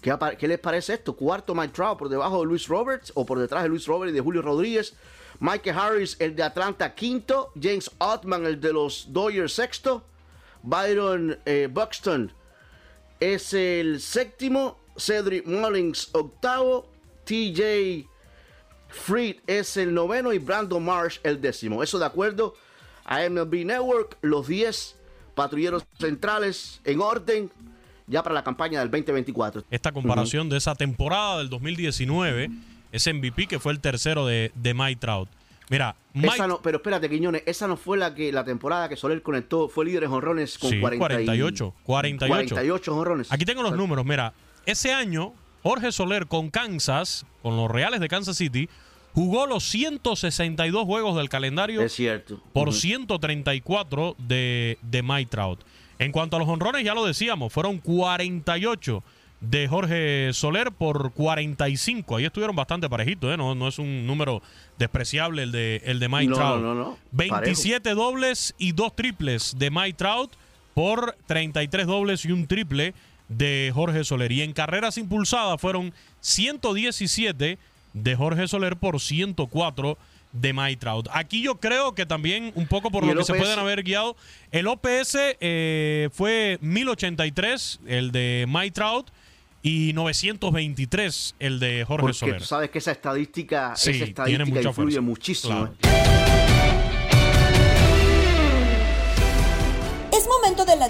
¿Qué, 0.01 0.15
qué 0.39 0.49
les 0.49 0.59
parece 0.59 0.95
esto? 0.95 1.15
Cuarto 1.15 1.55
Mike 1.55 1.73
Trout 1.73 1.99
por 1.99 2.09
debajo 2.09 2.41
de 2.41 2.47
Luis 2.47 2.69
Roberts 2.69 3.13
o 3.15 3.25
por 3.25 3.39
detrás 3.39 3.63
de 3.63 3.69
Luis 3.69 3.87
Robert 3.87 4.11
y 4.11 4.15
de 4.15 4.21
Julio 4.21 4.43
Rodríguez. 4.43 4.95
Mike 5.41 5.71
Harris, 5.71 6.17
el 6.21 6.37
de 6.37 6.43
Atlanta, 6.43 6.95
quinto. 6.95 7.53
James 7.61 7.91
Ottman, 7.99 8.47
el 8.47 8.61
de 8.61 8.73
los 8.73 9.13
Dodgers, 9.13 9.55
sexto. 9.55 10.05
Byron 10.63 11.39
eh, 11.45 11.69
Buxton 11.71 12.33
es 13.19 13.55
el 13.55 14.01
séptimo. 14.01 14.79
Cedric 14.97 15.47
Mullins, 15.47 16.11
octavo. 16.13 16.89
TJ 17.25 18.09
Freed 18.89 19.37
es 19.47 19.77
el 19.77 19.95
noveno 19.95 20.33
y 20.33 20.39
Brandon 20.39 20.85
Marsh 20.85 21.19
el 21.23 21.41
décimo. 21.41 21.83
Eso 21.83 21.99
de 21.99 22.05
acuerdo 22.05 22.55
a 23.05 23.21
MLB 23.29 23.65
Network, 23.67 24.17
los 24.23 24.47
10 24.47 24.97
patrulleros 25.35 25.85
centrales 25.99 26.81
en 26.85 27.01
orden 27.01 27.51
ya 28.07 28.23
para 28.23 28.35
la 28.35 28.45
campaña 28.45 28.81
del 28.81 28.91
2024. 28.91 29.65
Esta 29.71 29.93
comparación 29.93 30.49
de 30.49 30.59
esa 30.59 30.75
temporada 30.75 31.39
del 31.39 31.49
2019, 31.49 32.51
ese 32.93 33.13
MVP 33.15 33.47
que 33.47 33.59
fue 33.59 33.73
el 33.73 33.81
tercero 33.81 34.27
de, 34.27 34.53
de 34.55 34.75
Mike 34.75 35.01
Trout. 35.01 35.29
Mira, 35.71 35.97
Mike, 36.13 36.35
Esa 36.35 36.47
no, 36.47 36.61
pero 36.61 36.79
espérate, 36.79 37.09
Quiñones, 37.09 37.45
esa 37.47 37.67
no 37.67 37.79
fue 37.79 37.97
la 37.97 38.15
que 38.15 38.31
la 38.31 38.45
temporada 38.45 38.89
que 38.91 38.97
Soler 38.97 39.23
conectó, 39.23 39.69
fue 39.69 39.87
líder 39.87 40.05
en 40.05 40.11
honrones 40.11 40.59
con 40.59 40.69
Sí, 40.69 40.81
40 40.81 40.97
y- 40.97 40.99
48, 40.99 41.75
48. 41.85 42.55
48 42.55 42.95
jonrones. 42.95 43.33
Aquí 43.33 43.45
tengo 43.47 43.63
los 43.63 43.75
números. 43.75 44.05
Mira, 44.05 44.35
ese 44.67 44.93
año 44.93 45.33
Jorge 45.63 45.91
Soler 45.93 46.27
con 46.27 46.51
Kansas, 46.51 47.25
con 47.43 47.57
los 47.57 47.71
Reales 47.71 48.01
de 48.01 48.09
Kansas 48.09 48.37
City, 48.37 48.69
jugó 49.15 49.47
los 49.47 49.65
162 49.65 50.85
juegos 50.85 51.17
del 51.17 51.29
calendario 51.29 51.83
Es 51.83 51.93
cierto. 51.93 52.41
por 52.53 52.69
Ujú. 52.69 52.79
134 52.79 54.17
de, 54.19 54.79
de 54.83 55.03
Mike 55.03 55.31
Trout. 55.31 55.61
En 55.99 56.13
cuanto 56.13 56.37
a 56.37 56.39
los 56.41 56.49
honrones, 56.49 56.85
ya 56.85 56.95
lo 56.95 57.05
decíamos, 57.05 57.53
fueron 57.53 57.79
48 57.79 59.03
de 59.41 59.67
Jorge 59.69 60.31
Soler 60.33 60.71
por 60.73 61.13
45. 61.13 62.17
Ahí 62.17 62.25
estuvieron 62.25 62.55
bastante 62.57 62.89
parejitos, 62.89 63.33
¿eh? 63.33 63.37
no, 63.37 63.55
no 63.55 63.69
es 63.69 63.79
un 63.79 64.07
número 64.07 64.41
despreciable 64.79 65.43
el 65.45 65.53
de, 65.53 65.83
el 65.85 65.99
de 65.99 66.09
Mike 66.09 66.27
No, 66.29 66.37
Trout. 66.37 66.63
no, 66.63 66.75
no. 66.75 66.99
27 67.13 67.95
dobles 67.95 68.55
y 68.59 68.73
dos 68.73 68.95
triples 68.95 69.57
de 69.59 69.71
Mike 69.71 69.95
Trout 69.95 70.33
por 70.75 71.17
33 71.27 71.87
dobles 71.87 72.25
y 72.25 72.33
un 72.33 72.47
triple 72.47 72.95
de 73.29 73.71
Jorge 73.75 74.05
Soler. 74.05 74.31
Y 74.33 74.43
en 74.43 74.53
carreras 74.53 74.97
impulsadas 74.97 75.61
fueron 75.61 75.93
117 76.21 77.59
de 77.93 78.15
Jorge 78.17 78.49
Soler 78.49 78.77
por 78.77 79.01
104 79.01 79.99
de 80.33 80.53
Mike 80.53 80.77
Trout. 80.77 81.09
Aquí 81.13 81.43
yo 81.43 81.61
creo 81.61 81.95
que 81.95 82.07
también, 82.07 82.53
un 82.55 82.67
poco 82.67 82.91
por 82.91 83.05
¿Y 83.05 83.09
lo 83.09 83.17
que 83.17 83.25
se 83.25 83.35
pueden 83.35 83.59
haber 83.59 83.83
guiado, 83.83 84.17
el 84.51 84.67
OPS 84.67 85.17
eh, 85.41 86.09
fue 86.13 86.59
1083, 86.63 87.81
el 87.87 88.13
de 88.13 88.47
Mike 88.49 88.71
Trout, 88.73 89.11
y 89.63 89.93
923, 89.93 91.37
el 91.39 91.61
de 91.61 91.85
Jorge 91.85 92.01
Porque 92.01 92.15
Soler. 92.19 92.39
tú 92.39 92.45
sabes 92.45 92.71
que 92.71 92.79
esa 92.79 92.93
estadística, 92.93 93.77
Sí, 93.77 93.91
esa 93.91 94.05
estadística 94.05 94.45
influye 94.61 94.73
fuerza. 94.73 95.01
muchísimo. 95.03 95.71
Claro. 95.81 96.52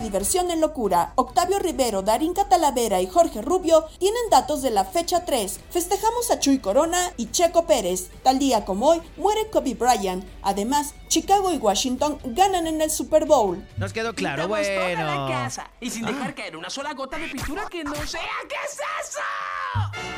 Diversión 0.03 0.51
en 0.51 0.61
locura. 0.61 1.13
Octavio 1.15 1.59
Rivero, 1.59 2.03
Darín 2.03 2.35
Catalavera 2.35 3.01
y 3.01 3.07
Jorge 3.07 3.41
Rubio 3.41 3.87
tienen 3.99 4.23
datos 4.31 4.61
de 4.61 4.71
la 4.71 4.85
fecha 4.85 5.25
3. 5.25 5.61
Festejamos 5.71 6.31
a 6.31 6.39
Chuy 6.39 6.59
Corona 6.59 7.13
y 7.17 7.31
Checo 7.31 7.67
Pérez. 7.67 8.11
Tal 8.23 8.39
día 8.39 8.65
como 8.65 8.89
hoy 8.89 9.03
muere 9.17 9.49
Kobe 9.51 9.75
Bryant. 9.75 10.25
Además, 10.43 10.95
Chicago 11.09 11.53
y 11.53 11.59
Washington 11.59 12.19
ganan 12.25 12.67
en 12.67 12.81
el 12.83 12.91
Super 12.91 13.25
Bowl. 13.25 13.67
Nos 13.77 13.93
quedó 13.93 14.15
claro, 14.15 14.43
Pintamos 14.43 14.67
toda 14.67 14.89
la 14.95 15.05
bueno. 15.05 15.29
casa 15.29 15.71
y 15.81 15.91
sin 15.91 16.05
dejar 16.05 16.35
caer 16.35 16.57
una 16.57 16.69
sola 16.71 16.93
gota 16.95 17.17
de 17.19 17.29
pintura 17.29 17.67
que 17.71 17.85
no 17.85 17.95
sea. 18.07 18.21
¿Qué 18.49 18.57
es 18.67 18.79
eso? 19.09 19.21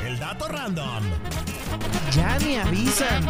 El 0.05 0.19
dato 0.19 0.47
random. 0.47 1.03
Ya 2.15 2.37
ni 2.39 2.57
avisan. 2.57 3.25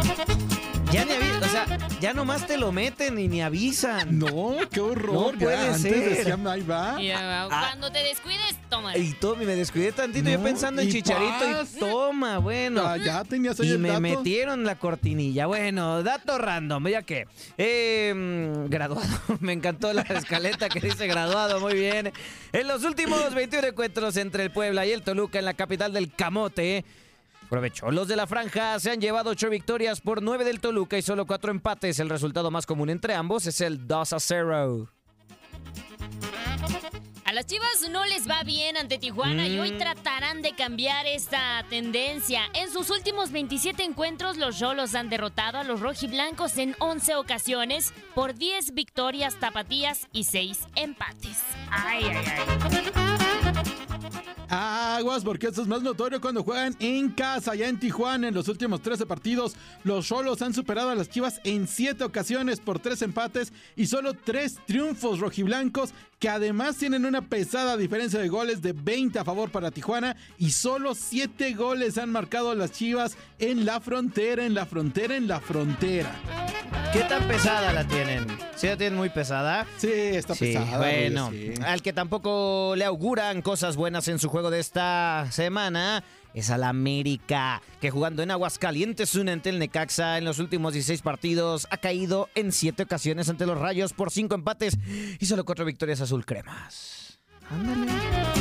Ya 0.96 1.04
ni 1.04 1.12
avisan. 1.12 1.42
O 1.42 1.48
sea, 1.48 1.78
ya 2.00 2.14
nomás 2.14 2.46
te 2.46 2.56
lo 2.56 2.72
meten 2.72 3.18
y 3.18 3.28
ni 3.28 3.42
avisan. 3.42 4.18
No, 4.18 4.56
qué 4.70 4.80
horror. 4.80 5.12
No 5.14 5.32
ya 5.32 5.38
puede 5.38 5.56
antes 5.68 5.82
ser. 5.82 6.16
decían, 6.16 6.46
ahí 6.46 6.62
va. 6.62 6.96
Y, 7.02 7.12
uh, 7.12 7.48
cuando 7.48 7.92
te 7.92 8.02
descuides, 8.02 8.56
toma. 8.70 8.96
Y 8.96 9.12
Tommy, 9.12 9.44
me 9.44 9.54
descuidé 9.56 9.92
tantito 9.92 10.30
yo 10.30 10.42
pensando 10.42 10.80
en 10.80 10.90
Chicharito 10.90 11.38
paz. 11.38 11.74
y 11.76 11.78
toma, 11.78 12.38
bueno. 12.38 12.82
Ya, 12.96 13.04
ya 13.04 13.24
tenías 13.24 13.60
ahí 13.60 13.68
Y 13.68 13.70
el 13.72 13.78
me 13.78 13.88
dato. 13.88 14.00
metieron 14.00 14.64
la 14.64 14.78
cortinilla. 14.78 15.46
Bueno, 15.46 16.02
dato 16.02 16.38
random, 16.38 16.88
ya 16.88 17.02
que. 17.02 17.26
Eh, 17.58 18.12
graduado. 18.68 19.06
Me 19.40 19.52
encantó 19.52 19.92
la 19.92 20.02
escaleta 20.02 20.68
que 20.68 20.80
dice 20.80 21.06
graduado, 21.06 21.60
muy 21.60 21.74
bien. 21.74 22.12
En 22.52 22.68
los 22.68 22.84
últimos 22.84 23.34
21 23.34 23.68
encuentros 23.68 24.16
entre 24.16 24.44
el 24.44 24.50
Puebla 24.50 24.86
y 24.86 24.92
el 24.92 25.02
Toluca 25.02 25.38
en 25.38 25.44
la 25.44 25.54
capital 25.54 25.92
del 25.92 26.10
Camote. 26.12 26.84
Provecho. 27.48 27.90
Los 27.90 28.08
de 28.08 28.16
la 28.16 28.26
franja 28.26 28.78
se 28.80 28.90
han 28.90 29.00
llevado 29.00 29.30
ocho 29.30 29.48
victorias 29.50 30.00
por 30.00 30.22
nueve 30.22 30.44
del 30.44 30.60
Toluca 30.60 30.98
y 30.98 31.02
solo 31.02 31.26
cuatro 31.26 31.50
empates. 31.50 31.98
El 32.00 32.08
resultado 32.08 32.50
más 32.50 32.66
común 32.66 32.90
entre 32.90 33.14
ambos 33.14 33.46
es 33.46 33.60
el 33.60 33.86
2 33.86 34.12
a 34.12 34.20
0. 34.20 34.88
A 37.24 37.32
las 37.32 37.46
Chivas 37.46 37.88
no 37.90 38.04
les 38.06 38.28
va 38.30 38.44
bien 38.44 38.76
ante 38.76 38.98
Tijuana 38.98 39.48
y 39.48 39.58
hoy 39.58 39.72
Mm. 39.72 39.78
tratarán 39.78 40.42
de 40.42 40.52
cambiar 40.54 41.06
esta 41.06 41.64
tendencia. 41.68 42.42
En 42.54 42.70
sus 42.72 42.88
últimos 42.90 43.32
27 43.32 43.82
encuentros, 43.82 44.36
los 44.36 44.56
Cholos 44.56 44.94
han 44.94 45.08
derrotado 45.10 45.58
a 45.58 45.64
los 45.64 45.80
rojiblancos 45.80 46.56
en 46.56 46.76
11 46.78 47.16
ocasiones 47.16 47.92
por 48.14 48.34
10 48.34 48.74
victorias 48.74 49.34
tapatías 49.40 50.06
y 50.12 50.22
6 50.24 50.60
empates. 50.76 51.38
Ay, 51.70 52.04
ay, 52.04 52.16
ay. 52.16 53.25
Aguas, 54.56 55.22
porque 55.22 55.48
esto 55.48 55.60
es 55.60 55.68
más 55.68 55.82
notorio 55.82 56.20
cuando 56.20 56.42
juegan 56.42 56.74
en 56.78 57.10
casa, 57.10 57.52
allá 57.52 57.68
en 57.68 57.78
Tijuana. 57.78 58.28
En 58.28 58.34
los 58.34 58.48
últimos 58.48 58.80
13 58.80 59.04
partidos, 59.04 59.54
los 59.84 60.06
Cholos 60.06 60.40
han 60.40 60.54
superado 60.54 60.88
a 60.88 60.94
las 60.94 61.10
Chivas 61.10 61.40
en 61.44 61.68
7 61.68 62.02
ocasiones 62.04 62.60
por 62.60 62.78
3 62.78 63.02
empates 63.02 63.52
y 63.76 63.86
solo 63.86 64.14
3 64.14 64.60
triunfos 64.66 65.20
rojiblancos, 65.20 65.92
que 66.18 66.30
además 66.30 66.76
tienen 66.76 67.04
una 67.04 67.28
pesada 67.28 67.76
diferencia 67.76 68.18
de 68.18 68.28
goles 68.28 68.62
de 68.62 68.72
20 68.72 69.18
a 69.18 69.24
favor 69.24 69.50
para 69.50 69.70
Tijuana 69.70 70.16
y 70.38 70.52
solo 70.52 70.94
7 70.94 71.52
goles 71.54 71.98
han 71.98 72.10
marcado 72.10 72.54
las 72.54 72.72
Chivas 72.72 73.16
en 73.38 73.66
la 73.66 73.80
frontera, 73.80 74.46
en 74.46 74.54
la 74.54 74.64
frontera, 74.64 75.16
en 75.16 75.28
la 75.28 75.40
frontera. 75.40 76.85
¿Qué 76.96 77.04
tan 77.04 77.28
pesada 77.28 77.74
la 77.74 77.86
tienen? 77.86 78.26
¿Sí 78.54 78.68
la 78.68 78.76
tienen 78.78 78.96
muy 78.96 79.10
pesada? 79.10 79.66
Sí, 79.76 79.90
está 79.92 80.34
Sí, 80.34 80.46
pesada. 80.46 80.78
Bueno, 80.78 81.30
sí. 81.30 81.52
al 81.62 81.82
que 81.82 81.92
tampoco 81.92 82.72
le 82.74 82.86
auguran 82.86 83.42
cosas 83.42 83.76
buenas 83.76 84.08
en 84.08 84.18
su 84.18 84.30
juego 84.30 84.50
de 84.50 84.60
esta 84.60 85.26
semana 85.30 86.02
es 86.32 86.48
al 86.48 86.64
América, 86.64 87.60
que 87.82 87.90
jugando 87.90 88.22
en 88.22 88.30
Aguascalientes 88.30 89.14
une 89.14 89.32
ante 89.32 89.50
el 89.50 89.58
Necaxa 89.58 90.16
en 90.16 90.24
los 90.24 90.38
últimos 90.38 90.72
16 90.72 91.02
partidos 91.02 91.68
ha 91.70 91.76
caído 91.76 92.30
en 92.34 92.50
7 92.50 92.84
ocasiones 92.84 93.28
ante 93.28 93.44
los 93.44 93.58
Rayos 93.58 93.92
por 93.92 94.10
5 94.10 94.34
empates 94.34 94.78
y 95.20 95.26
solo 95.26 95.44
4 95.44 95.66
victorias 95.66 96.00
azul 96.00 96.24
cremas. 96.24 97.18
Ándale. 97.50 98.35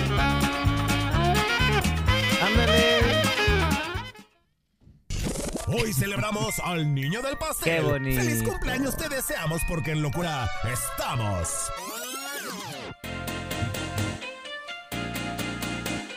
Hoy 5.68 5.93
celebramos 5.93 6.59
al 6.59 6.93
niño 6.93 7.24
del 7.24 7.38
pastel. 7.38 7.78
Qué 7.78 7.82
bonito. 7.82 8.22
Feliz 8.22 8.43
cumpleaños 8.43 8.95
te 8.95 9.09
deseamos 9.09 9.61
porque 9.68 9.91
en 9.91 10.03
locura 10.03 10.47
estamos. 10.72 11.72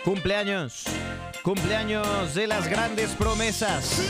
Cumpleaños. 0.05 0.85
Cumpleaños 1.43 2.35
de 2.35 2.47
las 2.47 2.69
grandes 2.69 3.15
promesas 3.15 4.03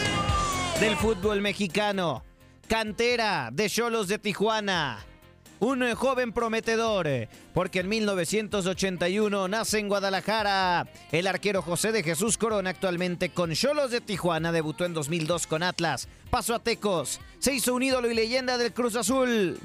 del 0.81 0.97
fútbol 0.97 1.41
mexicano. 1.41 2.25
Cantera 2.67 3.51
de 3.53 3.71
Cholos 3.71 4.09
de 4.09 4.19
Tijuana. 4.19 5.07
Un 5.61 5.95
joven 5.95 6.33
prometedor, 6.33 7.09
eh, 7.09 7.29
porque 7.53 7.81
en 7.81 7.89
1981 7.89 9.49
nace 9.49 9.79
en 9.81 9.89
Guadalajara. 9.89 10.87
El 11.11 11.27
arquero 11.27 11.63
José 11.63 11.91
de 11.91 12.05
Jesús 12.05 12.39
Corona, 12.39 12.71
actualmente 12.71 13.31
con 13.31 13.53
Cholos 13.53 13.91
de 13.91 14.01
Tijuana, 14.01 14.53
debutó 14.53 14.85
en 14.85 14.95
2002 14.95 15.49
con 15.49 15.65
Atlas. 15.65 16.09
Pasó 16.31 16.55
a 16.55 16.61
Tecos, 16.61 17.21
se 17.41 17.55
hizo 17.55 17.75
un 17.75 17.83
ídolo 17.83 18.09
y 18.11 18.15
leyenda 18.15 18.57
del 18.57 18.73
Cruz 18.73 18.95
Azul. 18.95 19.59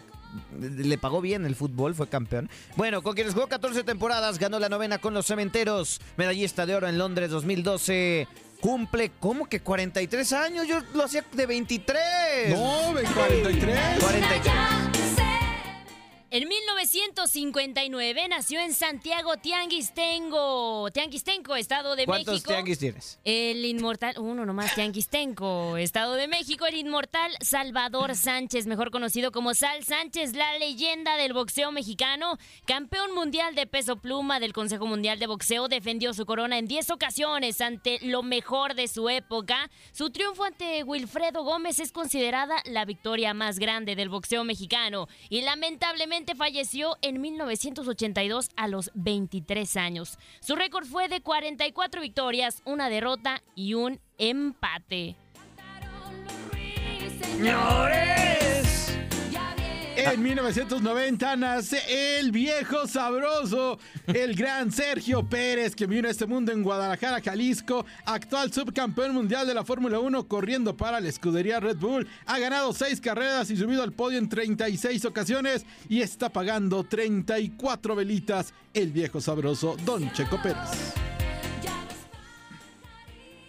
Le 0.59 0.97
pagó 0.97 1.21
bien 1.21 1.45
el 1.45 1.55
fútbol, 1.55 1.93
fue 1.93 2.07
campeón. 2.07 2.49
Bueno, 2.75 3.03
con 3.03 3.13
quienes 3.13 3.35
jugó 3.35 3.45
14 3.45 3.83
temporadas, 3.83 4.39
ganó 4.39 4.57
la 4.57 4.69
novena 4.69 4.97
con 4.97 5.13
los 5.13 5.27
cementeros. 5.27 6.01
Medallista 6.17 6.65
de 6.65 6.73
oro 6.73 6.87
en 6.87 6.97
Londres 6.97 7.29
2012. 7.29 8.27
Cumple, 8.59 9.11
¿cómo 9.19 9.45
que 9.47 9.59
43 9.59 10.33
años? 10.33 10.67
Yo 10.67 10.79
lo 10.95 11.03
hacía 11.03 11.23
de 11.33 11.45
23. 11.45 12.49
No, 12.49 12.93
de 12.95 13.03
43. 13.03 13.99
43. 13.99 14.92
En 16.35 16.47
1959 16.47 18.27
nació 18.27 18.59
en 18.59 18.73
Santiago 18.73 19.37
Tianguistengo, 19.37 20.89
Tianguistenco, 20.89 21.55
Estado 21.55 21.95
de 21.95 22.05
¿Cuántos 22.05 22.33
México. 22.33 22.49
tianguis 22.49 22.79
tienes? 22.79 23.19
El 23.23 23.63
inmortal, 23.63 24.15
uno 24.17 24.43
nomás, 24.43 24.73
Tianguistenco, 24.73 25.77
Estado 25.77 26.15
de 26.15 26.27
México, 26.27 26.65
el 26.65 26.77
inmortal 26.77 27.31
Salvador 27.39 28.15
Sánchez, 28.15 28.65
mejor 28.65 28.89
conocido 28.89 29.31
como 29.31 29.53
Sal 29.53 29.83
Sánchez, 29.83 30.33
la 30.33 30.57
leyenda 30.57 31.17
del 31.17 31.33
boxeo 31.33 31.71
mexicano, 31.71 32.39
campeón 32.65 33.13
mundial 33.13 33.53
de 33.53 33.67
peso 33.67 33.97
pluma 33.97 34.39
del 34.39 34.53
Consejo 34.53 34.87
Mundial 34.87 35.19
de 35.19 35.27
Boxeo, 35.27 35.67
defendió 35.67 36.15
su 36.15 36.25
corona 36.25 36.57
en 36.57 36.65
10 36.67 36.89
ocasiones 36.89 37.61
ante 37.61 37.99
lo 38.01 38.23
mejor 38.23 38.73
de 38.73 38.87
su 38.87 39.07
época. 39.07 39.69
Su 39.91 40.09
triunfo 40.09 40.45
ante 40.45 40.81
Wilfredo 40.83 41.43
Gómez 41.43 41.79
es 41.79 41.91
considerada 41.91 42.55
la 42.65 42.85
victoria 42.85 43.35
más 43.35 43.59
grande 43.59 43.95
del 43.95 44.09
boxeo 44.09 44.43
mexicano 44.43 45.07
y 45.29 45.41
lamentablemente 45.41 46.22
falleció 46.35 46.97
en 47.01 47.21
1982 47.21 48.49
a 48.55 48.67
los 48.67 48.91
23 48.95 49.77
años. 49.77 50.17
Su 50.39 50.55
récord 50.55 50.85
fue 50.85 51.07
de 51.09 51.21
44 51.21 52.01
victorias, 52.01 52.61
una 52.65 52.89
derrota 52.89 53.43
y 53.55 53.73
un 53.73 53.99
empate. 54.17 55.15
Señores. 57.21 58.62
En 60.05 60.21
1990 60.21 61.35
nace 61.37 62.19
el 62.19 62.31
viejo 62.31 62.87
sabroso, 62.87 63.79
el 64.07 64.35
gran 64.35 64.71
Sergio 64.71 65.23
Pérez, 65.23 65.75
que 65.75 65.87
vino 65.87 66.07
a 66.07 66.11
este 66.11 66.25
mundo 66.25 66.51
en 66.51 66.61
Guadalajara, 66.61 67.21
Jalisco, 67.21 67.85
actual 68.05 68.51
subcampeón 68.51 69.13
mundial 69.13 69.47
de 69.47 69.53
la 69.53 69.63
Fórmula 69.63 69.99
1, 69.99 70.27
corriendo 70.27 70.75
para 70.75 70.99
la 70.99 71.07
escudería 71.07 71.61
Red 71.61 71.77
Bull. 71.77 72.07
Ha 72.25 72.37
ganado 72.37 72.73
seis 72.73 72.99
carreras 72.99 73.49
y 73.49 73.55
subido 73.55 73.81
al 73.81 73.93
podio 73.93 74.17
en 74.17 74.27
36 74.27 75.05
ocasiones 75.05 75.65
y 75.87 76.01
está 76.01 76.29
pagando 76.29 76.83
34 76.83 77.95
velitas 77.95 78.53
el 78.73 78.91
viejo 78.91 79.21
sabroso 79.21 79.77
Don 79.85 80.11
Checo 80.11 80.41
Pérez. 80.41 81.12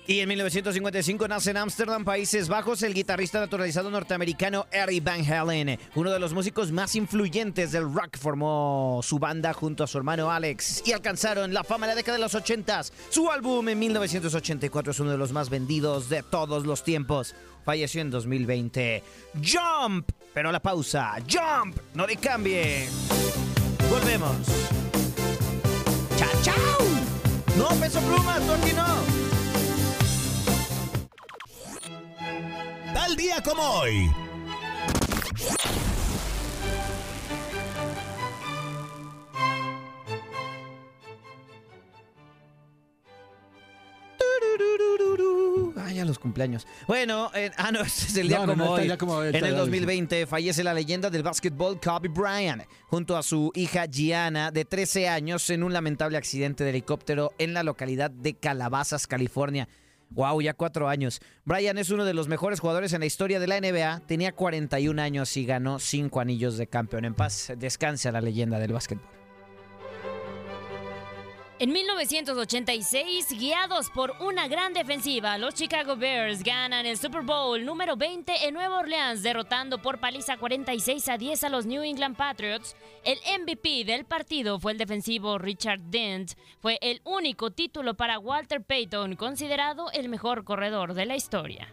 Y 0.06 0.20
en 0.20 0.28
1955 0.28 1.28
nace 1.28 1.50
en 1.50 1.56
Ámsterdam, 1.56 2.04
Países 2.04 2.48
Bajos, 2.48 2.82
el 2.82 2.92
guitarrista 2.92 3.40
naturalizado 3.40 3.90
norteamericano 3.90 4.66
Eddie 4.70 5.00
Van 5.00 5.24
Halen. 5.24 5.78
Uno 5.94 6.10
de 6.10 6.18
los 6.18 6.34
músicos 6.34 6.70
más 6.72 6.94
influyentes 6.94 7.72
del 7.72 7.90
rock 7.90 8.18
formó 8.18 9.00
su 9.02 9.18
banda 9.18 9.54
junto 9.54 9.82
a 9.82 9.86
su 9.86 9.96
hermano 9.96 10.30
Alex 10.30 10.82
y 10.84 10.92
alcanzaron 10.92 11.54
la 11.54 11.64
fama 11.64 11.86
en 11.86 11.90
la 11.90 11.94
década 11.94 12.18
de 12.18 12.22
los 12.22 12.34
80. 12.34 12.82
Su 13.08 13.30
álbum 13.30 13.66
en 13.70 13.78
1984 13.78 14.92
es 14.92 15.00
uno 15.00 15.10
de 15.10 15.16
los 15.16 15.32
más 15.32 15.48
vendidos 15.48 16.10
de 16.10 16.22
todos 16.22 16.66
los 16.66 16.84
tiempos. 16.84 17.34
Falleció 17.64 18.02
en 18.02 18.10
2020. 18.10 19.02
Jump, 19.36 20.10
pero 20.34 20.52
la 20.52 20.60
pausa. 20.60 21.14
Jump, 21.20 21.78
no 21.94 22.06
le 22.06 22.16
cambie. 22.16 22.88
Volvemos. 23.88 24.36
Chao, 26.18 26.42
chao. 26.42 26.54
No, 27.56 27.68
peso 27.80 28.00
pluma, 28.00 28.38
tú 28.40 28.76
no. 28.76 29.13
Tal 32.94 33.16
día 33.16 33.42
como 33.42 33.62
hoy. 33.62 34.10
Ah, 45.76 45.92
ya 45.92 46.04
los 46.04 46.18
cumpleaños. 46.18 46.66
Bueno, 46.86 47.30
eh, 47.34 47.50
ah, 47.56 47.70
no, 47.72 47.80
este 47.82 48.06
es 48.06 48.16
el 48.16 48.28
día 48.28 48.38
No, 48.40 48.46
como 48.52 48.64
no, 48.64 48.70
hoy. 48.72 48.88
ya 48.88 48.96
como 48.96 49.14
hoy, 49.14 49.28
en 49.28 49.36
el 49.44 49.52
ya, 49.52 49.58
2020 49.58 50.26
fallece 50.26 50.62
la 50.64 50.72
leyenda 50.72 51.10
del 51.10 51.22
básquetbol 51.22 51.80
Kobe 51.80 52.08
Bryant, 52.08 52.62
junto 52.86 53.16
a 53.16 53.22
su 53.22 53.50
hija 53.54 53.86
Gianna, 53.86 54.50
de 54.50 54.64
13 54.64 55.08
años, 55.08 55.48
en 55.50 55.62
un 55.62 55.72
lamentable 55.72 56.16
accidente 56.16 56.64
de 56.64 56.70
helicóptero 56.70 57.32
en 57.38 57.54
la 57.54 57.62
localidad 57.62 58.10
de 58.10 58.34
Calabazas, 58.34 59.06
California. 59.06 59.68
Wow, 60.10 60.40
ya 60.40 60.54
cuatro 60.54 60.88
años. 60.88 61.20
Bryant 61.44 61.78
es 61.78 61.90
uno 61.90 62.04
de 62.04 62.14
los 62.14 62.28
mejores 62.28 62.60
jugadores 62.60 62.92
en 62.92 63.00
la 63.00 63.06
historia 63.06 63.40
de 63.40 63.46
la 63.46 63.60
NBA. 63.60 64.00
Tenía 64.06 64.32
41 64.32 65.00
años 65.00 65.36
y 65.36 65.44
ganó 65.44 65.78
cinco 65.78 66.20
anillos 66.20 66.56
de 66.56 66.66
campeón. 66.66 67.04
En 67.04 67.14
paz, 67.14 67.52
descansa 67.58 68.12
la 68.12 68.20
leyenda 68.20 68.58
del 68.58 68.72
básquetbol. 68.72 69.23
En 71.60 71.70
1986, 71.70 73.38
guiados 73.38 73.88
por 73.90 74.12
una 74.18 74.48
gran 74.48 74.72
defensiva, 74.72 75.38
los 75.38 75.54
Chicago 75.54 75.94
Bears 75.94 76.42
ganan 76.42 76.84
el 76.84 76.98
Super 76.98 77.22
Bowl 77.22 77.64
número 77.64 77.96
20 77.96 78.48
en 78.48 78.54
Nueva 78.54 78.80
Orleans, 78.80 79.22
derrotando 79.22 79.80
por 79.80 80.00
paliza 80.00 80.36
46 80.36 81.08
a 81.08 81.16
10 81.16 81.44
a 81.44 81.48
los 81.50 81.64
New 81.64 81.84
England 81.84 82.16
Patriots. 82.16 82.74
El 83.04 83.18
MVP 83.40 83.84
del 83.84 84.04
partido 84.04 84.58
fue 84.58 84.72
el 84.72 84.78
defensivo 84.78 85.38
Richard 85.38 85.80
Dent. 85.80 86.32
Fue 86.58 86.76
el 86.82 87.00
único 87.04 87.52
título 87.52 87.94
para 87.94 88.18
Walter 88.18 88.60
Payton, 88.60 89.14
considerado 89.14 89.92
el 89.92 90.08
mejor 90.08 90.42
corredor 90.42 90.94
de 90.94 91.06
la 91.06 91.14
historia. 91.14 91.72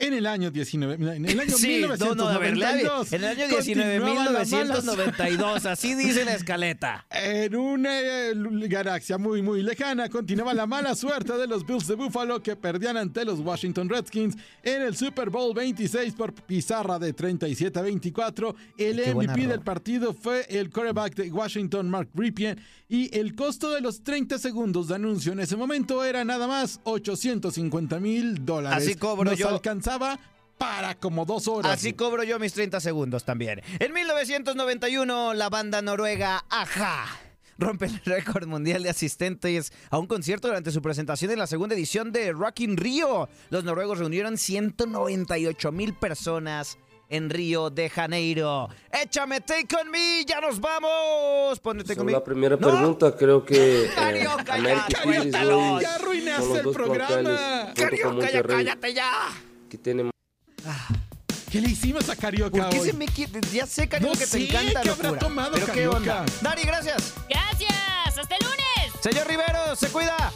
En 0.00 0.14
el 0.14 0.26
año 0.26 0.52
19, 0.52 0.94
en 1.16 1.26
el 1.26 1.40
año 1.40 1.50
Sí, 1.58 1.80
no, 1.80 1.88
no, 1.88 1.96
1992. 1.96 3.12
en 3.12 3.24
el 3.24 3.30
año 3.30 3.44
continuaba 3.50 3.98
la 3.98 4.00
mala 4.00 4.44
1992, 4.44 5.66
así 5.66 5.94
dice 5.96 6.24
la 6.24 6.34
escaleta. 6.34 7.04
En 7.10 7.56
una 7.56 8.00
eh, 8.00 8.32
galaxia 8.68 9.18
muy, 9.18 9.42
muy 9.42 9.60
lejana, 9.60 10.08
continuaba 10.08 10.54
la 10.54 10.66
mala 10.66 10.94
suerte 10.94 11.32
de 11.36 11.48
los 11.48 11.66
Bills 11.66 11.88
de 11.88 11.96
Buffalo 11.96 12.40
que 12.40 12.54
perdían 12.54 12.96
ante 12.96 13.24
los 13.24 13.40
Washington 13.40 13.88
Redskins 13.88 14.36
en 14.62 14.82
el 14.82 14.96
Super 14.96 15.30
Bowl 15.30 15.52
26 15.52 16.14
por 16.14 16.32
pizarra 16.32 17.00
de 17.00 17.12
37 17.12 17.76
a 17.76 17.82
24. 17.82 18.54
El 18.78 19.02
Qué 19.02 19.14
MVP 19.14 19.48
del 19.48 19.62
partido 19.62 20.14
fue 20.14 20.46
el 20.48 20.70
quarterback 20.70 21.16
de 21.16 21.32
Washington, 21.32 21.90
Mark 21.90 22.10
Ripien, 22.14 22.60
y 22.88 23.14
el 23.18 23.34
costo 23.34 23.72
de 23.72 23.80
los 23.80 24.04
30 24.04 24.38
segundos 24.38 24.86
de 24.86 24.94
anuncio 24.94 25.32
en 25.32 25.40
ese 25.40 25.56
momento 25.56 26.04
era 26.04 26.24
nada 26.24 26.46
más 26.46 26.80
850 26.84 27.98
mil 27.98 28.46
dólares. 28.46 28.84
Así 28.84 28.94
cobro 28.94 29.24
Nos 29.24 29.38
yo. 29.38 29.48
Alcanzaba 29.88 30.18
para 30.58 30.94
como 30.96 31.24
dos 31.24 31.48
horas. 31.48 31.72
Así 31.72 31.92
cobro 31.92 32.24
yo 32.24 32.38
mis 32.38 32.52
30 32.52 32.80
segundos 32.80 33.24
también. 33.24 33.62
En 33.78 33.92
1991, 33.92 35.34
la 35.34 35.48
banda 35.48 35.82
noruega 35.82 36.44
Aja 36.50 37.06
rompe 37.58 37.86
el 37.86 38.00
récord 38.04 38.46
mundial 38.46 38.84
de 38.84 38.90
asistentes 38.90 39.72
a 39.90 39.98
un 39.98 40.06
concierto 40.06 40.46
durante 40.48 40.70
su 40.70 40.80
presentación 40.80 41.32
en 41.32 41.38
la 41.40 41.46
segunda 41.48 41.74
edición 41.74 42.12
de 42.12 42.32
Rock 42.32 42.60
in 42.60 42.76
Rio. 42.76 43.28
Los 43.50 43.64
noruegos 43.64 43.98
reunieron 43.98 44.36
198 44.38 45.72
mil 45.72 45.94
personas 45.94 46.78
en 47.08 47.30
Río 47.30 47.70
de 47.70 47.88
Janeiro. 47.88 48.68
Échame 48.92 49.40
Take 49.40 49.74
On 49.76 49.90
Me, 49.90 50.24
ya 50.24 50.40
nos 50.40 50.60
vamos. 50.60 51.58
Ponete 51.60 51.94
Sobre 51.94 51.98
conmigo. 51.98 52.18
la 52.18 52.24
primera 52.24 52.56
¡No! 52.56 52.68
pregunta, 52.68 53.16
creo 53.16 53.44
que 53.44 53.84
eh, 53.86 53.90
Carioca, 53.94 54.54
América 54.54 55.00
y 55.04 55.30
ya, 55.82 55.94
arruinaste 55.94 56.58
el 56.60 56.70
programa. 56.70 57.72
ya 57.74 58.10
Monterrey 58.12 58.56
cállate 58.56 58.94
ya. 58.94 59.47
Que 59.68 59.78
tienen 59.78 60.10
¿Qué 61.50 61.60
le 61.60 61.68
hicimos 61.70 62.08
a 62.08 62.16
Carioca 62.16 62.50
¿Por 62.58 62.68
qué 62.70 62.80
hoy? 62.80 62.86
se 62.90 62.92
me 62.96 63.06
quiere? 63.06 63.40
Ya 63.52 63.66
sé, 63.66 63.88
Carioca, 63.88 64.12
No 64.14 64.18
que 64.18 64.26
sé, 64.26 64.38
te 64.38 64.44
encanta 64.48 64.82
¿qué 64.82 64.90
habrá 64.90 65.08
locura. 65.10 65.18
tomado 65.18 65.52
Pero 65.52 65.66
qué 65.66 65.72
Carioca? 65.72 65.96
onda. 65.96 66.24
Dari, 66.42 66.62
gracias. 66.62 67.14
Gracias, 67.28 68.18
hasta 68.18 68.34
el 68.36 68.44
lunes. 68.44 69.00
Señor 69.02 69.26
Rivero, 69.26 69.74
se 69.76 69.88
cuida. 69.88 70.32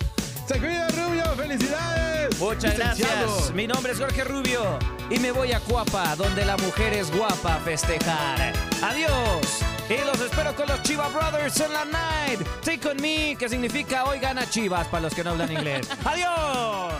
Se 0.48 0.58
cuida, 0.58 0.88
Rubio. 0.88 1.24
¡Felicidades! 1.36 2.38
Muchas 2.38 2.78
Licenciado. 2.78 3.26
gracias. 3.34 3.54
Mi 3.54 3.66
nombre 3.66 3.92
es 3.92 3.98
Jorge 3.98 4.24
Rubio 4.24 4.78
y 5.10 5.18
me 5.18 5.32
voy 5.32 5.52
a 5.52 5.60
Cuapa, 5.60 6.16
donde 6.16 6.44
la 6.46 6.56
mujer 6.56 6.94
es 6.94 7.10
guapa, 7.14 7.56
a 7.56 7.60
festejar. 7.60 8.52
Adiós. 8.82 9.46
Y 9.90 10.04
los 10.06 10.18
espero 10.20 10.54
con 10.56 10.66
los 10.68 10.82
Chiva 10.82 11.08
Brothers 11.08 11.60
en 11.60 11.72
la 11.74 11.84
night. 11.84 12.40
Take 12.64 12.88
on 12.88 12.96
me, 13.02 13.36
que 13.38 13.48
significa 13.50 14.04
hoy 14.04 14.18
gana 14.18 14.48
Chivas 14.48 14.86
para 14.88 15.02
los 15.02 15.14
que 15.14 15.22
no 15.22 15.30
hablan 15.30 15.52
inglés. 15.52 15.86
Adiós. 16.04 16.94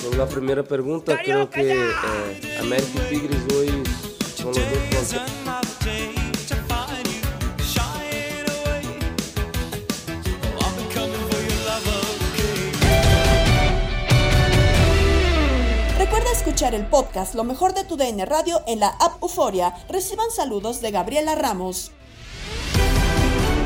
Sobre 0.00 0.16
la 0.16 0.26
primera 0.26 0.62
pregunta, 0.62 1.18
creo 1.22 1.50
que 1.50 1.70
eh, 1.70 2.58
América 2.60 2.98
y 3.04 3.14
Tigres 3.14 3.42
hoy 3.54 3.82
son 4.34 4.54
los 4.54 4.56
dos 4.56 4.78
planteles 4.90 6.16
Recuerda 15.98 16.32
escuchar 16.32 16.74
el 16.74 16.86
podcast 16.86 17.34
Lo 17.34 17.44
mejor 17.44 17.74
de 17.74 17.84
tu 17.84 17.98
DN 17.98 18.24
Radio 18.24 18.62
en 18.66 18.80
la 18.80 18.88
app 18.88 19.22
Euforia. 19.22 19.74
Reciban 19.90 20.30
saludos 20.30 20.80
de 20.80 20.90
Gabriela 20.92 21.34
Ramos. 21.34 21.92